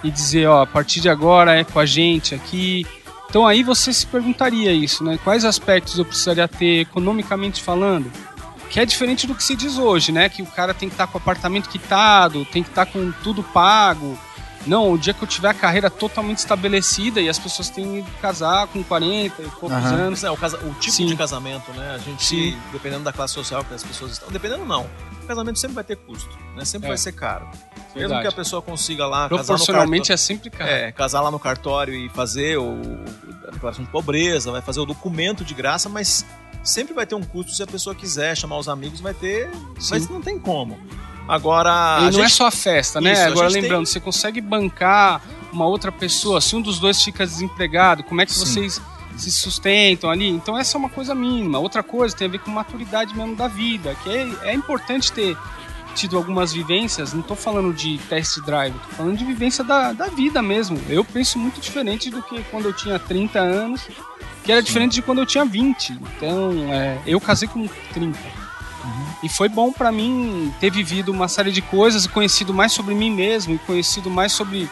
e 0.03 0.09
dizer, 0.11 0.47
ó, 0.47 0.61
a 0.63 0.67
partir 0.67 0.99
de 0.99 1.09
agora 1.09 1.59
é 1.59 1.63
com 1.63 1.79
a 1.79 1.85
gente 1.85 2.33
aqui? 2.35 2.85
Então 3.29 3.47
aí 3.47 3.63
você 3.63 3.93
se 3.93 4.05
perguntaria 4.05 4.71
isso, 4.73 5.03
né? 5.03 5.17
Quais 5.23 5.45
aspectos 5.45 5.97
eu 5.97 6.05
precisaria 6.05 6.47
ter 6.47 6.81
economicamente 6.81 7.61
falando? 7.61 8.11
Que 8.69 8.79
é 8.79 8.85
diferente 8.85 9.27
do 9.27 9.35
que 9.35 9.43
se 9.43 9.55
diz 9.55 9.77
hoje, 9.77 10.11
né? 10.11 10.27
Que 10.29 10.41
o 10.41 10.45
cara 10.45 10.73
tem 10.73 10.87
que 10.89 10.93
estar 10.95 11.07
com 11.07 11.17
o 11.17 11.21
apartamento 11.21 11.69
quitado, 11.69 12.45
tem 12.45 12.63
que 12.63 12.69
estar 12.69 12.85
com 12.85 13.11
tudo 13.23 13.43
pago. 13.43 14.17
Não, 14.67 14.93
o 14.93 14.97
dia 14.97 15.11
que 15.13 15.23
eu 15.23 15.27
tiver 15.27 15.49
a 15.49 15.53
carreira 15.55 15.89
totalmente 15.89 16.37
estabelecida 16.37 17.19
e 17.19 17.27
as 17.27 17.39
pessoas 17.39 17.69
têm 17.69 18.03
que 18.03 18.11
casar 18.21 18.67
com 18.67 18.83
40 18.83 19.41
e 19.41 19.45
poucos 19.45 19.71
Aham. 19.71 19.93
anos. 19.95 20.23
É, 20.23 20.29
o, 20.29 20.37
casa- 20.37 20.57
o 20.59 20.71
tipo 20.75 20.91
Sim. 20.95 21.07
de 21.07 21.15
casamento, 21.15 21.71
né? 21.73 21.95
A 21.95 21.97
gente, 21.97 22.23
Sim. 22.23 22.57
dependendo 22.71 23.03
da 23.03 23.11
classe 23.11 23.33
social 23.33 23.63
que 23.65 23.73
as 23.73 23.83
pessoas 23.83 24.11
estão, 24.11 24.29
dependendo 24.29 24.63
não, 24.65 24.87
o 25.23 25.25
casamento 25.27 25.57
sempre 25.57 25.73
vai 25.75 25.83
ter 25.83 25.95
custo, 25.97 26.29
né? 26.55 26.63
Sempre 26.63 26.87
É. 26.87 26.89
vai 26.89 26.97
ser 26.97 27.11
caro. 27.13 27.49
Mesmo 27.95 28.07
Verdade. 28.09 28.21
que 28.21 28.27
a 28.27 28.31
pessoa 28.31 28.61
consiga 28.61 29.05
lá 29.05 29.27
casar 29.27 29.29
no 29.41 29.45
Proporcionalmente 29.45 30.07
cartório, 30.07 30.13
é 30.13 30.17
sempre 30.17 30.49
caro. 30.49 30.69
é, 30.69 30.91
casar 30.91 31.21
lá 31.21 31.29
no 31.31 31.37
cartório 31.39 31.93
e 31.93 32.07
fazer 32.09 32.57
o, 32.57 32.79
a 33.47 33.51
declaração 33.51 33.83
de 33.83 33.91
pobreza, 33.91 34.51
vai 34.51 34.61
fazer 34.61 34.79
o 34.79 34.85
documento 34.85 35.43
de 35.43 35.53
graça, 35.53 35.89
mas 35.89 36.25
sempre 36.63 36.93
vai 36.93 37.05
ter 37.05 37.15
um 37.15 37.23
custo 37.23 37.51
se 37.51 37.61
a 37.61 37.67
pessoa 37.67 37.93
quiser 37.93 38.35
chamar 38.37 38.57
os 38.57 38.69
amigos, 38.69 39.01
vai 39.01 39.13
ter, 39.13 39.49
mas 39.89 40.07
não 40.07 40.21
tem 40.21 40.39
como. 40.39 40.79
Agora, 41.27 41.97
E 41.99 42.01
não 42.01 42.07
é 42.07 42.11
gente- 42.23 42.31
só 42.31 42.47
a 42.47 42.51
festa, 42.51 42.99
né? 42.99 43.13
Isso, 43.13 43.21
Agora 43.23 43.47
lembrando, 43.49 43.85
você 43.85 43.99
consegue 43.99 44.41
bancar 44.41 45.21
uma 45.51 45.65
outra 45.65 45.91
pessoa, 45.91 46.41
se 46.41 46.55
um 46.55 46.61
dos 46.61 46.79
dois 46.79 47.01
fica 47.03 47.25
desempregado, 47.25 48.03
como 48.03 48.21
é 48.21 48.25
que 48.25 48.33
Sim. 48.33 48.39
vocês 48.45 48.81
se 49.17 49.31
sustentam 49.31 50.09
ali? 50.09 50.27
Então 50.29 50.57
essa 50.57 50.77
é 50.77 50.79
uma 50.79 50.89
coisa 50.89 51.13
mínima. 51.13 51.59
Outra 51.59 51.83
coisa 51.83 52.15
tem 52.15 52.27
a 52.27 52.31
ver 52.31 52.39
com 52.39 52.49
maturidade 52.51 53.15
mesmo 53.15 53.35
da 53.35 53.47
vida, 53.47 53.95
que 54.03 54.09
é, 54.09 54.27
é 54.49 54.53
importante 54.53 55.11
ter 55.11 55.37
tido 55.93 56.17
algumas 56.17 56.53
vivências, 56.53 57.13
não 57.13 57.21
tô 57.21 57.35
falando 57.35 57.73
de 57.73 57.97
test 58.09 58.39
drive, 58.41 58.73
tô 58.73 58.95
falando 58.95 59.17
de 59.17 59.25
vivência 59.25 59.63
da, 59.63 59.93
da 59.93 60.07
vida 60.07 60.41
mesmo. 60.41 60.79
Eu 60.89 61.03
penso 61.03 61.37
muito 61.37 61.59
diferente 61.59 62.09
do 62.09 62.21
que 62.23 62.43
quando 62.51 62.65
eu 62.65 62.73
tinha 62.73 62.97
30 62.97 63.39
anos, 63.39 63.87
que 64.43 64.51
era 64.51 64.61
diferente 64.61 64.93
de 64.93 65.01
quando 65.01 65.19
eu 65.19 65.25
tinha 65.25 65.45
20. 65.45 65.93
Então, 65.93 66.51
é, 66.71 66.99
eu 67.05 67.19
casei 67.19 67.47
com 67.47 67.67
30. 67.93 68.17
E 69.23 69.29
foi 69.29 69.47
bom 69.47 69.71
pra 69.71 69.91
mim 69.91 70.51
ter 70.59 70.71
vivido 70.71 71.11
uma 71.11 71.27
série 71.27 71.51
de 71.51 71.61
coisas 71.61 72.07
conhecido 72.07 72.53
mais 72.53 72.71
sobre 72.71 72.95
mim 72.95 73.11
mesmo 73.11 73.53
e 73.53 73.59
conhecido 73.59 74.09
mais 74.09 74.31
sobre 74.31 74.67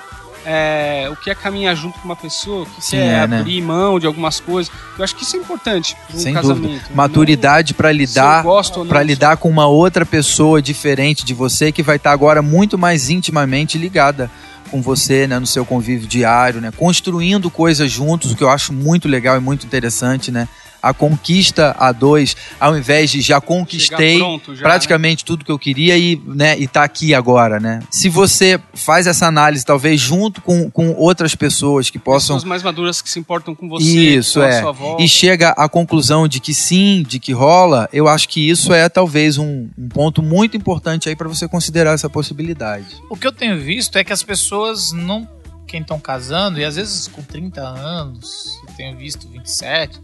é, 0.45 1.07
o 1.11 1.15
que 1.15 1.29
é 1.29 1.35
caminhar 1.35 1.75
junto 1.75 1.99
com 1.99 2.05
uma 2.05 2.15
pessoa, 2.15 2.63
o 2.63 2.65
que 2.65 2.83
Sim, 2.83 2.97
é, 2.97 3.23
é, 3.23 3.27
né? 3.27 3.39
abrir 3.39 3.61
mão 3.61 3.99
de 3.99 4.05
algumas 4.05 4.39
coisas. 4.39 4.71
Eu 4.97 5.03
acho 5.03 5.15
que 5.15 5.23
isso 5.23 5.35
é 5.35 5.39
importante 5.39 5.95
para 6.07 6.17
um 6.17 6.19
Sem 6.19 6.33
casamento. 6.33 6.61
dúvida. 6.61 6.85
Maturidade 6.93 7.73
para 7.73 7.91
lidar 7.91 8.43
para 8.87 9.03
lidar 9.03 9.37
com 9.37 9.49
uma 9.49 9.67
outra 9.67 10.05
pessoa 10.05 10.61
diferente 10.61 11.25
de 11.25 11.33
você 11.33 11.71
que 11.71 11.83
vai 11.83 11.97
estar 11.97 12.11
agora 12.11 12.41
muito 12.41 12.77
mais 12.77 13.09
intimamente 13.09 13.77
ligada 13.77 14.29
com 14.69 14.81
você, 14.81 15.25
né, 15.25 15.39
no 15.39 15.47
seu 15.47 15.65
convívio 15.65 16.07
diário, 16.07 16.61
né, 16.61 16.71
construindo 16.75 17.49
coisas 17.49 17.91
juntos, 17.91 18.31
o 18.31 18.35
que 18.35 18.43
eu 18.43 18.49
acho 18.49 18.71
muito 18.71 19.07
legal 19.07 19.35
e 19.35 19.39
muito 19.39 19.65
interessante, 19.65 20.31
né? 20.31 20.47
A 20.81 20.93
conquista 20.93 21.75
a 21.77 21.91
dois, 21.91 22.35
ao 22.59 22.77
invés 22.77 23.11
de 23.11 23.21
já 23.21 23.39
conquistei 23.41 24.17
pronto 24.17 24.55
já, 24.55 24.61
praticamente 24.61 25.25
tudo 25.25 25.45
que 25.45 25.51
eu 25.51 25.59
queria 25.59 25.97
e, 25.97 26.21
né, 26.25 26.57
e 26.57 26.67
tá 26.67 26.83
aqui 26.83 27.13
agora, 27.13 27.59
né? 27.59 27.79
Se 27.91 28.09
você 28.09 28.59
faz 28.73 29.07
essa 29.07 29.27
análise, 29.27 29.65
talvez 29.65 29.99
junto 29.99 30.41
com, 30.41 30.69
com 30.69 30.93
outras 30.93 31.35
pessoas 31.35 31.89
que 31.89 31.97
né? 31.97 32.03
possam 32.03 32.35
Pessoas 32.35 32.43
mais 32.43 32.63
maduras 32.63 33.01
que 33.01 33.09
se 33.09 33.19
importam 33.19 33.53
com 33.53 33.67
você, 33.67 33.85
Isso, 33.85 34.39
com 34.39 34.45
a 34.45 34.49
é. 34.49 35.03
e 35.03 35.07
chega 35.07 35.49
à 35.49 35.67
conclusão 35.67 36.27
de 36.27 36.39
que 36.39 36.53
sim, 36.53 37.03
de 37.07 37.19
que 37.19 37.31
rola, 37.31 37.89
eu 37.91 38.07
acho 38.07 38.27
que 38.29 38.49
isso 38.49 38.73
é 38.73 38.87
talvez 38.89 39.37
um, 39.37 39.67
um 39.77 39.89
ponto 39.89 40.21
muito 40.21 40.55
importante 40.55 41.09
aí 41.09 41.15
para 41.15 41.27
você 41.27 41.47
considerar 41.47 41.93
essa 41.93 42.09
possibilidade. 42.09 42.85
O 43.09 43.15
que 43.15 43.27
eu 43.27 43.31
tenho 43.31 43.59
visto 43.59 43.97
é 43.97 44.03
que 44.03 44.13
as 44.13 44.23
pessoas 44.23 44.91
não. 44.91 45.27
Quem 45.67 45.81
estão 45.81 45.99
casando, 45.99 46.59
e 46.59 46.65
às 46.65 46.77
vezes 46.77 47.07
com 47.07 47.21
30 47.21 47.61
anos, 47.61 48.59
eu 48.67 48.73
tenho 48.73 48.97
visto 48.97 49.29
27, 49.29 49.99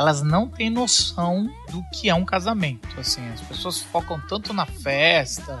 elas 0.00 0.22
não 0.22 0.48
têm 0.48 0.70
noção 0.70 1.46
do 1.70 1.82
que 1.92 2.08
é 2.08 2.14
um 2.14 2.24
casamento. 2.24 2.88
Assim, 2.98 3.20
as 3.32 3.40
pessoas 3.42 3.80
focam 3.80 4.18
tanto 4.28 4.52
na 4.54 4.64
festa, 4.66 5.60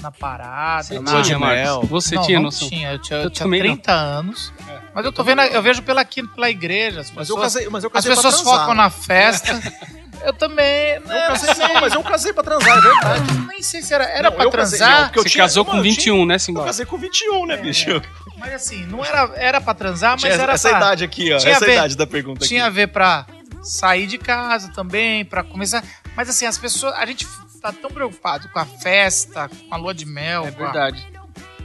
na 0.00 0.10
parada, 0.10 0.84
Você 0.84 0.98
na 1.00 1.22
tinha. 1.22 1.38
Marcos? 1.38 1.88
Você 1.90 2.14
não, 2.14 2.22
tinha 2.22 2.38
não 2.38 2.44
noção? 2.46 2.68
tinha. 2.68 2.92
Eu 2.92 2.98
tinha, 2.98 3.18
Eu 3.18 3.24
eu 3.24 3.30
tinha 3.30 3.44
também 3.44 3.60
não. 3.60 3.66
30 3.76 3.92
anos. 3.92 4.52
É. 4.68 4.78
Mas 4.94 5.04
eu 5.04 5.12
tô 5.12 5.22
vendo, 5.22 5.42
eu 5.42 5.62
vejo 5.62 5.82
pela 5.82 6.00
aqui 6.00 6.26
pela 6.28 6.48
igreja. 6.48 7.00
As 7.00 7.10
Mas 7.10 7.28
eu 7.28 7.36
pessoas, 7.36 7.52
casei, 7.54 7.68
mas 7.68 7.84
eu 7.84 7.88
as 7.88 7.92
casei 7.92 8.12
pra 8.12 8.22
pessoas 8.22 8.42
transar. 8.42 8.60
focam 8.60 8.74
na 8.74 8.90
festa. 8.90 9.60
Eu 10.20 10.32
também. 10.32 10.98
né, 11.06 11.26
Eu 11.26 11.28
casei, 11.28 11.54
não, 11.54 11.80
mas 11.80 11.94
eu 11.94 12.02
casei 12.02 12.32
pra 12.32 12.42
transar, 12.42 12.76
é 12.76 12.80
verdade. 12.80 13.32
Nem 13.46 13.62
sei 13.62 13.80
se 13.82 13.94
era, 13.94 14.02
era 14.04 14.30
Não, 14.30 14.32
pra 14.36 14.44
eu 14.46 14.50
casei- 14.50 14.76
transar. 14.80 15.00
não, 15.02 15.08
eu 15.14 15.22
Você 15.22 15.28
tinha- 15.28 15.44
casou 15.44 15.64
com 15.64 15.70
mano, 15.70 15.80
eu 15.80 15.84
21, 15.84 16.26
né, 16.26 16.34
Eu 16.34 16.38
Simbora? 16.40 16.66
casei 16.66 16.84
com 16.86 16.98
21, 16.98 17.46
né, 17.46 17.56
bicho? 17.56 18.02
Mas 18.36 18.52
assim, 18.54 18.84
não 18.86 19.04
era, 19.04 19.30
era 19.36 19.60
pra 19.60 19.74
transar, 19.74 20.14
mas 20.14 20.22
Tinha 20.22 20.32
era 20.32 20.54
essa 20.54 20.70
pra, 20.70 20.78
idade 20.78 21.04
aqui, 21.04 21.32
ó. 21.32 21.38
tinha 21.38 21.52
Essa 21.52 21.64
a 21.64 21.68
ver- 21.68 21.72
idade 21.74 21.96
da 21.96 22.04
pergunta 22.04 22.44
tinha 22.44 22.64
a 22.64 22.66
aqui. 22.66 22.74
ver 22.74 22.88
pra 22.88 23.26
sair 23.62 24.06
de 24.06 24.18
casa 24.18 24.68
também, 24.72 25.24
pra 25.24 25.42
começar. 25.42 25.82
Mas 26.16 26.28
assim, 26.28 26.46
as 26.46 26.58
pessoas. 26.58 26.94
A 26.94 27.04
gente 27.06 27.26
tá 27.60 27.72
tão 27.72 27.90
preocupado 27.90 28.48
com 28.50 28.58
a 28.58 28.64
festa, 28.64 29.48
com 29.48 29.74
a 29.74 29.76
lua 29.76 29.94
de 29.94 30.04
mel. 30.06 30.46
É 30.46 30.50
com 30.50 30.62
a- 30.62 30.66
verdade. 30.70 31.06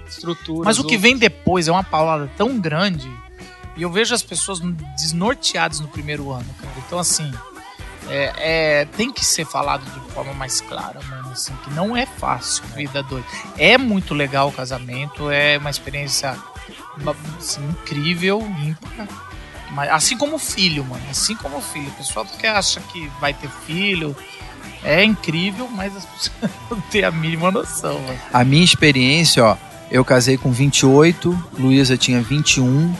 Estrutura. 0.08 0.66
Mas 0.66 0.78
o 0.80 0.84
que 0.86 0.98
vem 0.98 1.18
depois 1.18 1.68
é 1.68 1.72
uma 1.72 1.84
paulada 1.84 2.30
tão 2.38 2.60
grande. 2.60 3.10
E 3.76 3.82
eu 3.82 3.92
vejo 3.92 4.14
as 4.14 4.22
pessoas 4.22 4.60
desnorteadas 4.98 5.80
no 5.80 5.88
primeiro 5.88 6.32
ano, 6.32 6.46
cara. 6.62 6.74
Então, 6.86 7.00
assim. 7.00 7.32
É, 8.10 8.82
é- 8.82 8.86
tem 8.86 9.10
que 9.10 9.24
ser 9.24 9.46
falado 9.46 9.82
de 9.86 10.12
forma 10.14 10.34
mais 10.34 10.60
clara, 10.60 11.00
mano. 11.08 11.32
Assim, 11.32 11.56
que 11.64 11.72
não 11.72 11.96
é 11.96 12.06
fácil, 12.06 12.62
vida 12.76 13.02
doida. 13.02 13.26
É 13.58 13.78
muito 13.78 14.14
legal 14.14 14.50
o 14.50 14.52
casamento, 14.52 15.32
é 15.32 15.58
uma 15.58 15.70
experiência 15.70 16.38
assim, 17.40 17.64
incrível, 17.70 18.42
ímpar. 18.62 19.08
Mas, 19.74 19.90
assim 19.90 20.18
como 20.18 20.38
filho, 20.38 20.86
mano. 20.86 21.04
Assim 21.10 21.36
como 21.36 21.60
filho. 21.62 21.88
O 21.88 21.92
pessoal 21.92 22.26
que 22.26 22.46
acha 22.46 22.80
que 22.80 23.10
vai 23.20 23.34
ter 23.34 23.50
filho 23.66 24.16
é 24.84 25.04
incrível, 25.04 25.68
mas 25.72 25.96
as 25.96 26.06
pessoas 26.06 26.52
não 26.70 26.80
têm 26.82 27.04
a 27.04 27.12
mínima 27.12 27.52
noção, 27.52 28.00
mano. 28.00 28.20
A 28.32 28.44
minha 28.44 28.64
experiência, 28.64 29.44
ó, 29.44 29.58
eu 29.90 30.06
casei 30.06 30.38
com 30.38 30.52
28, 30.52 31.50
Luísa 31.58 31.98
tinha 31.98 32.22
21. 32.22 32.94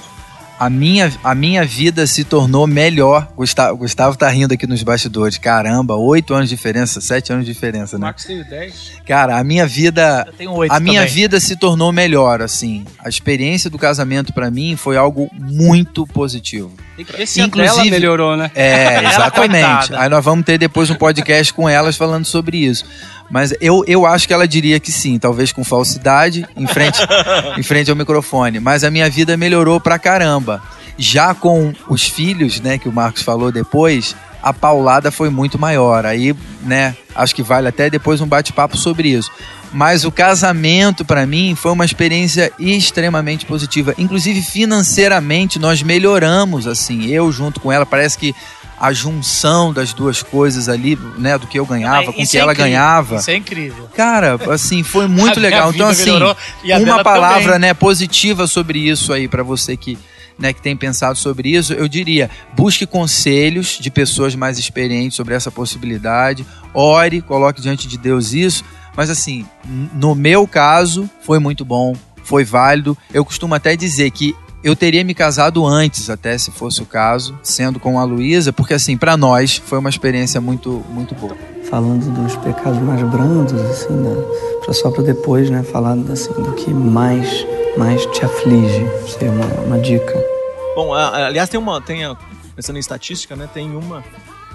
A 0.66 0.70
minha, 0.70 1.12
a 1.24 1.36
minha 1.36 1.66
vida 1.66 2.08
se 2.08 2.24
tornou 2.24 2.66
melhor. 2.66 3.28
Gustavo, 3.36 3.78
Gustavo 3.78 4.16
tá 4.18 4.30
rindo 4.30 4.54
aqui 4.54 4.66
nos 4.66 4.82
bastidores. 4.82 5.38
Caramba, 5.38 5.96
oito 5.96 6.34
anos 6.34 6.48
de 6.48 6.56
diferença, 6.56 7.02
sete 7.02 7.34
anos 7.34 7.46
de 7.46 7.52
diferença, 7.54 7.98
O 7.98 8.00
né? 8.00 8.06
Marcos 8.06 8.24
teve 8.24 8.44
10. 8.46 8.74
Cara, 9.06 9.38
a 9.38 9.44
minha 9.44 9.68
vida 9.68 10.24
Eu 10.26 10.34
tenho 10.34 10.52
oito 10.54 10.72
a 10.72 10.80
minha 10.80 11.02
também. 11.02 11.14
vida 11.14 11.40
se 11.40 11.56
tornou 11.58 11.92
melhor, 11.92 12.42
assim. 12.42 12.86
A 13.00 13.10
experiência 13.10 13.70
do 13.70 13.78
casamento 13.78 14.32
pra 14.32 14.50
mim 14.50 14.78
foi 14.78 14.96
algo 14.96 15.30
muito 15.38 16.08
positivo. 16.08 16.72
Esse 17.18 17.42
Inclusive- 17.42 17.90
melhorou, 17.90 18.38
né? 18.38 18.50
É, 18.56 19.04
exatamente. 19.10 19.94
Aí 19.96 20.08
nós 20.08 20.24
vamos 20.24 20.46
ter 20.46 20.58
depois 20.58 20.90
um 20.90 20.96
podcast 20.96 21.54
com 21.54 21.68
elas 21.68 21.98
falando 21.98 22.24
sobre 22.26 22.58
isso. 22.58 22.86
Mas 23.34 23.52
eu, 23.60 23.84
eu 23.88 24.06
acho 24.06 24.28
que 24.28 24.34
ela 24.34 24.48
diria 24.48 24.80
que 24.80 24.92
sim, 24.92 25.18
talvez 25.18 25.52
com 25.52 25.64
falsidade, 25.64 26.48
em 26.56 26.68
frente, 26.68 27.00
em 27.58 27.64
frente 27.64 27.90
ao 27.90 27.96
microfone. 27.96 28.60
Mas 28.60 28.84
a 28.84 28.92
minha 28.92 29.10
vida 29.10 29.36
melhorou 29.36 29.82
pra 29.82 29.98
caramba. 29.98 30.62
Já 31.00 31.34
com 31.34 31.74
os 31.90 32.04
filhos, 32.04 32.62
né, 32.62 32.78
que 32.78 32.88
o 32.88 32.92
Marcos 32.92 33.24
falou 33.24 33.52
depois, 33.52 34.16
a 34.40 34.54
paulada 34.54 35.10
foi 35.10 35.32
muito 35.32 35.58
maior. 35.58 36.06
Aí, 36.06 36.36
né, 36.62 36.96
acho 37.16 37.34
que 37.34 37.42
vale 37.42 37.68
até 37.68 37.90
depois 37.90 38.22
um 38.22 38.28
bate-papo 38.28 38.78
sobre 38.78 39.08
isso. 39.08 39.32
Mas 39.74 40.06
o 40.06 40.12
casamento, 40.12 41.04
pra 41.04 41.26
mim, 41.26 41.56
foi 41.56 41.72
uma 41.72 41.86
experiência 41.86 42.52
extremamente 42.60 43.48
positiva. 43.48 43.96
Inclusive, 43.98 44.44
financeiramente, 44.44 45.58
nós 45.58 45.82
melhoramos, 45.82 46.68
assim, 46.68 47.08
eu 47.08 47.32
junto 47.32 47.60
com 47.60 47.72
ela. 47.72 47.84
Parece 47.84 48.16
que 48.16 48.36
a 48.84 48.92
junção 48.92 49.72
das 49.72 49.94
duas 49.94 50.22
coisas 50.22 50.68
ali, 50.68 51.00
né, 51.18 51.38
do 51.38 51.48
que 51.48 51.58
eu 51.58 51.66
ganhava, 51.66 52.12
com 52.12 52.22
o 52.22 52.28
que 52.28 52.38
é 52.38 52.42
ela 52.42 52.52
incrível, 52.52 52.70
ganhava. 52.70 53.16
Isso 53.16 53.32
é 53.32 53.36
incrível. 53.38 53.90
Cara, 53.96 54.38
assim, 54.52 54.84
foi 54.84 55.08
muito 55.08 55.40
legal. 55.40 55.72
Então, 55.72 55.88
assim, 55.88 56.12
melhorou 56.12 56.36
uma 56.82 57.02
palavra, 57.02 57.54
também. 57.54 57.60
né, 57.60 57.74
positiva 57.74 58.46
sobre 58.46 58.80
isso 58.80 59.14
aí 59.14 59.26
pra 59.30 59.42
você 59.42 59.78
que, 59.78 59.98
né, 60.38 60.52
que 60.52 60.62
tem 60.62 60.76
pensado 60.76 61.18
sobre 61.18 61.56
isso, 61.56 61.72
eu 61.72 61.88
diria, 61.88 62.30
busque 62.58 62.86
conselhos 62.86 63.78
de 63.80 63.90
pessoas 63.90 64.36
mais 64.36 64.60
experientes 64.60 65.16
sobre 65.16 65.34
essa 65.34 65.50
possibilidade. 65.50 66.46
Ore, 66.74 67.22
coloque 67.22 67.62
diante 67.62 67.88
de 67.88 67.98
Deus 67.98 68.34
isso. 68.34 68.66
Mas 68.98 69.10
assim, 69.10 69.46
no 69.94 70.14
meu 70.14 70.46
caso, 70.46 71.10
foi 71.22 71.40
muito 71.40 71.64
bom, 71.64 71.96
foi 72.22 72.44
válido. 72.44 72.98
Eu 73.14 73.24
costumo 73.24 73.56
até 73.56 73.78
dizer 73.78 74.12
que 74.12 74.36
eu 74.64 74.76
teria 74.76 75.04
me 75.04 75.14
casado 75.14 75.66
antes, 75.66 76.10
até 76.10 76.38
se 76.38 76.50
fosse 76.52 76.82
o 76.82 76.86
caso, 76.86 77.38
sendo 77.44 77.80
com 77.80 78.00
a 78.00 78.04
Luísa, 78.04 78.54
porque 78.54 78.74
assim, 78.74 78.96
pra 78.98 79.18
nós 79.18 79.58
foi 79.58 79.78
uma 79.80 79.90
experiência 79.90 80.40
muito, 80.40 80.84
muito 80.90 81.14
boa. 81.16 81.36
falando 81.70 82.06
dos 82.14 82.36
pecados 82.38 82.80
mais 82.82 83.02
brandos, 83.04 83.60
assim, 83.62 83.94
né? 83.94 84.16
Pra 84.64 84.74
só 84.74 84.90
para 84.92 85.04
depois, 85.04 85.50
né, 85.50 85.64
falar 85.64 85.94
assim, 86.12 86.32
do 86.34 86.54
que 86.54 86.72
mais, 86.74 87.46
mais 87.78 88.06
te 88.08 88.24
aflige. 88.24 88.86
Seria 89.12 89.32
uma, 89.32 89.46
uma 89.66 89.80
dica. 89.80 90.14
Bom, 90.76 90.94
aliás, 90.94 91.50
tem 91.50 91.60
uma. 91.60 91.82
Tem 91.82 92.06
a- 92.06 92.16
pensando 92.56 92.78
em 92.78 92.80
estatística, 92.80 93.36
né? 93.36 93.50
Tem 93.52 93.76
uma 93.76 94.04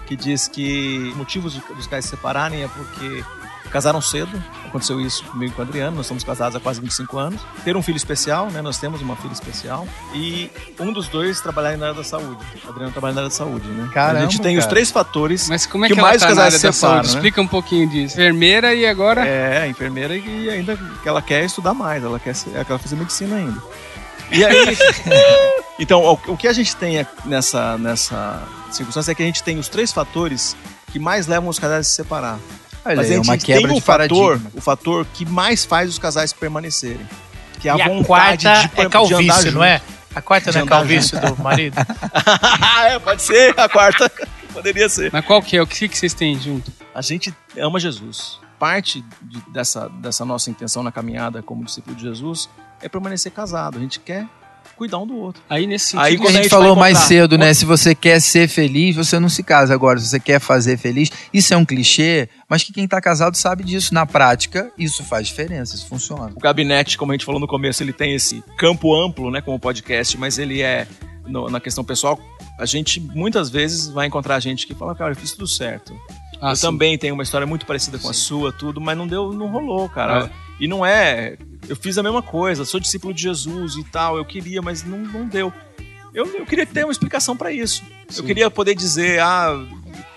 que 0.07 0.17
diz 0.17 0.49
que 0.49 1.13
motivos 1.17 1.55
dos 1.77 1.87
casais 1.87 2.05
se 2.07 2.11
separarem 2.13 2.63
é 2.63 2.69
porque 2.69 3.25
casaram 3.69 4.01
cedo. 4.01 4.43
Aconteceu 4.67 5.01
isso 5.01 5.25
comigo 5.25 5.53
e 5.53 5.55
com 5.55 5.63
o 5.63 5.65
Adriano. 5.65 5.97
Nós 5.97 6.07
estamos 6.07 6.25
casados 6.25 6.57
há 6.57 6.61
quase 6.61 6.81
25 6.81 7.19
anos. 7.19 7.41
Ter 7.65 7.77
um 7.77 7.83
filho 7.83 7.97
especial, 7.97 8.51
né? 8.51 8.61
Nós 8.63 8.79
temos 8.79 9.01
uma 9.01 9.17
filha 9.17 9.33
especial. 9.33 9.87
E 10.15 10.51
um 10.79 10.93
dos 10.93 11.09
dois 11.09 11.41
trabalhar 11.41 11.77
na 11.77 11.87
área 11.87 11.97
da 11.99 12.05
saúde. 12.05 12.45
O 12.65 12.69
Adriano 12.71 12.93
trabalha 12.93 13.15
na 13.15 13.21
área 13.23 13.31
da 13.31 13.35
saúde, 13.35 13.67
né? 13.69 13.89
Caramba, 13.93 14.19
a 14.19 14.23
gente 14.23 14.41
tem 14.41 14.57
os 14.57 14.65
cara. 14.65 14.71
três 14.75 14.91
fatores. 14.91 15.49
Mas 15.49 15.67
como 15.67 15.85
é 15.85 15.89
Que 15.89 15.95
que, 15.95 16.01
mais 16.01 16.21
tá 16.21 16.29
casais 16.29 16.55
separam, 16.55 16.73
saúde? 16.75 17.09
né? 17.09 17.15
Explica 17.15 17.41
um 17.41 17.47
pouquinho 17.49 17.89
disso. 17.89 18.15
Enfermeira 18.15 18.75
e 18.75 18.85
agora... 18.87 19.27
É, 19.27 19.63
a 19.63 19.69
enfermeira 19.69 20.17
e 20.17 20.51
ainda 20.51 20.77
que 21.03 21.09
ela 21.09 21.23
quer 21.23 21.45
estudar 21.45 21.73
mais, 21.75 22.03
ela 22.05 22.19
quer, 22.19 22.35
ser- 22.35 22.51
ela 22.55 22.65
quer 22.65 22.79
fazer 22.79 22.97
medicina 22.97 23.37
ainda. 23.37 23.63
E 24.31 24.45
aí, 24.45 24.77
então, 25.79 26.03
o, 26.03 26.33
o 26.33 26.37
que 26.37 26.47
a 26.47 26.53
gente 26.53 26.77
tem 26.77 27.07
nessa, 27.25 27.79
nessa 27.79 28.43
circunstância 28.71 29.13
é 29.13 29.15
que 29.15 29.23
a 29.23 29.27
gente 29.27 29.43
tem 29.43 29.59
os 29.59 29.69
três 29.69 29.91
fatores 29.93 30.55
que 30.93 30.99
mais 30.99 31.27
levam 31.27 31.49
os 31.49 31.59
casais 31.59 31.81
a 31.81 31.85
se 31.85 31.93
separar. 31.97 32.39
Olha, 32.89 32.97
Mas 32.97 33.11
a 33.11 33.13
é 33.13 33.17
gente 33.17 33.29
uma 33.29 33.37
tem 33.39 33.47
quebra 33.47 33.73
o 33.73 33.75
de 33.75 33.81
fator, 33.83 34.41
o 34.55 34.61
fator 34.61 35.07
que 35.13 35.25
mais 35.27 35.65
faz 35.65 35.91
os 35.91 35.99
casais 35.99 36.33
permanecerem. 36.33 37.07
Que 37.61 37.69
é 37.69 37.73
a 37.73 37.77
e 37.77 37.83
a 37.83 37.89
vontade 37.89 38.07
quarta 38.07 38.37
de, 38.69 38.81
é 38.81 38.85
de 38.85 38.89
calvície, 38.91 39.23
andar 39.25 39.37
não 39.45 39.51
junto. 39.53 39.63
é? 39.65 39.83
A 40.15 40.23
quarta 40.23 40.51
De 40.51 40.59
não 40.59 40.65
é 40.65 40.69
calvície 40.69 41.21
do 41.21 41.37
marido? 41.43 41.77
é, 42.87 42.99
pode 42.99 43.23
ser, 43.23 43.59
a 43.59 43.69
quarta 43.69 44.11
poderia 44.53 44.89
ser. 44.89 45.11
Mas 45.13 45.25
qual 45.25 45.43
que 45.43 45.57
é? 45.57 45.63
O 45.63 45.67
que, 45.67 45.89
que 45.89 45.99
vocês 45.99 46.15
têm 46.15 46.39
junto? 46.41 46.73
A 46.95 47.03
gente 47.03 47.35
ama 47.59 47.79
Jesus. 47.79 48.39
Parte 48.59 49.05
de- 49.23 49.41
dessa, 49.53 49.89
dessa 49.89 50.25
nossa 50.25 50.51
intenção 50.51 50.83
na 50.83 50.91
caminhada 50.91 51.43
como 51.43 51.65
discípulo 51.65 51.95
de 51.95 52.03
Jesus 52.03 52.49
é 52.81 52.89
permanecer 52.89 53.31
casado. 53.33 53.77
A 53.79 53.81
gente 53.81 54.01
quer 54.01 54.27
cuidar 54.79 54.99
um 54.99 55.07
do 55.07 55.17
outro. 55.17 55.43
Aí 55.51 55.67
nesse 55.67 55.87
sentido... 55.89 56.01
Aí 56.07 56.15
O 56.15 56.17
que 56.17 56.23
quando 56.23 56.27
a 56.29 56.31
a 56.31 56.33
gente 56.35 56.43
gente 56.45 56.51
falou 56.51 56.75
mais 56.77 56.99
cedo, 57.01 57.37
né? 57.37 57.53
Se 57.53 57.65
você 57.65 57.95
quer 57.95 58.21
ser 58.21 58.49
feliz, 58.49 58.97
você 58.97 59.19
não 59.19 59.29
se 59.29 59.43
casa. 59.43 59.75
Agora, 59.75 59.99
se 59.99 60.07
você 60.09 60.19
quer 60.21 60.41
fazer 60.41 60.79
feliz, 60.79 61.11
isso 61.35 61.53
é 61.53 61.57
um 61.57 61.65
clichê, 61.65 62.29
mas 62.49 62.63
que 62.63 62.73
quem 62.73 62.87
tá 62.89 63.01
casado 63.01 63.37
sabe 63.37 63.65
disso. 63.65 63.93
Na 63.93 64.07
prática, 64.07 64.71
isso 64.79 65.05
faz 65.05 65.27
diferença, 65.27 65.75
isso 65.75 65.87
funciona. 65.87 66.33
O 66.35 66.41
gabinete, 66.41 66.97
como 66.97 67.13
a 67.13 67.15
gente 67.15 67.25
falou 67.27 67.41
no 67.41 67.47
começo, 67.49 67.83
ele 67.83 67.93
tem 67.93 68.15
esse 68.15 68.43
campo 68.57 68.95
amplo, 68.95 69.31
né, 69.31 69.41
como 69.41 69.59
podcast, 69.59 70.17
mas 70.17 70.39
ele 70.39 70.63
é 70.63 70.87
no- 71.27 71.51
na 71.51 71.61
questão 71.61 71.85
pessoal. 71.85 72.19
A 72.59 72.65
gente 72.67 73.01
muitas 73.01 73.51
vezes 73.51 73.89
vai 73.89 74.07
encontrar 74.07 74.41
gente 74.41 74.67
que 74.67 74.75
fala, 74.75 74.95
cara, 74.95 75.13
eu 75.13 75.17
fiz 75.17 75.33
tudo 75.33 75.47
certo. 75.47 75.95
Ah, 76.41 76.51
eu 76.51 76.57
sim. 76.57 76.63
também 76.63 76.97
tenho 76.97 77.15
uma 77.15 77.23
história 77.25 77.47
muito 77.47 77.67
parecida 77.67 77.99
com 77.99 78.09
a 78.09 78.15
Sim. 78.15 78.21
sua, 78.21 78.53
tudo, 78.53 78.81
mas 78.81 78.97
não 78.97 79.09
deu, 79.09 79.33
não 79.33 79.49
rolou, 79.49 79.89
cara. 79.89 80.31
E 80.61 80.69
não 80.69 80.87
é. 80.87 81.37
Eu 81.69 81.77
fiz 81.77 81.99
a 81.99 82.03
mesma 82.03 82.23
coisa, 82.23 82.65
sou 82.65 82.81
discípulo 82.81 83.13
de 83.13 83.23
Jesus 83.23 83.77
e 83.77 83.85
tal, 83.85 84.17
eu 84.17 84.25
queria, 84.25 84.63
mas 84.63 84.83
não, 84.85 84.99
não 84.99 85.27
deu. 85.27 85.53
Eu, 86.15 86.25
eu 86.39 86.47
queria 86.47 86.65
ter 86.67 86.85
uma 86.85 86.93
explicação 86.93 87.37
pra 87.37 87.53
isso. 87.53 87.83
Sim. 88.09 88.21
Eu 88.23 88.25
queria 88.25 88.51
poder 88.51 88.75
dizer, 88.75 89.21
ah, 89.21 89.55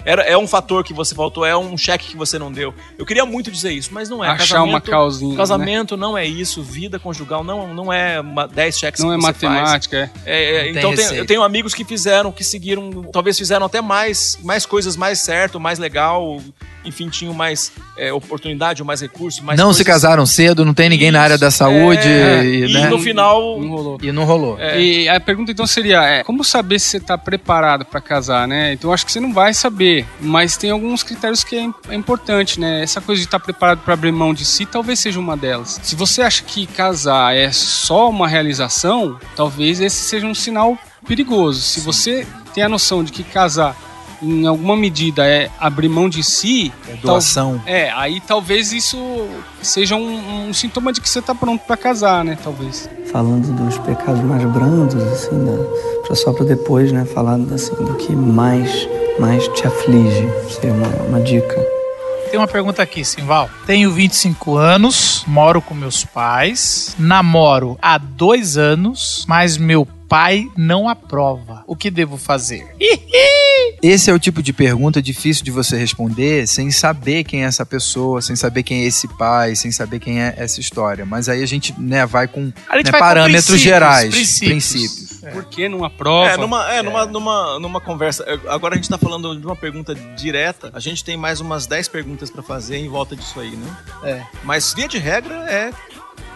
era, 0.06 0.24
é 0.24 0.38
um 0.38 0.48
fator 0.48 0.84
que 0.86 0.94
você 0.94 1.14
faltou, 1.14 1.46
é 1.46 1.56
um 1.56 1.78
cheque 1.78 2.08
que 2.08 2.16
você 2.18 2.40
não 2.40 2.50
deu. 2.52 2.74
Eu 2.98 3.06
queria 3.06 3.26
muito 3.26 3.52
dizer 3.52 3.72
isso, 3.74 3.90
mas 3.94 4.08
não 4.10 4.24
é. 4.24 4.30
Achar 4.30 4.64
uma 4.64 4.80
causinha. 4.80 5.32
né? 5.32 5.38
Casamento 5.38 5.98
não 5.98 6.18
é 6.18 6.26
isso, 6.26 6.64
vida 6.64 6.98
conjugal 6.98 7.44
não, 7.44 7.74
não 7.74 7.92
é 7.92 8.22
uma- 8.22 8.48
10 8.48 8.80
cheques 8.80 9.02
Não 9.04 9.10
que 9.10 9.16
é 9.16 9.18
você 9.18 9.28
matemática, 9.28 9.98
é. 9.98 10.08
faz. 10.08 10.22
É, 10.26 10.44
é, 10.44 10.62
tem 10.64 10.70
então 10.72 10.82
tem- 10.92 11.00
receita. 11.02 11.16
eu 11.18 11.26
tenho 11.26 11.44
amigos 11.44 11.74
que 11.74 11.84
fizeram, 11.84 12.32
que 12.32 12.44
seguiram, 12.44 13.04
talvez 13.12 13.38
fizeram 13.38 13.66
até 13.66 13.82
mais, 13.82 14.40
mais 14.42 14.66
coisas 14.66 14.96
mais 14.96 15.20
certo, 15.20 15.60
mais 15.60 15.78
legal, 15.78 16.42
enfim, 16.86 17.10
tinham 17.10 17.34
mais 17.34 17.72
é, 17.98 18.12
oportunidade, 18.12 18.84
mais 18.84 19.02
recurso, 19.02 19.44
mais 19.44 19.58
não 19.60 19.72
se 19.74 19.84
coisas- 19.84 20.02
casaram 20.02 20.26
cedo, 20.26 20.66
não 20.66 20.74
tem 20.74 20.90
ninguém 20.90 21.12
na 21.12 21.22
área 21.22 21.38
da 21.38 21.52
saúde 21.52 22.08
É, 22.08 22.44
e, 22.44 22.66
e 22.70 22.74
né? 22.74 22.90
no 22.90 23.00
final 23.00 23.60
Não 23.60 23.70
rolou. 23.70 23.98
e 24.02 24.12
não 24.12 24.24
rolou. 24.24 24.60
É. 24.60 24.80
E 24.82 25.10
a 25.10 25.20
pergunta 25.20 25.52
então 25.52 25.68
seria, 25.68 26.04
é, 26.04 26.24
como 26.24 26.44
saber 26.44 26.80
se 26.80 26.88
você 26.88 26.98
está 26.98 27.18
preparado 27.18 27.86
para 27.86 28.02
casar, 28.02 28.48
né? 28.48 28.74
Então 28.74 28.90
eu 28.90 28.94
acho 28.94 29.06
que 29.06 29.12
você 29.12 29.20
não 29.20 29.34
vai 29.34 29.54
saber, 29.54 30.06
mas 30.20 30.58
tem 30.58 30.70
alguns 30.72 31.04
critérios 31.04 31.44
que 31.44 31.56
é, 31.56 31.70
é 31.90 31.96
importante, 31.96 32.60
né? 32.60 32.82
Essa 32.82 33.00
coisa 33.02 33.20
de 33.22 33.28
estar 33.28 33.40
preparado 33.40 33.80
para 33.80 33.94
abrir 33.94 34.12
mão 34.12 34.34
de 34.34 34.46
si 34.46 34.66
talvez 34.66 35.00
seja 35.00 35.20
uma 35.20 35.38
delas. 35.38 35.80
Se 35.84 35.96
você 35.96 36.22
acha 36.22 36.44
que 36.44 36.66
casar 36.68 37.36
é 37.36 37.52
só 37.52 38.10
uma 38.10 38.28
realização, 38.28 39.20
talvez 39.36 39.80
esse 39.80 39.98
seja 39.98 40.26
um 40.26 40.34
sinal 40.36 40.78
perigoso. 41.08 41.62
Se 41.62 41.80
você 41.80 42.26
tem 42.54 42.64
a 42.64 42.70
noção 42.70 43.04
de 43.04 43.12
que 43.12 43.24
casar 43.24 43.76
em 44.22 44.46
alguma 44.46 44.76
medida 44.76 45.26
é 45.26 45.50
abrir 45.60 45.90
mão 45.90 46.08
de 46.10 46.24
si, 46.24 46.72
É 46.88 46.94
doação. 46.96 47.62
é, 47.66 47.90
aí 47.92 48.20
talvez 48.22 48.72
isso 48.72 48.98
seja 49.62 49.96
um, 49.96 50.50
um 50.50 50.54
sintoma 50.54 50.92
de 50.94 51.02
que 51.02 51.10
você 51.10 51.20
está 51.20 51.34
pronto 51.36 51.62
para 51.66 51.76
casar, 51.78 52.24
né? 52.24 52.38
Talvez. 52.44 52.90
falando 53.12 53.52
dos 53.56 53.78
pecados 53.80 54.22
mais 54.24 54.44
brandos, 54.46 54.96
assim, 54.96 55.44
da, 55.46 56.06
pra 56.08 56.16
só 56.16 56.32
para 56.34 56.46
depois, 56.46 56.92
né, 56.92 57.06
falar 57.06 57.36
assim, 57.54 57.74
do 57.76 57.96
que 57.96 58.16
mais, 58.16 58.88
mais 59.20 59.48
te 59.50 59.66
aflige. 59.68 60.28
Seria 60.50 60.74
uma, 60.74 60.88
uma 61.08 61.20
dica. 61.22 61.56
Tem 62.30 62.40
uma 62.40 62.48
pergunta 62.48 62.82
aqui, 62.82 63.04
Simval. 63.04 63.50
Tenho 63.66 63.92
25 63.92 64.56
anos, 64.56 65.24
moro 65.28 65.62
com 65.62 65.74
meus 65.74 66.06
pais, 66.06 66.96
namoro 66.98 67.78
há 67.82 67.98
dois 67.98 68.56
anos, 68.56 69.26
mas 69.28 69.58
meu 69.58 69.86
pai 70.12 70.52
não 70.58 70.90
aprova. 70.90 71.64
O 71.66 71.74
que 71.74 71.90
devo 71.90 72.18
fazer? 72.18 72.68
Esse 73.82 74.12
é 74.12 74.14
o 74.14 74.20
tipo 74.20 74.44
de 74.44 74.52
pergunta 74.52 75.02
difícil 75.02 75.42
de 75.42 75.52
você 75.52 75.78
responder 75.78 76.46
sem 76.48 76.70
saber 76.70 77.24
quem 77.24 77.46
é 77.46 77.48
essa 77.48 77.66
pessoa, 77.66 78.22
sem 78.22 78.36
saber 78.36 78.62
quem 78.64 78.84
é 78.84 78.88
esse 78.88 79.08
pai, 79.18 79.56
sem 79.56 79.72
saber 79.72 80.02
quem 80.02 80.22
é 80.22 80.34
essa 80.36 80.60
história. 80.60 81.06
Mas 81.06 81.30
aí 81.30 81.42
a 81.42 81.46
gente 81.46 81.74
né, 81.80 82.06
vai 82.06 82.28
com 82.28 82.42
né, 82.42 82.54
vai 82.68 82.84
com 82.84 82.92
parâmetros 82.92 83.46
princípios, 83.46 83.62
gerais, 83.62 84.14
princípios. 84.14 84.50
princípios. 84.50 85.12
Por 85.32 85.46
que 85.46 85.70
não 85.70 85.86
aprova? 85.86 86.32
É, 86.32 86.36
numa, 86.36 86.74
é, 86.74 86.82
Numa, 86.82 87.06
numa, 87.06 87.60
numa 87.60 87.80
conversa. 87.80 88.26
é, 88.28 88.38
Agora 88.50 88.74
a 88.74 88.78
gente 88.78 88.90
tá 88.90 88.98
falando 88.98 89.40
de 89.40 89.46
uma 89.46 89.56
pergunta 89.56 89.96
direta. 89.96 90.72
A 90.74 90.80
gente 90.82 91.06
tem 91.06 91.16
mais 91.16 91.40
umas 91.40 91.66
10 91.68 91.88
perguntas 91.88 92.30
pra 92.30 92.44
fazer 92.44 92.76
em 92.76 92.90
volta 92.90 93.16
disso 93.16 93.40
aí, 93.40 93.56
né? 93.56 93.78
É. 94.04 94.24
Mas 94.44 94.74
via 94.74 94.90
de 94.90 94.98
regra 94.98 95.36
é. 95.50 95.72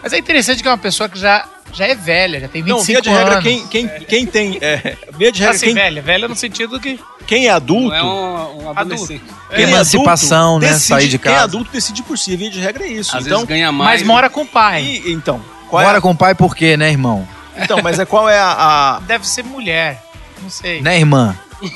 Mas 0.02 0.14
é 0.14 0.18
interessante 0.18 0.62
que 0.62 0.68
é 0.68 0.70
uma 0.70 0.78
pessoa 0.78 1.08
que 1.08 1.18
já, 1.18 1.46
já 1.72 1.86
é 1.86 1.94
velha, 1.94 2.40
já 2.40 2.48
tem 2.48 2.62
25 2.62 2.78
Não, 2.78 2.84
via 2.84 3.00
de 3.02 3.08
regra, 3.10 3.32
anos. 3.34 3.44
quem, 3.44 3.66
quem, 3.66 3.88
quem 3.88 4.26
tem. 4.26 4.58
É, 4.60 4.96
via 5.16 5.30
de 5.32 5.38
Tá 5.40 5.44
regra, 5.46 5.56
assim, 5.56 5.66
quem, 5.66 5.74
velha. 5.74 6.02
Velha 6.02 6.28
no 6.28 6.34
sentido 6.36 6.80
que... 6.80 6.98
quem 7.26 7.46
é 7.46 7.50
adulto. 7.50 7.88
Não 7.90 7.96
é 7.96 8.02
um, 8.02 8.64
um 8.64 8.70
adolescente. 8.70 9.22
quem 9.54 9.64
é 9.64 9.68
Emancipação, 9.68 10.58
né, 10.58 10.68
decide- 10.68 10.86
sair 10.88 11.08
de 11.08 11.18
Quem 11.18 11.30
é 11.30 11.34
casa. 11.34 11.44
adulto 11.44 11.70
decide 11.72 12.02
por 12.02 12.16
si. 12.16 12.34
Via 12.36 12.50
de 12.50 12.60
regra 12.60 12.84
é 12.84 12.88
isso. 12.88 13.16
Às 13.16 13.26
então, 13.26 13.38
vezes 13.38 13.48
ganha 13.48 13.70
mais. 13.72 14.00
Mas 14.00 14.06
mora 14.06 14.30
com 14.30 14.42
o 14.42 14.46
pai. 14.46 14.82
e- 14.82 15.12
então, 15.12 15.40
qual 15.68 15.84
Bora 15.84 15.98
é 15.98 16.00
com 16.00 16.10
o 16.10 16.16
pai 16.16 16.34
por 16.34 16.54
quê, 16.56 16.76
né, 16.76 16.88
irmão? 16.90 17.26
então, 17.58 17.80
mas 17.82 17.98
é 17.98 18.04
qual 18.06 18.28
é 18.28 18.38
a, 18.38 18.52
a- 18.96 19.00
Deve 19.00 19.26
ser 19.26 19.42
mulher. 19.44 20.02
Não 20.42 20.48
sei. 20.50 20.80
Né, 20.80 20.98
irmã? 20.98 21.36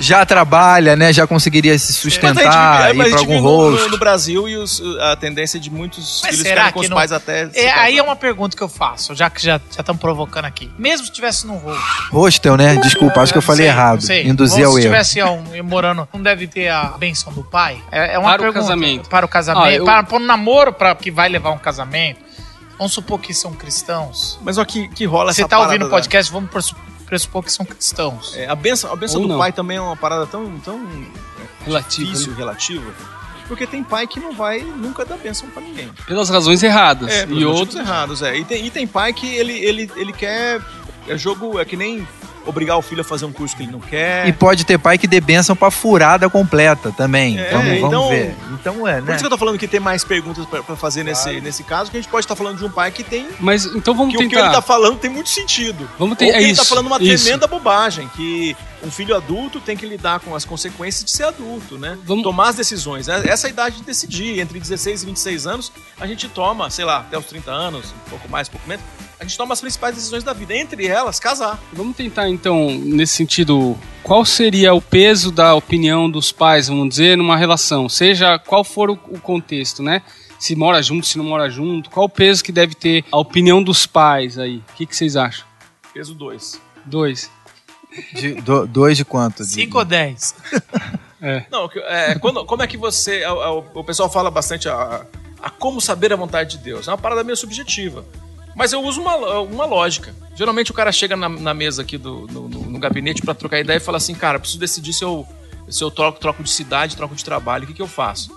já 0.00 0.24
trabalha, 0.26 0.96
né? 0.96 1.12
Já 1.12 1.26
conseguiria 1.26 1.78
se 1.78 1.86
Mas 1.92 1.96
sustentar, 1.96 2.82
a 2.82 2.86
gente, 2.88 2.96
mas 2.96 3.08
ir 3.08 3.10
a 3.12 3.16
pra 3.16 3.18
gente 3.18 3.18
algum 3.18 3.34
vive 3.34 3.76
no, 3.76 3.84
no, 3.84 3.88
no 3.90 3.98
Brasil 3.98 4.48
e 4.48 4.56
os- 4.56 4.80
a 5.00 5.16
tendência 5.16 5.58
de 5.60 5.70
muitos 5.70 6.20
Mas 6.22 6.30
filhos 6.36 6.42
será 6.46 6.54
ficarem 6.66 6.72
com 6.72 6.80
os 6.80 6.88
não- 6.88 6.96
pais 6.96 7.12
até. 7.12 7.48
se 7.50 7.58
É, 7.58 7.72
aí 7.72 7.98
é 7.98 8.02
uma 8.02 8.16
pergunta 8.16 8.56
que 8.56 8.62
eu 8.62 8.68
faço, 8.68 9.14
já 9.14 9.28
que 9.30 9.42
já 9.42 9.60
estamos 9.70 10.00
provocando 10.00 10.44
aqui. 10.44 10.70
Mesmo 10.78 11.04
se 11.06 11.10
estivesse 11.12 11.46
num 11.46 11.56
rolo. 11.56 11.78
Hostel, 12.10 12.56
né? 12.56 12.76
Desculpa, 12.76 13.20
acho 13.20 13.32
que 13.32 13.38
eu 13.38 13.42
falei 13.42 13.66
sei, 13.66 13.68
errado. 13.68 14.00
sei. 14.02 14.26
Induzir 14.26 14.60
Ou 14.60 14.66
ao 14.66 14.72
se 14.80 14.86
erro. 14.86 14.94
estivesse 14.96 15.20
ó, 15.22 15.32
um, 15.32 15.62
morando, 15.64 16.08
não 16.12 16.22
deve 16.22 16.46
ter 16.46 16.68
a 16.68 16.84
benção 16.98 17.32
do 17.32 17.42
pai? 17.42 17.80
É, 17.90 18.14
é 18.14 18.18
uma 18.18 18.30
Para 18.30 18.42
o 18.42 18.44
pergunta. 18.44 18.60
casamento. 18.60 19.08
Para 19.08 19.26
o 19.26 19.28
casamento. 19.28 19.64
Ah, 19.66 19.72
eu- 19.72 19.84
Para, 19.84 20.02
para 20.02 20.16
o 20.16 20.20
namoro 20.20 20.72
para 20.72 20.94
que 20.94 21.10
vai 21.10 21.28
levar 21.28 21.50
um 21.50 21.58
casamento. 21.58 22.20
Vamos 22.78 22.92
supor 22.92 23.18
que 23.18 23.32
são 23.32 23.52
cristãos. 23.54 24.38
Mas 24.42 24.58
ó, 24.58 24.64
que, 24.64 24.86
que 24.88 25.06
rola 25.06 25.32
Você 25.32 25.40
essa 25.40 25.46
está 25.46 25.58
ouvindo 25.60 25.86
o 25.86 25.90
podcast, 25.90 26.30
vamos 26.30 26.50
pressu- 26.50 26.76
pressupor 27.06 27.42
que 27.42 27.52
são 27.52 27.64
cristãos. 27.64 28.36
É, 28.36 28.46
a 28.48 28.54
benção, 28.54 28.92
a 28.92 28.96
benção 28.96 29.20
Ou 29.20 29.26
do 29.26 29.32
não. 29.32 29.38
pai 29.38 29.52
também 29.52 29.76
é 29.76 29.80
uma 29.80 29.96
parada 29.96 30.26
tão, 30.26 30.58
tão 30.60 30.80
Relativo, 31.64 32.10
difícil, 32.10 32.32
né? 32.32 32.38
relativa. 32.38 32.92
Porque 33.48 33.66
tem 33.66 33.82
pai 33.84 34.06
que 34.06 34.18
não 34.18 34.32
vai 34.34 34.60
nunca 34.60 35.04
dar 35.04 35.16
benção 35.16 35.48
pra 35.50 35.62
ninguém. 35.62 35.88
Pelas 36.06 36.28
razões 36.28 36.62
erradas. 36.62 37.10
É, 37.10 37.26
e 37.28 37.44
outros. 37.44 37.78
errados, 37.78 38.20
é. 38.22 38.36
E 38.36 38.44
tem, 38.44 38.66
e 38.66 38.70
tem 38.70 38.86
pai 38.86 39.12
que 39.12 39.26
ele, 39.36 39.52
ele, 39.52 39.90
ele 39.96 40.12
quer. 40.12 40.60
É 41.08 41.16
jogo, 41.16 41.60
é 41.60 41.64
que 41.64 41.76
nem 41.76 42.06
obrigar 42.46 42.76
o 42.78 42.82
filho 42.82 43.00
a 43.00 43.04
fazer 43.04 43.24
um 43.26 43.32
curso 43.32 43.56
que 43.56 43.62
ele 43.64 43.72
não 43.72 43.80
quer. 43.80 44.26
E 44.28 44.32
pode 44.32 44.64
ter 44.64 44.78
pai 44.78 44.96
que 44.96 45.06
dê 45.06 45.20
bênção 45.20 45.54
pra 45.56 45.70
furada 45.70 46.30
completa 46.30 46.92
também. 46.96 47.38
É, 47.38 47.50
vamos, 47.50 47.66
vamos 47.66 47.86
então- 47.88 48.08
ver. 48.08 48.34
Então 48.52 48.88
é, 48.88 48.94
Por 48.96 49.04
né? 49.04 49.12
isso 49.14 49.20
que 49.22 49.26
eu 49.26 49.30
tô 49.30 49.38
falando 49.38 49.58
que 49.58 49.68
tem 49.68 49.80
mais 49.80 50.04
perguntas 50.04 50.46
pra, 50.46 50.62
pra 50.62 50.76
fazer 50.76 51.02
nesse, 51.04 51.40
nesse 51.40 51.62
caso, 51.64 51.90
que 51.90 51.96
a 51.96 52.00
gente 52.00 52.10
pode 52.10 52.24
estar 52.24 52.34
falando 52.36 52.58
de 52.58 52.64
um 52.64 52.70
pai 52.70 52.90
que 52.90 53.02
tem. 53.04 53.28
Mas 53.40 53.64
então 53.66 53.94
vamos 53.94 54.12
Que 54.14 54.18
o 54.24 54.28
que 54.28 54.34
tentar. 54.34 54.46
ele 54.46 54.54
tá 54.54 54.62
falando 54.62 54.98
tem 54.98 55.10
muito 55.10 55.28
sentido. 55.28 55.88
Vamos 55.98 56.12
Ou 56.12 56.16
ter... 56.16 56.26
que 56.26 56.30
é 56.32 56.42
ele 56.42 56.50
isso, 56.52 56.62
tá 56.62 56.68
falando 56.68 56.86
uma 56.86 57.02
isso. 57.02 57.24
tremenda 57.24 57.46
bobagem, 57.46 58.08
que 58.16 58.56
um 58.82 58.90
filho 58.90 59.14
adulto 59.16 59.60
tem 59.60 59.76
que 59.76 59.84
lidar 59.86 60.20
com 60.20 60.34
as 60.34 60.44
consequências 60.44 61.04
de 61.04 61.10
ser 61.10 61.24
adulto, 61.24 61.76
né? 61.78 61.96
Vamos- 62.04 62.22
Tomar 62.22 62.48
as 62.50 62.56
decisões. 62.56 63.08
É- 63.08 63.28
Essa 63.28 63.46
é 63.46 63.48
a 63.48 63.50
idade 63.52 63.76
de 63.76 63.82
decidir. 63.82 64.38
Entre 64.40 64.58
16 64.60 65.02
e 65.02 65.06
26 65.06 65.46
anos, 65.46 65.72
a 66.00 66.06
gente 66.06 66.28
toma, 66.28 66.70
sei 66.70 66.84
lá, 66.84 66.98
até 67.00 67.18
os 67.18 67.26
30 67.26 67.50
anos, 67.50 67.86
um 68.06 68.10
pouco 68.10 68.28
mais, 68.28 68.48
um 68.48 68.52
pouco 68.52 68.68
menos, 68.68 68.84
a 69.18 69.24
gente 69.24 69.36
toma 69.36 69.52
as 69.54 69.60
principais 69.60 69.94
decisões 69.94 70.22
da 70.24 70.32
vida. 70.32 70.54
Entre 70.54 70.86
elas, 70.86 71.18
casar. 71.18 71.58
Vamos 71.72 71.96
tentar 71.96 72.28
então, 72.28 72.70
nesse 72.78 73.14
sentido, 73.14 73.76
qual 74.02 74.24
seria 74.24 74.74
o 74.74 74.80
peso 74.82 75.30
da 75.32 75.54
opinião 75.54 76.10
dos 76.10 76.30
pais, 76.32 76.68
vamos 76.68 76.88
dizer, 76.90 77.16
numa 77.16 77.36
relação? 77.36 77.88
Seja 77.88 78.38
qual 78.38 78.62
for 78.62 78.90
o, 78.90 78.96
contexto, 78.96 79.82
né? 79.82 80.02
Se 80.38 80.54
mora 80.54 80.82
junto, 80.82 81.06
se 81.06 81.16
não 81.16 81.24
mora 81.24 81.48
junto, 81.48 81.88
qual 81.88 82.06
o 82.06 82.10
peso 82.10 82.44
que 82.44 82.52
deve 82.52 82.74
ter 82.74 83.04
a 83.10 83.16
opinião 83.18 83.62
dos 83.62 83.86
pais 83.86 84.38
aí? 84.38 84.58
O 84.58 84.72
que, 84.74 84.84
que 84.86 84.94
vocês 84.94 85.16
acham? 85.16 85.46
Peso 85.94 86.14
2. 86.14 86.60
Dois. 86.84 87.30
De- 88.12 88.34
do- 88.42 88.66
dois 88.66 88.98
de 88.98 89.04
quanto? 89.06 89.42
De- 89.42 89.48
5 89.48 89.78
ou 89.78 89.84
10? 89.84 90.34
Não, 91.50 91.66
que- 91.68 91.78
é, 91.78 92.14
quando- 92.18 92.44
como 92.44 92.62
é 92.62 92.66
que 92.66 92.76
você. 92.76 93.16
é, 93.16 93.22
é, 93.22 93.28
O, 93.30 93.64
o 93.74 93.82
pessoal 93.84 94.10
fala 94.10 94.30
bastante 94.30 94.68
a, 94.68 95.06
a 95.42 95.48
como 95.50 95.80
saber 95.80 96.12
a 96.12 96.16
vontade 96.16 96.58
de 96.58 96.64
Deus. 96.64 96.86
É 96.86 96.90
uma 96.90 96.98
parada 96.98 97.24
meio 97.24 97.36
subjetiva. 97.36 98.04
Mas 98.56 98.72
eu 98.72 98.82
uso 98.82 99.00
uma, 99.02 99.14
uma 99.40 99.64
lógica. 99.66 100.12
Geralmente 100.34 100.70
o 100.70 100.74
cara 100.74 100.90
chega 100.90 101.14
na, 101.14 101.28
na 101.28 101.52
mesa 101.54 101.82
aqui 101.82 101.96
do, 101.98 102.26
no, 102.32 102.48
no- 102.48 102.60
no 102.70 102.78
gabinete 102.78 103.20
pra 103.22 103.34
trocar 103.34 103.60
ideia 103.60 103.76
e 103.76 103.80
fala 103.80 103.98
assim: 103.98 104.14
cara, 104.14 104.38
preciso 104.38 104.58
decidir 104.58 104.92
se 104.94 105.04
eu, 105.04 105.24
se 105.68 105.84
eu 105.84 105.90
troco, 105.90 106.18
troco 106.18 106.42
de 106.42 106.50
cidade, 106.50 106.96
troco 106.96 107.14
de 107.14 107.22
trabalho, 107.24 107.64
o 107.64 107.66
que, 107.66 107.74
que 107.74 107.82
eu 107.82 107.86
faço? 107.86 108.34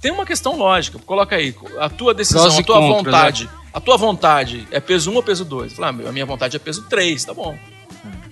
Tem 0.00 0.12
uma 0.12 0.24
questão 0.26 0.56
lógica. 0.56 0.98
Coloca 0.98 1.36
aí, 1.36 1.54
a 1.78 1.88
tua 1.88 2.12
decisão, 2.14 2.42
Prós 2.42 2.58
a 2.58 2.62
tua 2.62 2.76
contras, 2.80 3.14
vontade. 3.14 3.50
A 3.72 3.80
tua 3.80 3.96
vontade 3.96 4.68
é 4.70 4.80
peso 4.80 5.10
1 5.10 5.14
ou 5.16 5.22
peso 5.22 5.44
2? 5.44 5.72
Fala, 5.74 5.88
ah, 5.88 6.08
a 6.08 6.12
minha 6.12 6.26
vontade 6.26 6.56
é 6.56 6.58
peso 6.58 6.82
3, 6.88 7.24
tá 7.24 7.32
bom. 7.34 7.56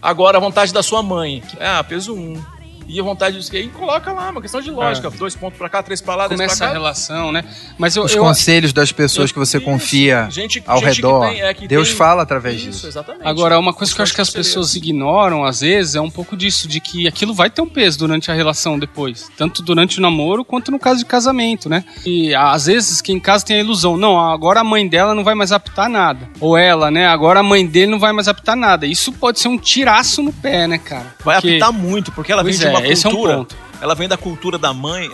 Agora 0.00 0.36
a 0.38 0.40
vontade 0.40 0.72
da 0.72 0.82
sua 0.82 1.02
mãe. 1.02 1.42
Ah, 1.60 1.82
peso 1.84 2.14
1. 2.14 2.42
E 2.88 2.98
a 2.98 3.02
vontade 3.02 3.38
de 3.38 3.56
E 3.58 3.68
coloca 3.68 4.10
lá, 4.12 4.30
uma 4.30 4.40
questão 4.40 4.60
de 4.62 4.70
lógica. 4.70 5.10
Dois 5.10 5.36
pontos 5.36 5.58
pra 5.58 5.68
cá, 5.68 5.82
três 5.82 6.00
pra 6.00 6.14
lá, 6.14 6.26
dez 6.26 6.38
pra 6.38 6.46
Começa 6.46 6.64
a 6.64 6.68
cá. 6.68 6.72
relação, 6.72 7.30
né? 7.30 7.44
Mas 7.76 7.94
eu, 7.96 8.02
Os 8.04 8.14
eu 8.14 8.22
conselhos 8.22 8.72
das 8.72 8.90
pessoas 8.92 9.30
que 9.30 9.38
você 9.38 9.58
Isso, 9.58 9.66
confia 9.66 10.26
gente- 10.30 10.62
ao 10.66 10.78
gente 10.78 10.88
que 10.88 10.96
redor. 10.96 11.28
tem- 11.28 11.42
é, 11.42 11.52
que 11.54 11.68
Deus 11.68 11.88
tem- 11.88 11.96
fala 11.98 12.22
através 12.22 12.56
Isso, 12.56 12.70
disso. 12.70 12.86
exatamente. 12.86 13.26
Agora, 13.26 13.58
uma 13.58 13.74
coisa 13.74 13.94
que 13.94 14.00
eu 14.00 14.02
acho 14.02 14.14
que 14.14 14.20
as 14.20 14.28
Conselhos. 14.28 14.48
pessoas 14.48 14.74
ignoram, 14.74 15.44
às 15.44 15.60
vezes, 15.60 15.94
é 15.96 16.00
um 16.00 16.10
pouco 16.10 16.36
disso, 16.36 16.66
de 16.66 16.80
que 16.80 17.06
aquilo 17.06 17.34
vai 17.34 17.50
ter 17.50 17.60
um 17.60 17.68
peso 17.68 17.98
durante 17.98 18.30
a 18.30 18.34
relação 18.34 18.78
depois. 18.78 19.30
Tanto 19.36 19.62
durante 19.62 19.98
o 19.98 20.00
namoro, 20.02 20.44
quanto 20.44 20.70
no 20.70 20.78
caso 20.78 21.00
de 21.00 21.04
casamento, 21.04 21.68
né? 21.68 21.84
E 22.06 22.34
às 22.34 22.66
vezes, 22.66 23.00
quem 23.02 23.16
em 23.16 23.20
casa 23.20 23.44
tem 23.44 23.56
a 23.56 23.60
ilusão, 23.60 23.96
não, 23.98 24.18
agora 24.18 24.60
a 24.60 24.64
mãe 24.64 24.88
dela 24.88 25.14
não 25.14 25.22
vai 25.24 25.34
mais 25.34 25.52
apitar 25.52 25.88
nada. 25.90 26.28
Ou 26.40 26.56
ela, 26.56 26.90
né, 26.90 27.06
agora 27.06 27.40
a 27.40 27.42
mãe 27.42 27.66
dele 27.66 27.90
não 27.90 27.98
vai 27.98 28.12
mais 28.12 28.28
apitar 28.28 28.56
nada. 28.56 28.86
Isso 28.86 29.12
pode 29.12 29.40
ser 29.40 29.48
um 29.48 29.58
tiraço 29.58 30.22
no 30.22 30.32
pé, 30.32 30.66
né, 30.66 30.78
cara? 30.78 31.14
Vai 31.22 31.36
Porque- 31.36 31.48
apitar 31.50 31.72
muito, 31.72 32.10
porque 32.12 32.32
ela 32.32 32.42
vem 32.42 32.56
de 32.56 32.66
uma 32.66 32.77
é, 32.80 32.92
esse 32.92 33.06
é 33.06 33.08
um 33.08 33.12
cultura. 33.12 33.36
ponto. 33.38 33.56
ela 33.80 33.94
vem 33.94 34.08
da 34.08 34.16
cultura 34.16 34.58
da 34.58 34.72
mãe, 34.74 35.08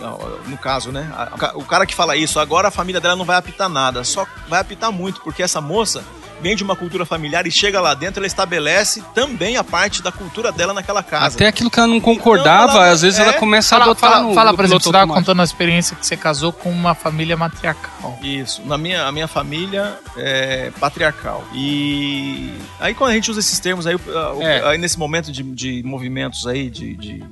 no 0.47 0.57
caso, 0.57 0.91
né? 0.91 1.07
A- 1.15 1.51
O 1.55 1.63
cara 1.63 1.85
que 1.85 1.93
fala 1.93 2.15
isso, 2.17 2.39
agora 2.39 2.67
a 2.69 2.71
família 2.71 2.99
dela 2.99 3.15
não 3.15 3.23
vai 3.25 3.37
apitar 3.37 3.69
nada, 3.69 4.03
só 4.03 4.25
vai 4.49 4.59
apitar 4.59 4.91
muito, 4.91 5.21
porque 5.21 5.43
essa 5.43 5.61
moça 5.61 6.03
vem 6.41 6.53
de 6.55 6.63
uma 6.63 6.75
cultura 6.75 7.05
familiar 7.05 7.47
e 7.47 7.51
chega 7.51 7.79
lá 7.79 7.93
dentro, 7.93 8.19
ela 8.19 8.27
estabelece 8.27 9.01
também 9.13 9.55
a 9.55 9.63
parte 9.63 10.01
da 10.03 10.11
cultura 10.11 10.51
dela 10.51 10.73
naquela 10.73 11.01
casa. 11.01 11.35
Até 11.35 11.47
aquilo 11.47 11.69
que 11.71 11.79
ela 11.79 11.87
não 11.87 12.01
concordava, 12.01 12.71
Então, 12.71 12.81
ela- 12.83 12.91
às 12.91 13.01
vezes 13.03 13.19
é. 13.19 13.23
ela 13.23 13.33
começa 13.33 13.75
a 13.75 13.79
Fala, 13.79 13.91
adotar 13.91 14.11
fala, 14.11 14.23
no, 14.23 14.33
fala 14.33 14.51
no 14.51 14.57
por 14.57 14.65
exemplo, 14.65 14.83
você 14.83 14.91
tava 14.91 15.03
automático. 15.03 15.25
contando 15.25 15.41
a 15.41 15.43
experiência 15.45 15.95
que 15.95 16.05
você 16.05 16.17
casou 16.17 16.51
com 16.51 16.69
uma 16.71 16.93
família 16.95 17.37
matriarcal. 17.37 18.19
Isso, 18.21 18.61
na 18.65 18.77
minha, 18.77 19.05
a 19.05 19.11
minha 19.13 19.27
família 19.29 19.97
é 20.17 20.71
patriarcal. 20.79 21.43
E 21.53 22.51
aí 22.79 22.93
quando 22.93 23.11
a 23.11 23.13
gente 23.13 23.29
usa 23.31 23.39
esses 23.39 23.59
termos 23.59 23.87
aí, 23.87 23.95
É. 24.41 24.67
aí 24.67 24.77
nesse 24.77 24.99
momento 24.99 25.31
de, 25.31 25.41
de 25.43 25.83
movimentos 25.83 26.45
aí, 26.47 26.69
de, 26.69 26.95
de- 26.95 27.23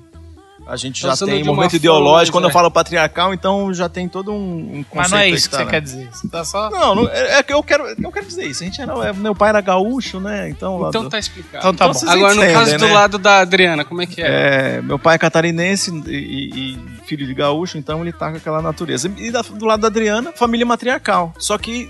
a 0.65 0.75
gente 0.77 1.01
já 1.01 1.15
tem 1.17 1.43
movimento 1.43 1.55
forma, 1.71 1.75
ideológico. 1.75 2.35
Quando 2.37 2.45
é. 2.45 2.47
eu 2.47 2.51
falo 2.53 2.71
patriarcal, 2.71 3.33
então 3.33 3.73
já 3.73 3.89
tem 3.89 4.07
todo 4.07 4.31
um, 4.31 4.35
um 4.79 4.83
conceito 4.83 4.95
Mas 4.95 5.11
não 5.11 5.17
é 5.17 5.29
isso 5.29 5.49
que 5.49 5.51
tá, 5.51 5.57
você 5.59 5.65
né? 5.65 5.71
quer 5.71 5.81
dizer. 5.81 6.09
Você 6.11 6.27
tá 6.27 6.43
só. 6.45 6.69
Não, 6.69 6.95
não, 6.95 7.09
é, 7.09 7.39
é 7.39 7.43
que 7.43 7.53
eu 7.53 7.61
quero, 7.61 7.83
eu 8.01 8.11
quero 8.11 8.25
dizer 8.25 8.45
isso. 8.45 8.63
A 8.63 8.65
gente 8.65 8.81
era, 8.81 8.93
é, 9.07 9.13
meu 9.13 9.35
pai 9.35 9.49
era 9.49 9.61
gaúcho, 9.61 10.19
né? 10.19 10.49
Então, 10.49 10.87
Então 10.87 11.03
do- 11.03 11.09
tá 11.09 11.19
explicado. 11.19 11.57
Então 11.57 11.73
tá 11.73 11.85
Então 11.85 11.87
bom. 11.87 11.93
vocês 11.93 12.11
Agora, 12.11 12.33
no 12.35 12.41
entendem, 12.43 12.55
caso 12.59 12.77
do 12.77 12.85
né? 12.87 12.93
lado 12.93 13.17
da 13.17 13.39
Adriana, 13.39 13.83
como 13.85 14.01
é 14.01 14.05
que 14.05 14.21
é? 14.21 14.77
É, 14.77 14.81
meu 14.81 14.97
pai 14.97 15.15
é 15.15 15.17
catarinense 15.17 15.91
e, 16.07 16.11
e- 16.11 16.73
e 16.73 16.79
filho 17.05 17.25
de 17.27 17.33
gaúcho, 17.33 17.77
então 17.77 18.01
ele 18.01 18.11
tá 18.13 18.31
com 18.31 18.37
aquela 18.37 18.61
natureza. 18.61 19.11
E 19.17 19.31
da- 19.31 19.41
do 19.41 19.65
lado 19.65 19.81
da 19.81 19.87
Adriana, 19.87 20.31
família 20.31 20.65
matriarcal. 20.65 21.33
Só 21.37 21.57
que 21.57 21.89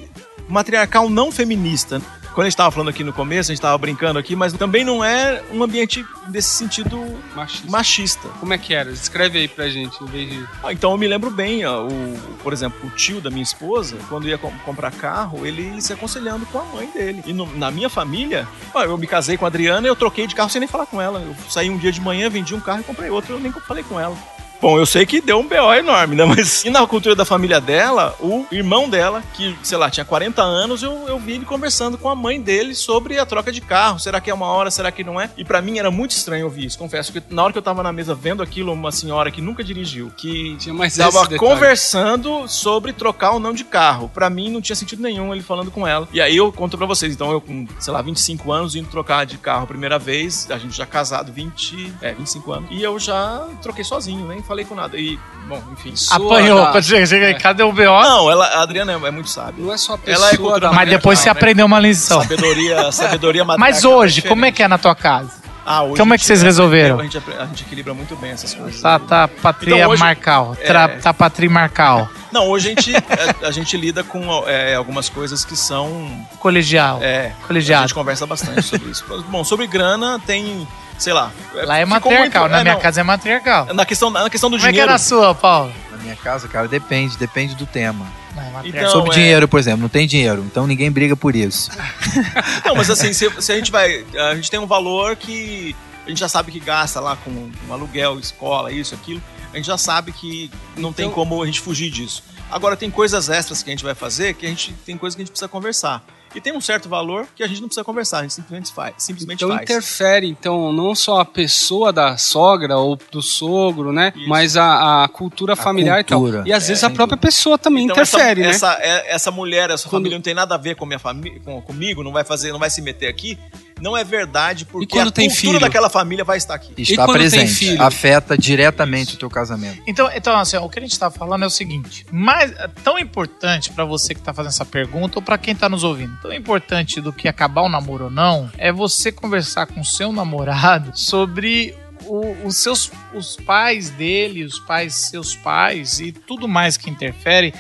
matriarcal 0.50 1.10
não 1.10 1.32
feminista. 1.32 2.02
Quando 2.34 2.48
a 2.48 2.50
gente 2.50 2.58
tava 2.58 2.72
falando 2.72 2.90
aqui 2.90 3.04
no 3.04 3.14
começo, 3.14 3.52
a 3.52 3.54
gente 3.54 3.62
tava 3.62 3.78
brincando 3.78 4.18
aqui, 4.18 4.36
mas 4.36 4.54
também 4.54 4.84
não 4.84 5.04
é 5.04 5.44
um 5.52 5.62
ambiente 5.64 6.04
desse 6.30 6.50
sentido 6.50 6.98
Machista. 7.36 7.70
machista. 7.72 8.28
Como 8.40 8.52
é 8.54 8.58
que 8.58 8.74
era? 8.74 8.92
Descreve 8.92 9.38
aí 9.38 9.48
pra 9.48 9.70
gente, 9.70 10.02
em 10.04 10.08
vez 10.08 10.30
de... 10.32 10.44
Ah, 10.64 10.74
então 10.74 10.92
eu 10.92 10.98
me 10.98 11.08
lembro 11.08 11.30
bem, 11.30 11.64
ó, 11.66 11.86
o, 11.86 12.18
por 12.42 12.52
exemplo, 12.52 12.80
o 12.88 12.90
tio 12.96 13.22
da 13.22 13.30
minha 13.30 13.44
esposa, 13.44 13.96
quando 14.10 14.28
ia 14.28 14.38
com- 14.38 14.52
comprar 14.66 14.92
carro, 14.92 15.46
ele 15.46 15.80
se 15.80 15.94
aconselhando 15.94 16.44
com 16.48 16.58
a 16.60 16.64
mãe 16.66 16.88
dele. 16.90 17.22
E 17.28 17.34
no- 17.34 17.46
na 17.56 17.70
minha 17.70 17.90
família, 17.90 18.48
ó, 18.74 18.84
eu 18.84 18.98
me 18.98 19.06
casei 19.06 19.38
com 19.38 19.46
a 19.46 19.48
Adriana, 19.48 19.88
eu 19.88 19.96
troquei 19.96 20.26
de 20.26 20.34
carro 20.34 20.50
sem 20.50 20.60
nem 20.60 20.68
falar 20.68 20.88
com 20.88 21.00
ela. 21.00 21.20
Eu 21.22 21.36
saí 21.50 21.70
um 21.70 21.78
dia 21.78 21.92
de 21.92 22.02
manhã, 22.02 22.30
vendi 22.32 22.56
um 22.56 22.60
carro 22.60 22.80
e 22.82 22.84
comprei 22.84 23.10
outro, 23.12 23.36
eu 23.36 23.40
nem 23.40 23.52
falei 23.52 23.84
com 23.84 24.00
ela. 24.00 24.18
Bom, 24.64 24.80
eu 24.80 24.86
sei 24.86 25.06
que 25.06 25.20
deu 25.20 25.40
um 25.40 25.46
BO 25.46 25.74
enorme, 25.74 26.16
né? 26.16 26.24
Mas 26.24 26.64
e 26.64 26.70
na 26.70 26.88
cultura 26.88 27.14
da 27.14 27.26
família 27.26 27.60
dela, 27.60 28.16
o 28.22 28.46
irmão 28.50 28.90
dela, 28.90 29.22
que, 29.34 29.54
sei 29.62 29.78
lá, 29.78 29.90
tinha 29.90 30.06
40 30.06 30.42
anos, 30.42 30.82
eu, 30.82 31.04
eu 31.06 31.20
vi 31.20 31.34
ele 31.34 31.44
conversando 31.44 31.98
com 31.98 32.08
a 32.08 32.16
mãe 32.16 32.40
dele 32.40 32.74
sobre 32.74 33.20
a 33.20 33.26
troca 33.26 33.52
de 33.52 33.60
carro. 33.60 34.00
Será 34.00 34.22
que 34.22 34.30
é 34.30 34.34
uma 34.34 34.46
hora, 34.46 34.72
será 34.72 34.90
que 34.90 35.04
não 35.04 35.20
é? 35.20 35.30
E 35.36 35.44
pra 35.44 35.62
mim 35.62 35.80
era 35.80 35.92
muito 35.92 36.12
estranho 36.12 36.46
ouvir 36.46 36.64
isso. 36.64 36.78
Confesso 36.78 37.12
que 37.12 37.22
na 37.30 37.44
hora 37.44 37.52
que 37.52 37.60
eu 37.60 37.62
tava 37.62 37.84
na 37.84 37.92
mesa 37.92 38.16
vendo 38.16 38.42
aquilo, 38.42 38.72
uma 38.72 38.90
senhora 38.90 39.30
que 39.30 39.42
nunca 39.42 39.66
dirigiu, 39.66 40.14
que 40.16 40.56
Tinha 40.56 40.74
mais 40.74 40.96
Tava 40.96 41.28
conversando 41.38 42.48
sobre 42.48 42.94
trocar 42.94 43.32
ou 43.32 43.42
não 43.42 43.52
de 43.52 43.66
carro. 43.66 44.08
Pra 44.14 44.30
mim 44.30 44.50
não 44.50 44.62
tinha 44.62 44.78
sentido 44.78 45.04
nenhum 45.04 45.34
ele 45.34 45.44
falando 45.44 45.72
com 45.72 45.86
ela. 45.86 46.08
E 46.14 46.22
aí 46.22 46.38
eu 46.38 46.54
conto 46.54 46.78
pra 46.78 46.88
vocês. 46.88 47.14
Então 47.14 47.34
eu 47.34 47.42
com, 47.42 47.68
sei 47.82 47.92
lá, 47.92 48.02
25 48.02 48.50
anos 48.50 48.76
indo 48.76 48.88
trocar 48.88 49.26
de 49.26 49.38
carro 49.38 49.66
a 49.66 49.68
primeira 49.68 50.00
vez, 50.00 50.50
a 50.50 50.58
gente 50.58 50.78
já 50.78 50.86
casado 50.86 51.34
20, 51.34 51.96
é, 52.02 52.14
25 52.14 52.52
anos. 52.54 52.70
E 52.72 52.82
eu 52.82 52.98
já 52.98 53.46
troquei 53.62 53.84
sozinho, 53.84 54.26
nem 54.26 54.42
falei 54.54 54.66
com 54.66 54.76
nada. 54.76 54.98
E, 54.98 55.20
bom, 55.48 55.62
enfim. 55.74 55.96
Sua 55.96 56.16
Apanhou. 56.18 56.62
da- 56.62 56.72
Quando 56.72 56.84
chega, 56.84 57.06
chega 57.06 57.32
em 57.32 57.38
casa, 57.38 57.56
deu 57.56 57.68
um 57.70 57.74
BO. 57.74 57.82
Não, 57.84 58.30
ela, 58.32 58.46
a 58.46 58.62
Adriana 58.62 58.92
é, 58.94 59.08
é 59.08 59.12
muito 59.12 59.30
sábia. 59.30 59.56
Não 59.64 59.74
é 59.74 59.78
só 59.78 59.94
a 59.96 60.00
Ela 60.06 60.28
é 60.28 60.30
pessoa 60.32 60.52
cultura 60.52 60.72
Mas 60.72 60.90
depois 60.90 61.20
você 61.20 61.26
né? 61.26 61.32
aprendeu 61.32 61.66
uma 61.66 61.80
lição. 61.80 62.22
Sabedoria, 62.22 62.92
sabedoria 62.92 63.44
Mas 63.46 63.60
matriarcal 63.60 63.92
hoje, 64.00 64.22
é 64.24 64.30
como 64.30 64.46
é 64.46 64.52
que 64.52 64.62
é 64.64 64.68
na 64.68 64.78
tua 64.78 64.96
casa? 64.96 65.44
Ah, 65.66 65.82
hoje 65.84 65.98
Como 65.98 66.14
é 66.14 66.16
a 66.16 66.20
que 66.20 66.26
vocês 66.26 66.42
resolveram? 66.42 67.00
A 67.00 67.04
gente, 67.04 67.18
a 67.40 67.46
gente 67.46 67.64
equilibra 67.64 67.94
muito 67.94 68.16
bem 68.18 68.32
essas 68.32 68.54
coisas. 68.54 68.82
Tá, 68.82 69.00
tá 69.00 69.28
patria 69.30 69.78
Então, 69.78 69.92
hoje- 69.92 70.00
marcal. 70.02 70.56
Tra, 70.58 70.84
é. 70.84 70.88
Tá 71.00 71.14
patria 71.14 71.50
marcal. 71.50 72.10
Não, 72.34 72.50
hoje 72.50 72.68
a 72.68 72.70
gente, 72.82 72.96
a, 73.44 73.48
a 73.48 73.52
gente 73.52 73.78
lida 73.78 74.04
com 74.04 74.44
é, 74.48 74.76
algumas 74.76 75.08
coisas 75.08 75.46
que 75.46 75.56
são 75.56 76.28
Colegial. 76.40 77.00
É, 77.02 77.32
a 77.44 77.48
Colegiado. 77.48 77.84
gente 77.84 77.94
conversa 77.94 78.26
bastante 78.28 78.62
sobre 78.64 78.90
isso. 78.92 79.06
Bom, 79.30 79.44
sobre 79.46 79.66
grana 79.68 80.20
tem, 80.26 80.68
sei 80.98 81.14
lá. 81.14 81.32
Lá 81.54 81.78
é 81.78 81.86
matriarcal. 81.86 82.44
muito- 82.44 82.52
na 82.52 82.60
é, 82.60 82.64
minha 82.64 82.74
não, 82.76 82.82
casa 82.82 83.02
é 83.02 83.04
matriarcal. 83.04 83.74
Na 83.74 83.86
questão, 83.86 84.10
na 84.10 84.30
questão 84.30 84.50
do 84.50 84.58
Como 84.58 84.68
é 84.68 84.72
que 84.72 84.80
é 84.80 84.82
dinheiro. 84.84 84.92
na 84.92 84.98
sua, 84.98 85.34
Paulo? 85.36 85.74
Na 85.92 85.98
minha 85.98 86.16
casa, 86.16 86.48
cara, 86.48 86.68
depende, 86.68 87.18
depende 87.18 87.56
do 87.56 87.66
tema. 87.66 88.06
Não, 88.36 88.60
é. 88.62 88.68
Então, 88.68 88.90
Sobre 88.90 89.12
é- 89.12 89.14
dinheiro, 89.14 89.48
por 89.48 89.60
exemplo, 89.60 89.82
não 89.82 89.90
tem 89.90 90.08
dinheiro, 90.08 90.44
então 90.46 90.66
ninguém 90.66 90.92
briga 90.92 91.16
por 91.16 91.36
isso. 91.36 91.70
Não, 92.66 92.76
mas 92.76 92.90
assim, 92.90 93.14
se, 93.14 93.30
se 93.42 93.52
a 93.52 93.56
gente 93.56 93.72
vai. 93.72 94.04
A 94.32 94.36
gente 94.36 94.50
tem 94.50 94.60
um 94.60 94.66
valor 94.66 95.16
que 95.16 95.76
a 96.06 96.10
gente 96.10 96.20
já 96.20 96.28
sabe 96.28 96.52
que 96.52 96.60
gasta 96.60 97.00
lá 97.00 97.16
com, 97.16 97.52
com 97.68 97.74
aluguel, 97.74 98.20
escola, 98.20 98.72
isso, 98.72 98.96
aquilo. 98.96 99.22
A 99.54 99.58
gente 99.58 99.66
já 99.68 99.78
sabe 99.78 100.12
que 100.12 100.50
não 100.76 100.92
tem 100.92 101.06
Então- 101.06 101.14
como 101.16 101.42
a 101.44 101.46
gente 101.46 101.62
fugir 101.62 101.92
disso. 101.92 102.24
Agora, 102.52 102.76
tem 102.76 102.90
coisas 102.90 103.30
extras 103.30 103.62
que 103.64 103.70
a 103.70 103.74
gente 103.74 103.84
vai 103.84 103.94
fazer 103.96 104.34
que 104.34 104.46
a 104.46 104.50
gente 104.50 104.74
tem 104.86 104.98
coisas 104.98 105.16
que 105.16 105.22
a 105.22 105.26
gente 105.26 105.32
precisa 105.32 105.48
conversar. 105.48 106.04
E 106.36 106.42
tem 106.42 106.52
um 106.56 106.62
certo 106.62 106.90
valor 106.90 107.28
que 107.36 107.44
a 107.44 107.48
gente 107.48 107.62
não 107.62 107.68
precisa 107.68 107.84
conversar, 107.84 108.20
a 108.20 108.22
gente 108.24 108.34
simplesmente 108.34 108.74
faz. 108.74 108.96
Simplesmente 108.98 109.44
Então 109.44 109.56
faz. 109.56 109.70
interfere, 109.70 110.28
então, 110.28 110.72
não 110.74 110.96
só 110.96 111.20
a 111.20 111.26
pessoa 111.26 111.94
da 111.94 112.18
sogra 112.18 112.78
ou 112.78 112.98
do 113.12 113.22
sogro, 113.22 113.92
né? 113.94 114.12
Isso. 114.16 114.28
Mas 114.28 114.58
a, 114.58 115.04
a 115.04 115.08
cultura 115.08 115.56
familiar 115.56 116.00
e 116.00 116.04
cultura. 116.04 116.40
tal. 116.40 116.48
E 116.48 116.54
às 116.54 116.64
É, 116.66 116.68
vezes 116.70 116.84
a 116.84 116.88
sem 116.88 116.96
própria 116.96 117.18
pessoa 117.18 117.58
também 117.58 117.84
Então, 117.86 117.96
interfere, 117.96 118.42
né? 118.42 118.50
essa, 118.50 118.74
Essa, 118.74 118.82
é- 118.84 119.14
essa 119.14 119.32
mulher, 119.32 119.70
essa 119.70 119.84
Quando- 119.90 120.02
família 120.02 120.18
não 120.18 120.24
tem 120.24 120.34
nada 120.34 120.56
a 120.56 120.58
ver 120.58 120.76
com 120.76 120.86
minha 120.86 121.00
família, 121.00 121.40
com, 121.44 121.62
comigo, 121.62 122.04
não 122.04 122.12
vai 122.12 122.24
fazer, 122.24 122.52
não 122.52 122.60
vai 122.60 122.70
se 122.70 122.82
meter 122.82 123.08
aqui. 123.08 123.38
Não 123.84 123.98
é 123.98 124.04
verdade, 124.04 124.64
porque 124.66 124.88
quando 124.88 125.10
a 125.10 125.12
tem 125.12 125.28
cultura 125.28 125.48
filho? 125.50 125.60
daquela 125.60 125.90
família 125.90 126.24
vai 126.24 126.38
estar 126.38 126.56
aqui. 126.56 126.74
Está 126.82 127.06
presente, 127.06 127.54
filho? 127.54 127.82
afeta 127.84 128.38
diretamente 128.38 129.16
o 129.16 129.18
teu 129.18 129.30
casamento. 129.30 129.82
Então, 129.86 130.10
então 130.16 130.38
assim, 130.38 130.56
ó, 130.56 130.64
o 130.66 130.70
que 130.70 130.80
a 130.80 130.82
gente 130.82 130.98
tá 130.98 131.12
falando 131.12 131.44
é 131.44 131.48
o 131.48 131.50
seguinte: 131.50 132.06
mais, 132.12 132.52
é 132.54 132.68
tão 132.84 132.98
importante 132.98 133.72
pra 133.72 133.84
você 133.84 134.16
que 134.16 134.22
tá 134.22 134.34
fazendo 134.34 134.52
essa 134.52 134.66
pergunta 134.66 135.20
ou 135.20 135.22
pra 135.22 135.38
quem 135.38 135.54
tá 135.54 135.68
nos 135.68 135.84
ouvindo, 135.84 136.16
tão 136.22 136.32
importante 136.34 137.02
do 137.02 137.12
que 137.12 137.28
acabar 137.28 137.62
o 137.64 137.70
namoro 137.70 138.06
ou 138.06 138.10
não, 138.10 138.50
é 138.58 138.72
você 138.72 139.12
conversar 139.12 139.68
com 139.68 139.82
o 139.82 139.86
seu 139.86 140.12
namorado 140.14 140.92
sobre 140.98 141.76
o- 142.06 142.36
os 142.48 142.58
seus 142.58 142.92
os 143.14 143.36
pais 143.36 143.90
dele, 143.90 144.44
os 144.44 144.60
pais 144.60 144.94
seus 144.96 145.36
pais 145.36 146.00
e 146.00 146.12
tudo 146.12 146.48
mais 146.48 146.78
que 146.78 146.90
interfere. 146.90 147.54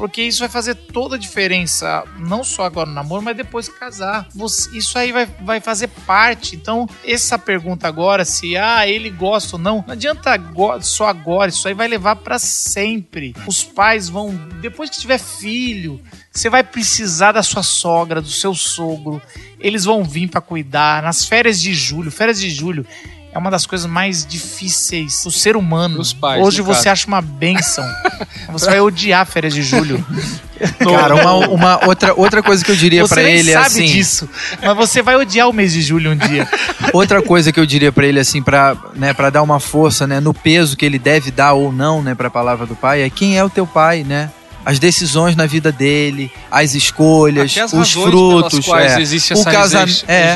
Porque 0.00 0.22
isso 0.22 0.38
vai 0.40 0.48
fazer 0.48 0.74
toda 0.76 1.16
a 1.16 1.18
diferença, 1.18 2.04
não 2.18 2.42
só 2.42 2.64
agora 2.64 2.88
no 2.88 2.94
namoro, 2.94 3.22
mas 3.22 3.36
depois 3.36 3.68
que 3.68 3.78
casar. 3.78 4.26
Você- 4.34 4.74
isso 4.74 4.96
aí 4.98 5.12
vai, 5.12 5.26
vai 5.42 5.60
fazer 5.60 5.88
parte. 6.06 6.56
Então, 6.56 6.88
essa 7.04 7.38
pergunta 7.38 7.86
agora, 7.86 8.24
se 8.24 8.56
ah, 8.56 8.88
ele 8.88 9.10
gosta 9.10 9.56
ou 9.56 9.62
não, 9.62 9.84
não 9.86 9.92
adianta 9.92 10.30
agora- 10.30 10.80
só 10.80 11.06
agora, 11.06 11.50
isso 11.50 11.68
aí 11.68 11.74
vai 11.74 11.86
levar 11.86 12.16
pra 12.16 12.38
sempre. 12.38 13.34
Os 13.46 13.62
pais 13.62 14.08
vão, 14.08 14.34
depois 14.62 14.88
que 14.88 14.98
tiver 14.98 15.18
filho, 15.18 16.00
você 16.32 16.48
vai 16.48 16.62
precisar 16.64 17.32
da 17.32 17.42
sua 17.42 17.62
sogra, 17.62 18.22
do 18.22 18.30
seu 18.30 18.54
sogro. 18.54 19.20
Eles 19.58 19.84
vão 19.84 20.02
vir 20.02 20.28
pra 20.30 20.40
cuidar. 20.40 21.02
Nas 21.02 21.26
férias 21.26 21.60
de 21.60 21.74
julho, 21.74 22.10
férias 22.10 22.40
de 22.40 22.48
julho 22.48 22.86
é 23.32 23.38
uma 23.38 23.50
das 23.50 23.64
coisas 23.64 23.86
mais 23.86 24.26
difíceis 24.26 25.22
do 25.22 25.30
ser 25.30 25.56
humano. 25.56 26.02
Pais, 26.20 26.42
Hoje 26.42 26.62
você 26.62 26.84
caso. 26.84 26.90
acha 26.90 27.06
uma 27.06 27.22
benção. 27.22 27.84
você 28.50 28.66
vai 28.66 28.80
odiar 28.80 29.24
férias 29.26 29.54
de 29.54 29.62
julho. 29.62 30.04
Cara, 30.78 31.14
uma, 31.14 31.48
uma 31.48 31.86
outra, 31.86 32.12
outra 32.14 32.42
coisa 32.42 32.62
que 32.62 32.70
eu 32.70 32.76
diria 32.76 33.00
Você 33.02 33.14
pra 33.14 33.22
nem 33.22 33.36
ele 33.36 33.50
é 33.50 33.54
sabe 33.54 33.66
assim. 33.66 33.86
disso, 33.86 34.28
mas 34.62 34.76
você 34.76 35.00
vai 35.00 35.16
odiar 35.16 35.48
o 35.48 35.52
mês 35.54 35.72
de 35.72 35.80
julho 35.80 36.10
um 36.10 36.16
dia. 36.16 36.46
Outra 36.92 37.22
coisa 37.22 37.50
que 37.50 37.58
eu 37.58 37.64
diria 37.64 37.90
pra 37.90 38.04
ele 38.06 38.20
assim, 38.20 38.42
para, 38.42 38.76
né, 38.94 39.14
para 39.14 39.30
dar 39.30 39.42
uma 39.42 39.58
força, 39.58 40.06
né, 40.06 40.20
no 40.20 40.34
peso 40.34 40.76
que 40.76 40.84
ele 40.84 40.98
deve 40.98 41.30
dar 41.30 41.54
ou 41.54 41.72
não, 41.72 42.02
né, 42.02 42.14
para 42.14 42.28
a 42.28 42.30
palavra 42.30 42.66
do 42.66 42.76
pai, 42.76 43.02
é 43.02 43.08
quem 43.08 43.38
é 43.38 43.44
o 43.44 43.48
teu 43.48 43.66
pai, 43.66 44.04
né? 44.04 44.30
As 44.64 44.78
decisões 44.78 45.34
na 45.34 45.46
vida 45.46 45.72
dele, 45.72 46.30
as 46.50 46.74
escolhas, 46.74 47.52
Até 47.52 47.62
as 47.62 47.72
os 47.72 47.92
frutos, 48.10 48.68
é. 48.92 48.96
o 49.34 49.40
essa 49.40 49.50
casa- 49.50 49.80
rejei- 49.80 50.04
é. 50.06 50.32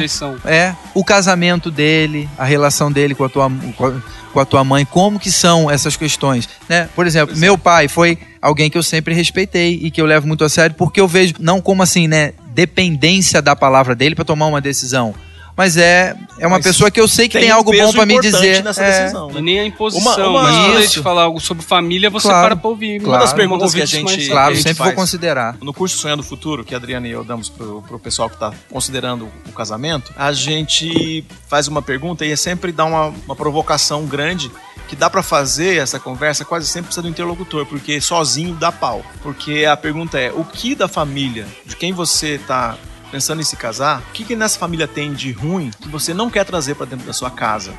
É, 0.46 0.74
o 0.94 1.04
casamento 1.04 1.70
dele, 1.70 2.28
a 2.38 2.44
relação 2.44 2.90
dele 2.90 3.14
com 3.14 3.24
a 3.24 3.28
tua, 3.28 3.50
com 3.76 3.86
a- 3.86 3.92
com 4.32 4.40
a 4.40 4.44
tua 4.44 4.64
mãe, 4.64 4.84
como 4.84 5.20
que 5.20 5.30
são 5.30 5.70
essas 5.70 5.96
questões, 5.96 6.48
né? 6.68 6.88
Por 6.96 7.06
exemplo, 7.06 7.36
meu 7.36 7.56
pai 7.58 7.86
foi 7.86 8.18
alguém 8.42 8.68
que 8.68 8.76
eu 8.76 8.82
sempre 8.82 9.14
respeitei 9.14 9.78
e 9.82 9.90
que 9.90 10.00
eu 10.00 10.06
levo 10.06 10.26
muito 10.26 10.42
a 10.42 10.48
sério, 10.48 10.74
porque 10.76 11.00
eu 11.00 11.06
vejo 11.06 11.34
não 11.38 11.60
como 11.60 11.82
assim, 11.82 12.08
né, 12.08 12.32
dependência 12.52 13.40
da 13.42 13.54
palavra 13.54 13.94
dele 13.94 14.14
para 14.14 14.24
tomar 14.24 14.46
uma 14.46 14.60
decisão, 14.60 15.14
mas 15.56 15.76
é 15.76 16.16
é 16.38 16.46
uma 16.48 16.56
Mas 16.56 16.66
pessoa 16.66 16.90
que 16.90 17.00
eu 17.00 17.06
sei 17.06 17.28
que 17.28 17.38
tem, 17.38 17.50
um 17.52 17.54
algo 17.54 17.70
bom 17.70 17.78
peso 17.78 17.92
para 17.92 18.04
me 18.06 18.20
dizer. 18.20 18.62
nessa 18.64 18.82
É, 18.82 19.00
decisão, 19.02 19.28
né? 19.30 19.38
E 19.38 19.42
nem 19.42 19.60
a 19.60 19.64
imposição, 19.66 20.30
Uma- 20.30 20.40
uma- 20.40 20.42
mas 20.42 20.56
quando 20.56 20.76
a 20.76 20.80
gente 20.80 20.90
Isso. 20.90 21.02
fala 21.02 21.22
algo 21.22 21.40
sobre 21.40 21.64
família, 21.64 22.10
você 22.10 22.26
Claro. 22.28 22.46
para 22.48 22.56
pra 22.56 22.70
ouvir. 22.70 23.00
Uma 23.02 23.18
das 23.18 23.32
perguntas 23.32 23.72
que 23.72 23.80
a 23.80 23.86
gente- 23.86 24.02
mais- 24.04 24.28
Claro, 24.28 24.50
a 24.50 24.54
gente 24.54 24.62
sempre 24.64 24.78
faz. 24.78 24.90
vou 24.90 25.00
considerar. 25.00 25.56
No 25.62 25.72
curso 25.72 25.96
Sonhando 25.96 26.20
o 26.20 26.24
Futuro, 26.24 26.64
que 26.64 26.74
a 26.74 26.78
Adriana 26.78 27.06
e 27.06 27.12
eu 27.12 27.22
damos 27.22 27.48
pro, 27.48 27.82
pro 27.82 27.98
pessoal 28.00 28.28
que 28.28 28.34
está 28.34 28.52
considerando 28.70 29.28
o 29.48 29.52
casamento, 29.52 30.12
a 30.16 30.32
gente 30.32 31.24
faz 31.48 31.68
uma 31.68 31.80
pergunta 31.80 32.24
e 32.26 32.32
é 32.32 32.36
sempre 32.36 32.72
dá 32.72 32.84
uma, 32.84 33.14
uma 33.24 33.36
provocação 33.36 34.04
grande 34.06 34.50
que 34.88 34.96
dá 34.96 35.08
para 35.08 35.22
fazer 35.22 35.78
essa 35.78 35.98
conversa 36.00 36.44
quase 36.44 36.66
sempre 36.66 36.86
precisa 36.86 37.02
do 37.02 37.08
interlocutor, 37.08 37.64
porque 37.64 38.00
sozinho 38.00 38.54
dá 38.54 38.70
pau. 38.72 39.02
Porque 39.22 39.64
a 39.64 39.76
pergunta 39.76 40.18
é: 40.18 40.32
o 40.32 40.44
que 40.44 40.74
da 40.74 40.88
família, 40.88 41.46
de 41.64 41.76
quem 41.76 41.92
você 41.92 42.38
tá 42.46 42.76
pensando 43.14 43.40
em 43.40 43.44
se 43.44 43.54
casar, 43.54 44.00
o 44.00 44.12
que, 44.12 44.24
que 44.24 44.34
nessa 44.34 44.58
família 44.58 44.88
tem 44.88 45.12
de 45.12 45.30
ruim 45.30 45.70
que 45.80 45.86
você 45.86 46.12
não 46.12 46.28
quer 46.28 46.44
trazer 46.44 46.74
para 46.74 46.86
dentro 46.86 47.06
da 47.06 47.12
sua 47.12 47.30
casa? 47.30 47.72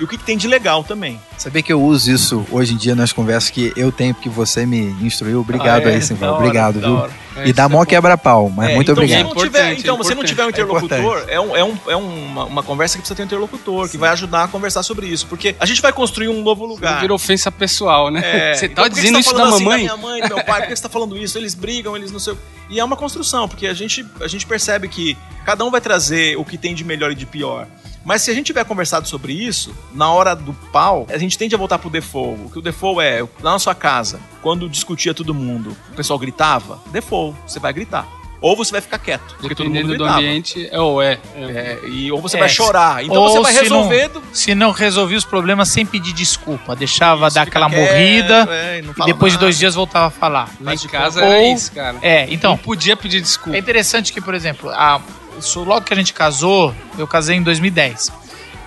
E 0.00 0.04
o 0.04 0.08
que, 0.08 0.16
que 0.18 0.24
tem 0.24 0.36
de 0.36 0.48
legal 0.48 0.82
também. 0.82 1.20
Sabia 1.38 1.62
que 1.62 1.72
eu 1.72 1.80
uso 1.82 2.10
isso 2.10 2.46
hoje 2.50 2.74
em 2.74 2.76
dia 2.76 2.94
nas 2.94 3.12
conversas 3.12 3.50
que 3.50 3.72
eu 3.76 3.90
tenho, 3.92 4.14
porque 4.14 4.28
você 4.28 4.64
me 4.66 4.78
instruiu. 5.04 5.40
Obrigado 5.40 5.86
Ah, 5.86 5.90
é? 5.90 5.94
aí, 5.94 6.02
Simval. 6.02 6.30
Da 6.30 6.34
hora, 6.36 6.44
Obrigado, 6.44 6.80
da 6.80 6.86
viu? 6.88 6.96
hora. 6.96 7.12
É, 7.34 7.48
e 7.48 7.52
dá 7.52 7.66
mó 7.68 7.82
é 7.82 7.86
quebra-pau, 7.86 8.50
mas 8.50 8.70
É, 8.70 8.74
muito 8.74 8.90
então, 8.92 9.02
obrigado. 9.02 9.18
Se 9.18 9.24
não 9.24 9.42
tiver, 9.42 9.58
Importante, 9.58 9.80
então, 9.80 10.02
se 10.04 10.14
não 10.14 10.24
tiver 10.24 10.44
um 10.44 10.48
importante. 10.50 10.84
interlocutor, 10.84 11.24
é, 11.28 11.40
um, 11.40 11.56
é, 11.56 11.64
um, 11.64 11.78
é 11.88 11.96
uma, 11.96 12.44
uma 12.44 12.62
conversa 12.62 12.96
que 12.96 13.00
precisa 13.00 13.14
ter 13.16 13.22
um 13.22 13.26
interlocutor, 13.26 13.88
que 13.88 13.96
vai 13.96 14.10
ajudar 14.10 14.44
a 14.44 14.48
conversar 14.48 14.82
sobre 14.82 15.06
isso. 15.06 15.26
Porque 15.26 15.54
a 15.58 15.64
gente 15.66 15.80
vai 15.80 15.92
construir 15.92 16.28
um 16.28 16.42
novo 16.42 16.64
Não 16.64 16.74
lugar. 16.74 17.00
vira 17.00 17.14
ofensa 17.14 17.50
pessoal, 17.50 18.10
né? 18.10 18.20
É, 18.24 18.54
você 18.54 18.66
então 18.66 18.84
tá 18.84 18.90
por 18.90 18.94
que 18.94 19.00
dizendo 19.00 19.14
você 19.14 19.20
isso 19.20 19.30
da 19.32 19.36
falando 19.38 19.54
assim 19.54 19.64
mamãe? 19.64 19.80
minha 19.80 19.96
mãe, 19.96 20.20
do 20.22 20.28
meu 20.34 20.44
pai, 20.44 20.60
por 20.60 20.68
que 20.68 20.76
você 20.76 20.82
tá 20.82 20.88
falando 20.90 21.16
isso? 21.16 21.38
Eles 21.38 21.54
brigam, 21.54 21.96
eles 21.96 22.12
não 22.12 22.18
sei. 22.20 22.34
o- 22.34 22.38
E 22.68 22.78
é 22.78 22.84
uma 22.84 22.96
construção, 22.96 23.48
porque 23.48 23.66
a 23.66 23.72
gente, 23.74 24.04
a 24.20 24.28
gente 24.28 24.44
percebe 24.46 24.86
que 24.88 25.16
cada 25.44 25.64
um 25.64 25.70
vai 25.70 25.80
trazer 25.80 26.36
o 26.38 26.44
que 26.44 26.56
tem 26.58 26.74
de 26.74 26.84
melhor 26.84 27.10
e 27.12 27.14
de 27.14 27.24
pior. 27.26 27.66
Mas 28.04 28.22
se 28.22 28.30
a 28.30 28.34
gente 28.34 28.46
tiver 28.46 28.64
conversado 28.64 29.06
sobre 29.08 29.32
isso, 29.32 29.74
na 29.94 30.10
hora 30.12 30.34
do 30.34 30.52
pau, 30.72 31.06
a 31.08 31.18
gente 31.18 31.38
tende 31.38 31.54
a 31.54 31.58
voltar 31.58 31.78
pro 31.78 31.88
default. 31.90 32.40
O 32.46 32.50
que 32.50 32.58
o 32.58 32.62
default 32.62 33.00
é, 33.00 33.20
lá 33.40 33.52
na 33.52 33.58
sua 33.58 33.74
casa, 33.74 34.18
quando 34.42 34.68
discutia 34.68 35.14
todo 35.14 35.32
mundo, 35.32 35.76
o 35.92 35.94
pessoal 35.94 36.18
gritava, 36.18 36.80
default, 36.90 37.36
você 37.46 37.60
vai 37.60 37.72
gritar. 37.72 38.06
Ou 38.40 38.56
você 38.56 38.72
vai 38.72 38.80
ficar 38.80 38.98
quieto, 38.98 39.36
porque 39.38 39.54
todo 39.54 39.66
mundo 39.66 39.74
Dependendo 39.76 39.98
do 39.98 40.04
ambiente, 40.04 40.68
é, 40.72 40.80
ou 40.80 41.00
é. 41.00 41.16
é. 41.36 41.40
É, 41.44 41.80
e, 41.88 42.10
ou 42.10 42.20
você 42.20 42.36
É, 42.36 42.40
vai 42.40 42.48
chorar. 42.48 43.04
Então 43.04 43.22
ou 43.22 43.28
você 43.30 43.40
vai 43.40 43.52
se 43.52 43.70
não- 43.70 43.82
resolver 43.86 44.08
do- 44.08 44.22
Se 44.32 44.52
não 44.56 44.70
resolvia 44.72 45.16
os 45.16 45.24
problemas 45.24 45.68
sem 45.68 45.86
pedir 45.86 46.12
desculpa, 46.12 46.74
deixava 46.74 47.28
Isso, 47.28 47.36
dar 47.36 47.42
aquela 47.42 47.70
quieto, 47.70 47.88
morrida 47.92 48.48
é, 48.50 48.80
e 48.80 48.80
e 48.80 49.04
depois 49.06 49.32
de 49.32 49.36
nada. 49.36 49.46
dois 49.46 49.56
dias 49.56 49.76
voltava 49.76 50.06
a 50.06 50.10
falar. 50.10 50.48
Lá 50.60 50.74
em 50.74 50.76
de 50.76 50.88
casa 50.88 51.20
era 51.24 51.38
Ou- 51.38 51.54
isso, 51.54 51.70
cara. 51.70 51.98
É, 52.02 52.26
então, 52.34 52.50
Não 52.50 52.58
podia 52.58 52.96
pedir 52.96 53.18
é 53.18 53.20
desculpa. 53.20 53.56
interessante 53.56 54.12
que, 54.12 54.20
por 54.20 54.34
exemplo, 54.34 54.70
a, 54.70 55.00
isso, 55.38 55.62
logo 55.64 55.82
que 55.86 55.92
a 55.92 55.96
gente 55.96 56.12
casou, 56.12 56.74
eu 56.98 57.06
casei 57.06 57.36
em 57.36 57.42
2010. 57.42 58.12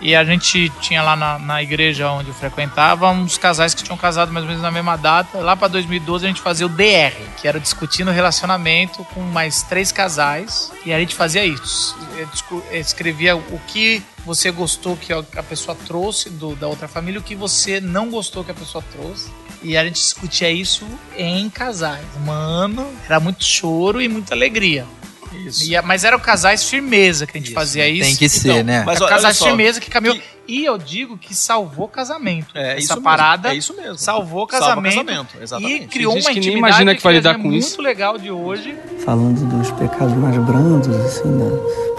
E 0.01 0.13
a 0.13 0.23
gente 0.25 0.69
tinha 0.81 1.01
lá 1.01 1.15
na, 1.15 1.39
na 1.39 1.63
igreja 1.63 2.11
onde 2.11 2.27
eu 2.29 2.33
frequentava 2.35 3.09
uns 3.09 3.37
casais 3.37 3.73
que 3.73 3.81
tinham 3.81 3.97
casado 3.97 4.31
mais 4.31 4.43
ou 4.43 4.47
menos 4.49 4.61
na 4.61 4.69
mesma 4.69 4.97
data. 4.97 5.39
Lá 5.39 5.55
para 5.55 5.69
2012 5.69 6.25
a 6.25 6.27
gente 6.27 6.41
fazia 6.41 6.65
o 6.65 6.69
DR, 6.69 7.13
que 7.41 7.47
era 7.47 7.59
discutindo 7.59 8.11
relacionamento 8.11 9.03
com 9.13 9.21
mais 9.21 9.63
três 9.63 9.91
casais. 9.93 10.71
E 10.85 10.93
a 10.93 10.99
gente 10.99 11.15
fazia 11.15 11.45
isso. 11.45 11.97
Eu 12.17 12.79
escrevia 12.79 13.35
o 13.37 13.59
que 13.67 14.03
você 14.25 14.51
gostou 14.51 14.97
que 14.97 15.13
a 15.13 15.23
a 15.37 15.41
pessoa 15.43 15.75
trouxe 15.87 16.29
do- 16.29 16.55
da 16.55 16.67
outra 16.67 16.87
família, 16.87 17.19
o 17.19 17.23
que 17.23 17.33
você 17.35 17.79
não 17.79 18.09
gostou 18.11 18.43
que 18.43 18.51
a 18.51 18.55
pessoa 18.55 18.83
trouxe. 18.91 19.31
E 19.63 19.75
a 19.77 19.83
gente 19.85 19.95
discutia 19.95 20.51
isso 20.51 20.85
em 21.17 21.49
casais. 21.49 22.05
Mano, 22.23 22.85
era 23.05 23.19
muito 23.19 23.43
choro 23.43 23.99
e 24.01 24.07
muita 24.07 24.35
alegria. 24.35 24.85
Isso. 25.33 25.63
E 25.69 25.75
a- 25.75 25.81
mas 25.81 26.03
eram 26.03 26.19
casais 26.19 26.63
firmeza 26.63 27.25
que 27.27 27.37
a 27.37 27.41
gente 27.41 27.51
fazia 27.53 27.87
isso. 27.87 28.07
Tem 28.07 28.15
que 28.15 28.29
ser, 28.29 28.49
Então, 28.51 28.63
né? 28.63 28.83
mas 28.85 28.99
olha 29.01 29.09
casais 29.09 29.37
só, 29.37 29.45
firmeza 29.45 29.79
que 29.81 29.89
caminhou. 29.89 30.15
que- 30.15 30.23
E 30.47 30.63
eu 30.63 30.77
digo 30.77 31.17
que 31.17 31.33
salvou 31.33 31.87
casamento. 31.87 32.55
É 32.55 32.73
Essa 32.73 32.79
isso 32.79 32.89
mesmo, 32.93 33.03
parada 33.03 33.49
é 33.51 33.55
isso 33.57 33.75
mesmo. 33.75 33.97
salvou 33.97 34.45
casamento. 34.45 34.95
casamento, 35.05 35.35
E 35.39 35.43
exatamente. 35.43 35.87
criou 35.87 36.13
Tem 36.13 36.21
gente 36.21 36.29
uma 36.31 36.41
que 36.41 36.47
nem 36.49 36.57
imagina 36.59 36.95
que 36.95 37.01
vai 37.01 37.13
lidar 37.13 37.31
é 37.31 37.33
com 37.33 37.39
muito 37.43 37.57
isso. 37.65 37.81
legal 37.81 38.17
de 38.17 38.29
hoje. 38.29 38.77
falando 39.03 39.43
dos 39.49 39.71
pecados 39.71 40.13
mais 40.15 40.37
brandos, 40.37 40.87
assim, 40.97 41.27
né? 41.27 41.49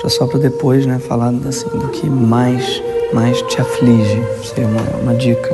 pra 0.01 0.09
só 0.11 0.27
para 0.29 0.39
depois, 0.39 0.87
né, 0.87 0.99
falar 1.01 1.31
assim, 1.49 1.69
do 1.71 1.89
que 1.89 2.07
mais, 2.09 2.81
mais 3.13 3.43
te 3.43 3.61
aflige. 3.61 4.23
Seria 4.49 4.67
uma, 4.69 4.83
uma 5.03 5.15
dica. 5.15 5.51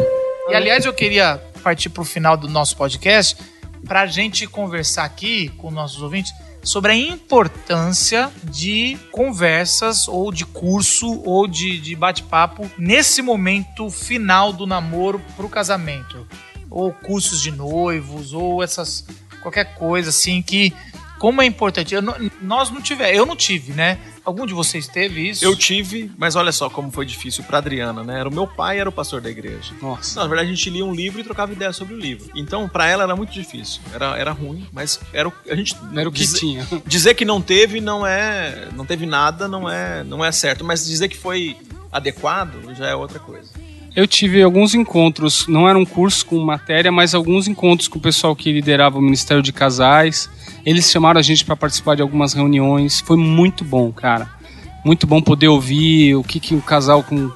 E 0.51 0.55
aliás, 0.55 0.85
eu 0.85 0.93
queria 0.93 1.41
partir 1.62 1.89
para 1.89 2.03
o 2.03 2.05
final 2.05 2.37
do 2.37 2.47
nosso 2.49 2.77
podcast 2.77 3.37
para 3.87 4.03
a 4.03 4.07
gente 4.07 4.47
conversar 4.47 5.05
aqui 5.05 5.49
com 5.57 5.70
nossos 5.70 6.03
ouvintes 6.03 6.31
sobre 6.63 6.93
a 6.93 6.97
importância 6.97 8.31
de 8.45 8.97
conversas 9.11 10.07
ou 10.07 10.33
de 10.33 10.45
curso 10.45 11.21
ou 11.25 11.47
de, 11.47 11.79
de 11.81 11.97
bate-papo 11.97 12.71
nesse 12.79 13.21
momento 13.21 13.91
final 13.91 14.53
do 14.53 14.67
namoro 14.67 15.21
para 15.37 15.47
o 15.47 15.51
casamento. 15.51 16.27
Ou 16.71 16.93
cursos 16.93 17.43
de 17.43 17.51
noivos, 17.51 18.33
ou 18.33 18.63
essas 18.63 19.05
qualquer 19.43 19.75
coisa 19.75 20.11
assim 20.11 20.41
que 20.41 20.73
como 21.23 21.41
é 21.41 21.47
importante. 21.47 21.95
Eu 21.95 22.03
nós 22.43 22.68
não 22.68 22.83
tivemos, 22.83 23.16
eu 23.16 23.25
não 23.25 23.37
tive, 23.37 23.73
né? 23.73 23.97
Algum 24.25 24.45
de 24.45 24.53
vocês 24.53 24.89
teve 24.89 25.29
isso? 25.29 25.45
Eu 25.45 25.55
tive, 25.55 26.11
mas 26.18 26.35
olha 26.35 26.51
só 26.51 26.68
como 26.68 26.91
foi 26.91 27.07
difícil 27.07 27.45
pra 27.45 27.59
Adriana, 27.59 28.03
né? 28.03 28.18
Era 28.18 28.29
o 28.29 28.35
meu 28.35 28.45
pai 28.45 28.81
era 28.81 28.89
o 28.89 28.93
pastor 28.93 29.20
da 29.20 29.31
igreja. 29.31 29.73
Nossa. 29.81 30.16
Não, 30.16 30.25
na 30.25 30.29
verdade, 30.29 30.51
a 30.51 30.55
gente 30.55 30.68
lia 30.68 30.85
um 30.85 30.93
livro 30.93 31.20
e 31.20 31.25
trocava 31.25 31.53
ideia 31.53 31.73
sobre 31.73 31.95
o 31.95 31.97
livro. 31.97 32.29
Então, 32.35 32.68
pra 32.68 32.89
ela 32.89 33.05
era 33.05 33.14
muito 33.14 33.33
difícil. 33.33 33.81
Era, 33.95 34.18
era 34.18 34.33
ruim, 34.33 34.66
mas 34.73 34.99
era 35.12 35.29
o, 35.29 35.33
a 35.49 35.55
gente 35.55 35.77
Não 35.81 36.01
era 36.01 36.09
o 36.09 36.12
que 36.12 36.23
dizer, 36.23 36.41
tinha. 36.41 36.66
dizer 36.85 37.14
que 37.14 37.25
não 37.25 37.41
teve 37.41 37.81
não 37.81 38.05
é, 38.05 38.70
não 38.75 38.85
teve 38.85 39.07
nada, 39.07 39.47
não 39.47 39.70
é, 39.70 40.03
não 40.03 40.25
é 40.25 40.33
certo, 40.33 40.64
mas 40.64 40.85
dizer 40.85 41.09
que 41.09 41.16
foi 41.16 41.57
adequado 41.93 42.75
já 42.75 42.89
é 42.89 42.97
outra 42.97 43.20
coisa. 43.20 43.49
Eu 43.95 44.07
tive 44.07 44.43
alguns 44.43 44.74
encontros, 44.74 45.47
não 45.47 45.68
era 45.68 45.78
um 45.78 45.84
curso 45.84 46.24
com 46.24 46.38
matéria, 46.38 46.90
mas 46.90 47.14
alguns 47.14 47.47
encontros 47.47 47.88
com 47.88 47.99
o 47.99 48.03
pessoal 48.03 48.34
que 48.34 48.51
liderava 48.51 48.99
o 48.99 49.03
Ministério 49.03 49.43
de 49.43 49.53
Casais. 49.53 50.30
Eles 50.64 50.90
chamaram 50.90 51.20
a 51.20 51.22
gente 51.22 51.45
para 51.45 51.55
participar 51.55 51.95
de 51.95 52.01
algumas 52.01 52.32
reuniões. 52.32 53.01
Foi 53.01 53.18
muito 53.18 53.62
bom, 53.64 53.93
cara. 53.93 54.30
Muito 54.82 55.07
bom 55.07 55.20
poder 55.20 55.49
ouvir 55.49 56.14
o 56.14 56.24
que, 56.24 56.40
que 56.40 56.55
o 56.55 56.62
casal 56.62 57.03
com 57.03 57.30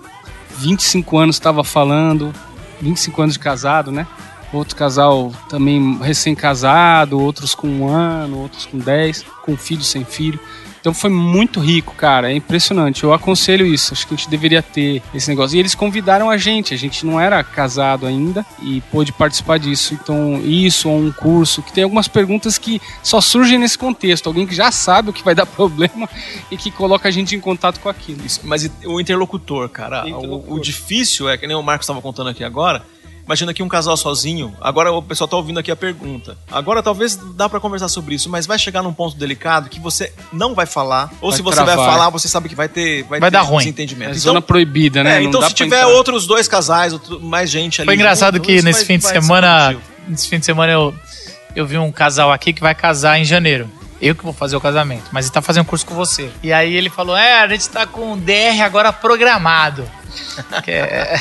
25 0.59 1.19
anos 1.19 1.37
estava 1.37 1.63
falando. 1.63 2.33
25 2.81 3.21
anos 3.21 3.35
de 3.35 3.39
casado, 3.39 3.93
né? 3.93 4.07
Outro 4.51 4.77
casal 4.77 5.33
também 5.51 5.99
recém-casado, 5.99 7.21
outros 7.21 7.55
com 7.55 7.69
um 7.69 7.87
ano, 7.87 8.39
outros 8.39 8.65
com 8.65 8.79
10, 8.79 9.27
com 9.45 9.59
filho 9.59 9.83
sem 9.83 10.07
filho. 10.07 10.41
Então 10.81 10.95
foi 10.95 11.11
muito 11.11 11.61
rico, 11.61 11.95
cara. 11.95 12.31
É 12.31 12.35
impressionante. 12.35 13.05
Eu 13.05 13.13
aconselho 13.13 13.67
isso. 13.67 13.93
Acho 13.93 14.07
que 14.07 14.15
a 14.15 14.17
gente 14.17 14.29
deveria 14.29 14.63
ter 14.63 15.03
esse 15.15 15.29
negócio. 15.29 15.57
E 15.57 15.61
eles 15.61 15.75
convidaram 15.75 16.31
a 16.31 16.37
gente. 16.37 16.75
A 16.75 16.77
gente 16.77 17.05
não 17.05 17.21
era 17.21 17.43
casado 17.43 18.07
ainda 18.07 18.45
e 18.63 18.81
pôde 18.93 19.13
participar 19.13 19.59
disso. 19.59 19.95
Então, 19.95 20.41
isso 20.45 20.89
ou 20.89 20.99
um 20.99 21.13
curso 21.13 21.63
que 21.63 21.73
tem 21.73 21.85
algumas 21.85 22.09
perguntas 22.09 22.59
que 22.59 22.81
só 23.03 23.21
surgem 23.21 23.59
nesse 23.59 23.79
contexto. 23.79 24.27
Alguém 24.27 24.47
que 24.47 24.55
já 24.55 24.71
sabe 24.71 25.11
o 25.11 25.13
que 25.13 25.25
vai 25.25 25.35
dar 25.35 25.47
problema 25.47 26.09
e 26.51 26.57
que 26.57 26.71
coloca 26.71 27.09
a 27.09 27.11
gente 27.11 27.35
em 27.35 27.41
contato 27.41 27.81
com 27.81 27.89
aquilo. 27.89 28.25
Isso, 28.25 28.41
mas 28.45 28.71
o 28.85 29.01
interlocutor, 29.01 29.69
cara. 29.69 30.07
O, 30.07 30.55
o 30.55 30.61
difícil 30.61 31.29
é 31.29 31.37
que 31.37 31.47
nem 31.47 31.57
o 31.57 31.63
Marcos 31.63 31.85
estava 31.85 32.01
contando 32.01 32.31
aqui 32.31 32.45
agora. 32.45 32.83
Imagina 33.27 33.51
aqui 33.51 33.63
um 33.63 33.69
casal 33.69 33.97
sozinho. 33.97 34.55
Agora 34.61 34.93
o 34.93 35.03
pessoal 35.03 35.27
tá 35.27 35.37
ouvindo 35.37 35.59
aqui 35.59 35.71
a 35.71 35.75
pergunta. 35.77 36.39
Agora 36.51 36.81
talvez 36.83 37.17
dá 37.35 37.49
pra 37.49 37.59
conversar 37.59 37.89
sobre 37.89 38.15
isso, 38.15 38.31
mas 38.31 38.47
vai 38.47 38.57
chegar 38.59 38.83
num 38.83 38.93
ponto 38.93 39.17
delicado 39.17 39.69
que 39.69 39.81
você 39.81 40.13
não 40.33 40.55
vai 40.55 40.65
falar, 40.65 41.11
ou 41.21 41.31
Vai 41.31 41.37
se 41.37 41.43
você 41.43 41.57
vai 41.57 41.65
travar. 41.75 41.91
falar, 41.93 42.09
você 42.11 42.29
sabe 42.29 42.49
que 42.49 42.55
vai 42.55 42.69
ter 42.69 43.03
vai, 43.03 43.19
Vai 43.19 43.29
ter 43.31 43.37
dar 43.37 43.43
ruim. 43.43 43.67
É 43.67 43.83
Então, 43.83 44.15
zona 44.15 44.41
proibida, 44.41 45.03
né? 45.03 45.19
é, 45.19 45.23
então 45.23 45.43
se 45.43 45.53
tiver 45.55 45.77
entrar. 45.83 45.89
outros 45.89 46.25
dois 46.27 46.47
casais, 46.47 46.93
outro- 46.93 47.21
mais 47.21 47.51
gente 47.51 47.81
ali. 47.81 47.87
Foi 47.87 47.95
engraçado 47.97 48.37
junto, 48.37 48.47
que 48.47 48.63
nesse 48.63 48.81
vai- 48.81 48.85
fim 48.87 48.99
de 48.99 49.03
vai 49.05 49.13
semana, 49.21 49.77
nesse 50.07 50.29
fim 50.29 50.39
de 50.39 50.47
semana 50.47 50.71
eu, 50.73 50.95
eu 51.57 51.67
vi 51.67 51.77
um 51.79 51.91
casal 51.91 52.31
aqui 52.31 52.53
que 52.53 52.61
vai 52.61 52.77
casar 52.77 53.19
em 53.19 53.25
janeiro. 53.25 53.69
Eu 54.01 54.15
que 54.15 54.23
vou 54.23 54.33
fazer 54.33 54.55
o 54.55 54.61
casamento, 54.61 55.05
mas 55.11 55.25
ele 55.25 55.33
tá 55.33 55.41
fazendo 55.43 55.65
curso 55.65 55.85
com 55.87 55.95
você. 55.95 56.31
E 56.43 56.53
aí 56.53 56.75
ele 56.77 56.91
falou: 56.91 57.17
É, 57.17 57.41
a 57.41 57.49
gente 57.49 57.69
tá 57.71 57.87
com 57.87 58.13
o 58.13 58.17
DR 58.17 58.61
agora 58.63 58.93
programado. 58.93 59.85
É- 60.67 61.19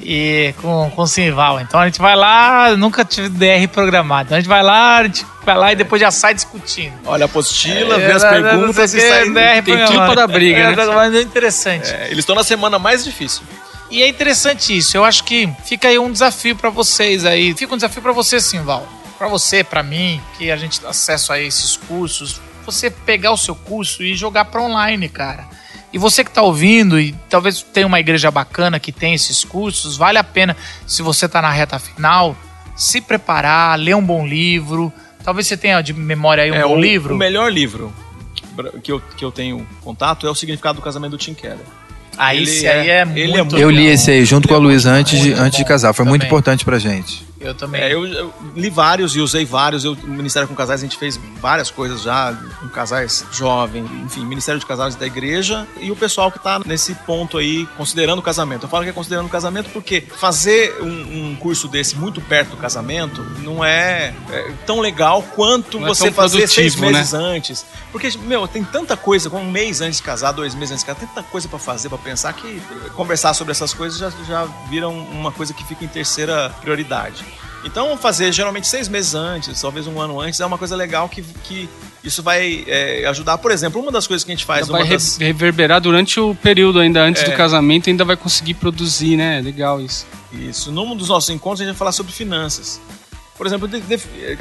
e 0.00 0.54
com, 0.60 0.90
com 0.94 1.02
o 1.02 1.06
Simval. 1.06 1.60
Então 1.60 1.80
a 1.80 1.86
gente 1.86 2.00
vai 2.00 2.16
lá, 2.16 2.76
nunca 2.76 3.04
tive 3.04 3.28
DR 3.28 3.66
programado. 3.68 4.26
Então 4.26 4.36
a 4.36 4.40
gente 4.40 4.48
vai 4.48 4.62
lá, 4.62 4.98
a 4.98 5.04
gente 5.04 5.24
vai 5.44 5.56
lá 5.56 5.72
e 5.72 5.76
depois 5.76 6.00
já 6.00 6.10
sai 6.10 6.34
discutindo. 6.34 6.94
Olha 7.06 7.24
a 7.24 7.26
apostila, 7.26 7.96
É, 8.00 8.06
vê 8.06 8.12
as 8.12 8.24
perguntas 8.24 8.94
e 8.94 8.96
que, 8.98 9.08
sai. 9.08 9.24
DR 9.30 9.62
tem 9.64 9.86
clipa 9.86 10.14
da 10.14 10.26
briga, 10.26 10.58
É, 10.60 10.76
né? 10.76 10.86
Mas 10.86 11.14
é 11.14 11.22
interessante. 11.22 11.88
É, 11.92 12.06
eles 12.06 12.18
estão 12.20 12.34
na 12.34 12.44
semana 12.44 12.78
mais 12.78 13.04
difícil. 13.04 13.42
E 13.90 14.02
é 14.02 14.08
interessante 14.08 14.76
isso. 14.76 14.96
Eu 14.96 15.04
acho 15.04 15.24
que 15.24 15.48
fica 15.64 15.88
aí 15.88 15.98
um 15.98 16.10
desafio 16.12 16.54
pra 16.54 16.70
vocês 16.70 17.24
aí. 17.24 17.54
Fica 17.54 17.74
um 17.74 17.76
desafio 17.76 18.00
pra 18.02 18.12
você, 18.12 18.40
sim, 18.40 18.60
Val. 18.62 18.86
Pra 19.18 19.26
você, 19.28 19.62
pra 19.64 19.82
mim, 19.82 20.20
que 20.38 20.50
a 20.50 20.56
gente 20.56 20.80
tem 20.80 20.88
acesso 20.88 21.32
a 21.32 21.40
esses 21.40 21.76
cursos. 21.76 22.40
Você 22.64 22.88
pegar 22.88 23.32
o 23.32 23.36
seu 23.36 23.54
curso 23.54 24.02
e 24.02 24.14
jogar 24.14 24.44
pra 24.46 24.62
online, 24.62 25.08
cara. 25.08 25.44
E 25.92 25.98
você 25.98 26.22
que 26.22 26.30
tá 26.30 26.42
ouvindo 26.42 27.00
e 27.00 27.12
talvez 27.28 27.62
tenha 27.62 27.86
uma 27.86 27.98
igreja 27.98 28.30
bacana 28.30 28.78
que 28.78 28.92
tem 28.92 29.14
esses 29.14 29.44
cursos, 29.44 29.96
vale 29.96 30.18
a 30.18 30.24
pena, 30.24 30.56
se 30.86 31.02
você 31.02 31.28
tá 31.28 31.42
na 31.42 31.50
reta 31.50 31.78
final, 31.78 32.36
se 32.76 33.00
preparar, 33.00 33.78
ler 33.78 33.96
um 33.96 34.04
bom 34.04 34.26
livro. 34.26 34.92
Talvez 35.24 35.46
você 35.46 35.56
tenha 35.56 35.80
de 35.82 35.92
memória 35.92 36.44
aí 36.44 36.50
um 36.50 36.54
é, 36.54 36.62
bom 36.62 36.76
o, 36.76 36.80
livro. 36.80 37.14
O 37.14 37.18
melhor 37.18 37.52
livro 37.52 37.92
que 38.82 38.92
eu, 38.92 39.00
que 39.16 39.24
eu 39.24 39.32
tenho 39.32 39.66
contato 39.80 40.26
é 40.26 40.30
o 40.30 40.34
Significado 40.34 40.76
do 40.76 40.82
Casamento 40.82 41.12
do 41.12 41.18
Tim 41.18 41.34
Keller. 41.34 41.58
Aí 42.16 42.38
ele 42.38 42.50
esse 42.50 42.66
é- 42.66 42.72
aí 42.72 42.90
é 42.90 43.00
ele 43.02 43.06
muito 43.28 43.38
é 43.38 43.42
muito 43.42 43.58
Eu 43.58 43.70
li 43.70 43.86
esse 43.86 44.10
aí 44.10 44.24
junto 44.24 44.46
com 44.46 44.54
a 44.54 44.58
Luísa 44.58 44.90
antes, 44.90 45.18
de, 45.18 45.28
Muito 45.30 45.40
antes 45.40 45.58
de 45.58 45.64
casar. 45.64 45.92
Foi 45.92 46.04
muito 46.04 46.22
também. 46.22 46.28
importante 46.28 46.64
pra 46.64 46.78
gente. 46.78 47.26
Eu 47.40 47.54
também. 47.54 47.80
É, 47.80 47.94
eu, 47.94 48.06
eu 48.06 48.34
li 48.54 48.68
vários 48.68 49.16
e 49.16 49.20
usei 49.20 49.46
vários. 49.46 49.82
Eu, 49.82 49.96
Ministério 50.04 50.46
com 50.46 50.54
Casais 50.54 50.80
a 50.80 50.84
gente 50.84 50.98
fez 50.98 51.18
várias 51.40 51.70
coisas 51.70 52.02
já, 52.02 52.36
com 52.60 52.68
casais 52.68 53.24
jovens, 53.32 53.90
enfim, 54.04 54.26
Ministério 54.26 54.60
de 54.60 54.66
Casais 54.66 54.94
da 54.94 55.06
Igreja 55.06 55.66
e 55.80 55.90
o 55.90 55.96
pessoal 55.96 56.30
que 56.30 56.38
tá 56.38 56.60
nesse 56.66 56.94
ponto 56.94 57.38
aí, 57.38 57.66
considerando 57.78 58.18
o 58.18 58.22
casamento. 58.22 58.64
Eu 58.64 58.68
falo 58.68 58.84
que 58.84 58.90
é 58.90 58.92
considerando 58.92 59.26
o 59.26 59.30
casamento 59.30 59.70
porque 59.70 60.02
fazer 60.02 60.82
um, 60.82 61.30
um 61.30 61.36
curso 61.36 61.66
desse 61.66 61.96
muito 61.96 62.20
perto 62.20 62.50
do 62.50 62.56
casamento 62.58 63.22
não 63.38 63.64
é, 63.64 64.14
é 64.30 64.52
tão 64.66 64.80
legal 64.80 65.22
quanto 65.34 65.80
Não 65.80 65.86
é 65.86 65.88
você 65.88 66.04
tão 66.04 66.12
fazer 66.12 66.46
seis 66.46 66.74
produtivo, 66.74 66.98
meses 66.98 67.14
antes. 67.14 67.64
Porque, 67.90 68.10
meu, 68.18 68.46
tem 68.46 68.62
tanta 68.62 68.98
coisa, 68.98 69.34
um 69.34 69.50
mês 69.50 69.80
antes 69.80 69.96
de 69.96 70.02
casar, 70.02 70.32
dois 70.32 70.54
meses 70.54 70.72
antes 70.72 70.84
de 70.84 70.86
casar, 70.86 71.00
tem 71.00 71.08
tanta 71.08 71.22
coisa 71.22 71.48
pra 71.48 71.58
fazer, 71.58 71.88
pra 71.88 71.96
pensar, 71.96 72.34
que 72.34 72.60
conversar 72.94 73.32
sobre 73.32 73.52
essas 73.52 73.72
coisas 73.72 73.98
já, 73.98 74.10
já 74.26 74.44
viram 74.68 74.92
uma 74.94 75.32
coisa 75.32 75.54
que 75.54 75.64
fica 75.64 75.84
em 75.84 75.88
terceira 75.88 76.50
prioridade. 76.60 77.29
Então, 77.64 77.96
fazer 77.96 78.32
geralmente 78.32 78.66
seis 78.66 78.88
meses 78.88 79.14
antes, 79.14 79.60
talvez 79.60 79.86
um 79.86 80.00
ano 80.00 80.18
antes, 80.20 80.40
é 80.40 80.46
uma 80.46 80.56
coisa 80.56 80.74
legal 80.74 81.08
que, 81.08 81.20
que 81.22 81.68
isso 82.02 82.22
vai 82.22 82.64
eh, 82.66 83.04
ajudar. 83.08 83.36
Por 83.38 83.50
exemplo, 83.50 83.80
uma 83.82 83.92
das 83.92 84.06
coisas 84.06 84.24
que 84.24 84.30
a 84.32 84.34
gente 84.34 84.46
faz, 84.46 84.66
Vai 84.68 84.80
uma 84.80 84.86
re- 84.86 84.94
das, 84.94 85.16
reverberar 85.18 85.80
durante 85.80 86.18
o 86.18 86.34
período 86.34 86.78
ainda 86.80 87.02
antes 87.02 87.22
É. 87.22 87.26
do 87.30 87.36
casamento, 87.36 87.90
ainda 87.90 88.04
vai 88.04 88.16
conseguir 88.16 88.54
produzir, 88.54 89.16
né? 89.16 89.40
Legal 89.42 89.80
isso. 89.80 90.06
Isso. 90.32 90.72
Num 90.72 90.96
dos 90.96 91.08
nossos 91.08 91.28
encontros 91.28 91.60
a 91.60 91.64
gente 91.64 91.72
vai 91.74 91.78
falar 91.78 91.92
sobre 91.92 92.12
finanças. 92.12 92.80
Por 93.36 93.46
exemplo, 93.46 93.68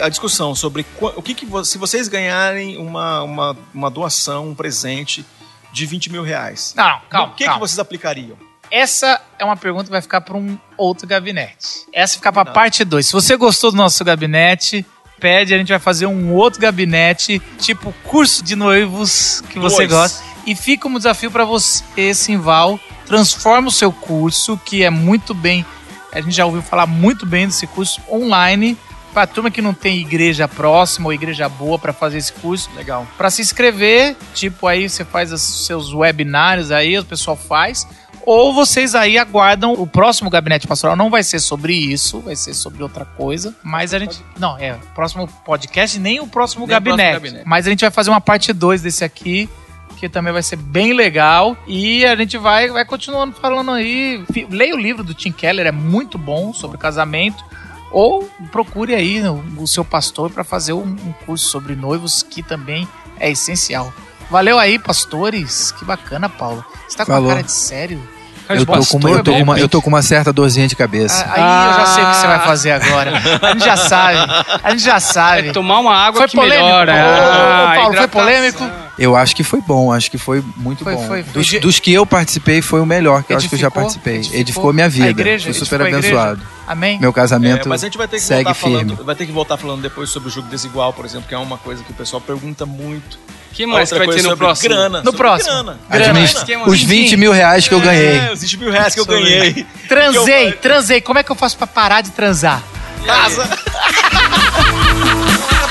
a 0.01 0.09
discussão 0.09 0.53
sobre 0.55 0.85
o 1.01 1.21
que, 1.21 1.33
que 1.33 1.47
se 1.65 1.77
vocês 1.77 2.07
ganharem 2.07 2.77
uma, 2.77 3.23
uma, 3.23 3.57
uma 3.73 3.89
doação, 3.89 4.49
um 4.49 4.55
presente 4.55 5.25
de 5.73 5.85
20 5.85 6.11
mil 6.11 6.23
reais. 6.23 6.73
Não, 6.75 6.99
calma, 7.09 7.31
o 7.33 7.35
que, 7.35 7.45
calma. 7.45 7.59
que 7.61 7.67
vocês 7.67 7.79
aplicariam? 7.79 8.37
Essa 8.71 9.19
é 9.37 9.45
uma 9.45 9.57
pergunta 9.57 9.85
que 9.85 9.91
vai 9.91 10.01
ficar 10.01 10.21
para 10.21 10.37
um 10.37 10.57
outro 10.77 11.07
gabinete. 11.07 11.85
Essa 11.93 12.15
fica 12.15 12.31
para 12.31 12.45
parte 12.45 12.83
2. 12.83 13.05
Se 13.05 13.13
você 13.13 13.35
gostou 13.35 13.71
do 13.71 13.77
nosso 13.77 14.03
gabinete, 14.03 14.85
pede, 15.19 15.53
a 15.53 15.57
gente 15.57 15.69
vai 15.69 15.79
fazer 15.79 16.05
um 16.05 16.33
outro 16.33 16.61
gabinete, 16.61 17.41
tipo 17.59 17.93
curso 18.03 18.43
de 18.43 18.55
noivos 18.55 19.43
que 19.49 19.59
você 19.59 19.87
Dois. 19.87 19.89
gosta. 19.89 20.23
E 20.45 20.55
fica 20.55 20.87
um 20.87 20.97
desafio 20.97 21.29
para 21.29 21.45
você, 21.45 22.13
Simval, 22.13 22.79
transforma 23.05 23.67
o 23.67 23.71
seu 23.71 23.91
curso, 23.91 24.57
que 24.65 24.83
é 24.83 24.89
muito 24.89 25.33
bem, 25.33 25.65
a 26.11 26.21
gente 26.21 26.35
já 26.35 26.45
ouviu 26.45 26.61
falar 26.61 26.87
muito 26.87 27.25
bem 27.25 27.45
desse 27.45 27.67
curso 27.67 28.01
online, 28.09 28.77
para 29.13 29.27
turma 29.27 29.51
que 29.51 29.61
não 29.61 29.73
tem 29.73 29.99
igreja 29.99 30.47
próxima 30.47 31.07
ou 31.07 31.13
igreja 31.13 31.49
boa 31.49 31.77
para 31.77 31.91
fazer 31.91 32.17
esse 32.19 32.31
curso, 32.31 32.69
Legal. 32.75 33.07
Pra 33.17 33.29
se 33.29 33.41
inscrever, 33.41 34.15
tipo 34.33 34.67
aí 34.67 34.87
você 34.87 35.03
faz 35.03 35.31
os 35.31 35.65
seus 35.65 35.93
webinários 35.93 36.71
aí, 36.71 36.97
o 36.97 37.05
pessoal 37.05 37.35
faz. 37.35 37.87
Ou 38.29 38.53
vocês 38.53 38.93
aí 38.93 39.17
aguardam 39.17 39.73
o 39.73 39.87
próximo 39.87 40.29
gabinete 40.29 40.67
pastoral. 40.67 40.95
Não 40.95 41.09
vai 41.09 41.23
ser 41.23 41.39
sobre 41.39 41.73
isso, 41.73 42.19
vai 42.19 42.35
ser 42.35 42.53
sobre 42.53 42.83
outra 42.83 43.03
coisa. 43.03 43.55
Mas 43.63 43.91
a 43.91 43.97
gente. 43.97 44.23
Não, 44.37 44.55
é, 44.55 44.73
o 44.73 44.93
próximo 44.93 45.27
podcast, 45.43 45.99
nem 45.99 46.19
o 46.19 46.27
próximo, 46.27 46.67
Nem 46.67 46.77
o 46.77 46.79
próximo 46.79 46.95
gabinete. 46.95 47.13
gabinete. 47.13 47.47
Mas 47.47 47.65
a 47.65 47.71
gente 47.71 47.81
vai 47.81 47.89
fazer 47.89 48.11
uma 48.11 48.21
parte 48.21 48.53
2 48.53 48.83
desse 48.83 49.03
aqui. 49.03 49.49
Que 49.97 50.07
também 50.07 50.31
vai 50.31 50.43
ser 50.43 50.57
bem 50.57 50.93
legal. 50.93 51.57
E 51.65 52.05
a 52.05 52.15
gente 52.15 52.37
vai, 52.37 52.69
vai 52.69 52.85
continuando 52.85 53.35
falando 53.35 53.71
aí. 53.71 54.23
Leia 54.47 54.75
o 54.75 54.79
livro 54.79 55.03
do 55.03 55.15
Tim 55.15 55.31
Keller, 55.31 55.65
é 55.65 55.71
muito 55.71 56.15
bom 56.15 56.53
sobre 56.53 56.77
casamento. 56.77 57.43
Ou 57.91 58.29
procure 58.51 58.93
aí 58.93 59.23
o, 59.57 59.65
seu 59.65 59.83
pastor 59.83 60.29
para 60.29 60.43
fazer 60.43 60.73
um, 60.73 60.95
curso 61.25 61.47
sobre 61.47 61.75
noivos, 61.75 62.21
que 62.21 62.43
também 62.43 62.87
é 63.19 63.31
essencial. 63.31 63.91
Valeu 64.29 64.59
aí, 64.59 64.77
pastores. 64.77 65.71
Que 65.71 65.83
bacana, 65.83 66.29
Paulo. 66.29 66.63
Você 66.87 66.95
tá 66.95 67.07
com 67.07 67.11
Falou. 67.11 67.31
a 67.31 67.33
cara 67.33 67.43
de 67.43 67.51
sério? 67.51 68.18
Eu 68.49 68.65
tô, 68.65 68.85
com 68.85 68.97
uma, 68.97 69.09
eu, 69.11 69.23
tô 69.23 69.31
com 69.33 69.41
uma, 69.43 69.59
eu 69.59 69.69
tô 69.69 69.81
com 69.81 69.89
uma 69.89 70.01
certa 70.01 70.33
dorzinha 70.33 70.67
de 70.67 70.75
cabeça. 70.75 71.23
Ah, 71.29 71.33
Aí 71.35 71.67
eu 71.69 71.73
já 71.75 71.85
sei 71.93 72.03
o 72.03 72.07
que 72.09 72.15
você 72.15 72.27
vai 72.27 72.39
fazer 72.39 72.71
agora. 72.71 73.11
A 73.41 73.51
gente 73.53 73.63
já 73.65 73.77
sabe. 73.77 74.17
A 74.63 74.71
gente 74.71 74.83
já 74.83 74.99
sabe. 74.99 75.49
É 75.49 75.51
tomar 75.51 75.79
uma 75.79 75.93
água 75.95 76.21
Foi 76.21 76.27
que 76.27 76.35
polêmico. 76.35 76.63
melhora. 76.65 76.93
Ah, 76.95 77.73
Paulo, 77.75 77.95
foi 77.95 78.07
polêmico? 78.07 78.69
Eu 78.97 79.15
acho 79.15 79.33
que 79.35 79.43
foi 79.43 79.61
bom, 79.61 79.93
acho 79.93 80.11
que 80.11 80.17
foi 80.17 80.43
muito 80.57 80.83
Foi, 80.83 80.93
bom. 80.95 81.07
foi. 81.07 81.23
Dos, 81.23 81.49
dos 81.61 81.79
que 81.79 81.93
eu 81.93 82.05
participei, 82.05 82.61
foi 82.61 82.81
o 82.81 82.85
melhor, 82.85 83.23
que 83.23 83.31
eu 83.31 83.37
acho 83.37 83.47
que 83.47 83.55
eu 83.55 83.59
já 83.59 83.71
participei. 83.71 84.15
Edificou 84.17 84.39
Edificou, 84.41 84.73
minha 84.73 84.87
a 84.87 84.89
vida. 84.89 85.09
igreja? 85.09 85.45
Fui 85.45 85.53
super 85.53 85.81
abençoado. 85.83 86.41
Amém? 86.67 86.99
Meu 86.99 87.13
casamento 87.13 87.65
É, 87.65 87.69
mas 87.69 87.81
a 87.81 87.87
gente 87.87 87.97
vai 87.97 88.07
ter 88.09 88.17
que 88.17 88.23
segue 88.23 88.43
voltar 88.43 88.53
firme. 88.59 88.75
falando, 88.89 89.05
vai 89.05 89.15
ter 89.15 89.25
que 89.25 89.31
voltar 89.31 89.55
falando 89.57 89.81
depois 89.81 90.09
sobre 90.09 90.27
o 90.27 90.31
jogo 90.31 90.49
desigual, 90.49 90.91
por 90.91 91.05
exemplo, 91.05 91.27
que 91.29 91.33
é 91.33 91.37
uma 91.37 91.57
coisa 91.57 91.81
que 91.83 91.91
o 91.91 91.95
pessoal 91.95 92.19
pergunta 92.21 92.65
muito. 92.65 93.17
Que 93.53 93.65
mais 93.65 93.91
que 93.91 93.97
vai 93.97 94.07
ter 94.07 94.23
no 94.23 94.37
próximo? 94.37 94.69
Grana. 94.69 94.99
No 94.99 95.03
sobre 95.05 95.17
próximo. 95.17 95.51
Grana. 95.51 95.79
Grana. 95.89 96.19
Os 96.67 96.81
20 96.81 97.17
mil 97.17 97.31
reais 97.31 97.67
que 97.67 97.73
eu 97.73 97.79
ganhei. 97.79 98.17
É, 98.17 98.31
os 98.31 98.41
20 98.41 98.57
mil 98.57 98.71
reais 98.71 98.93
que 98.93 98.99
eu 98.99 99.05
ganhei. 99.05 99.65
Transei, 99.87 100.51
transei. 100.53 101.01
Como 101.01 101.19
é 101.19 101.23
que 101.23 101.31
eu 101.31 101.35
faço 101.35 101.57
pra 101.57 101.67
parar 101.67 102.01
de 102.01 102.11
transar? 102.11 102.61
Casa. 103.05 103.47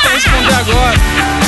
Pra 0.00 0.10
responder 0.10 0.54
agora. 0.54 1.47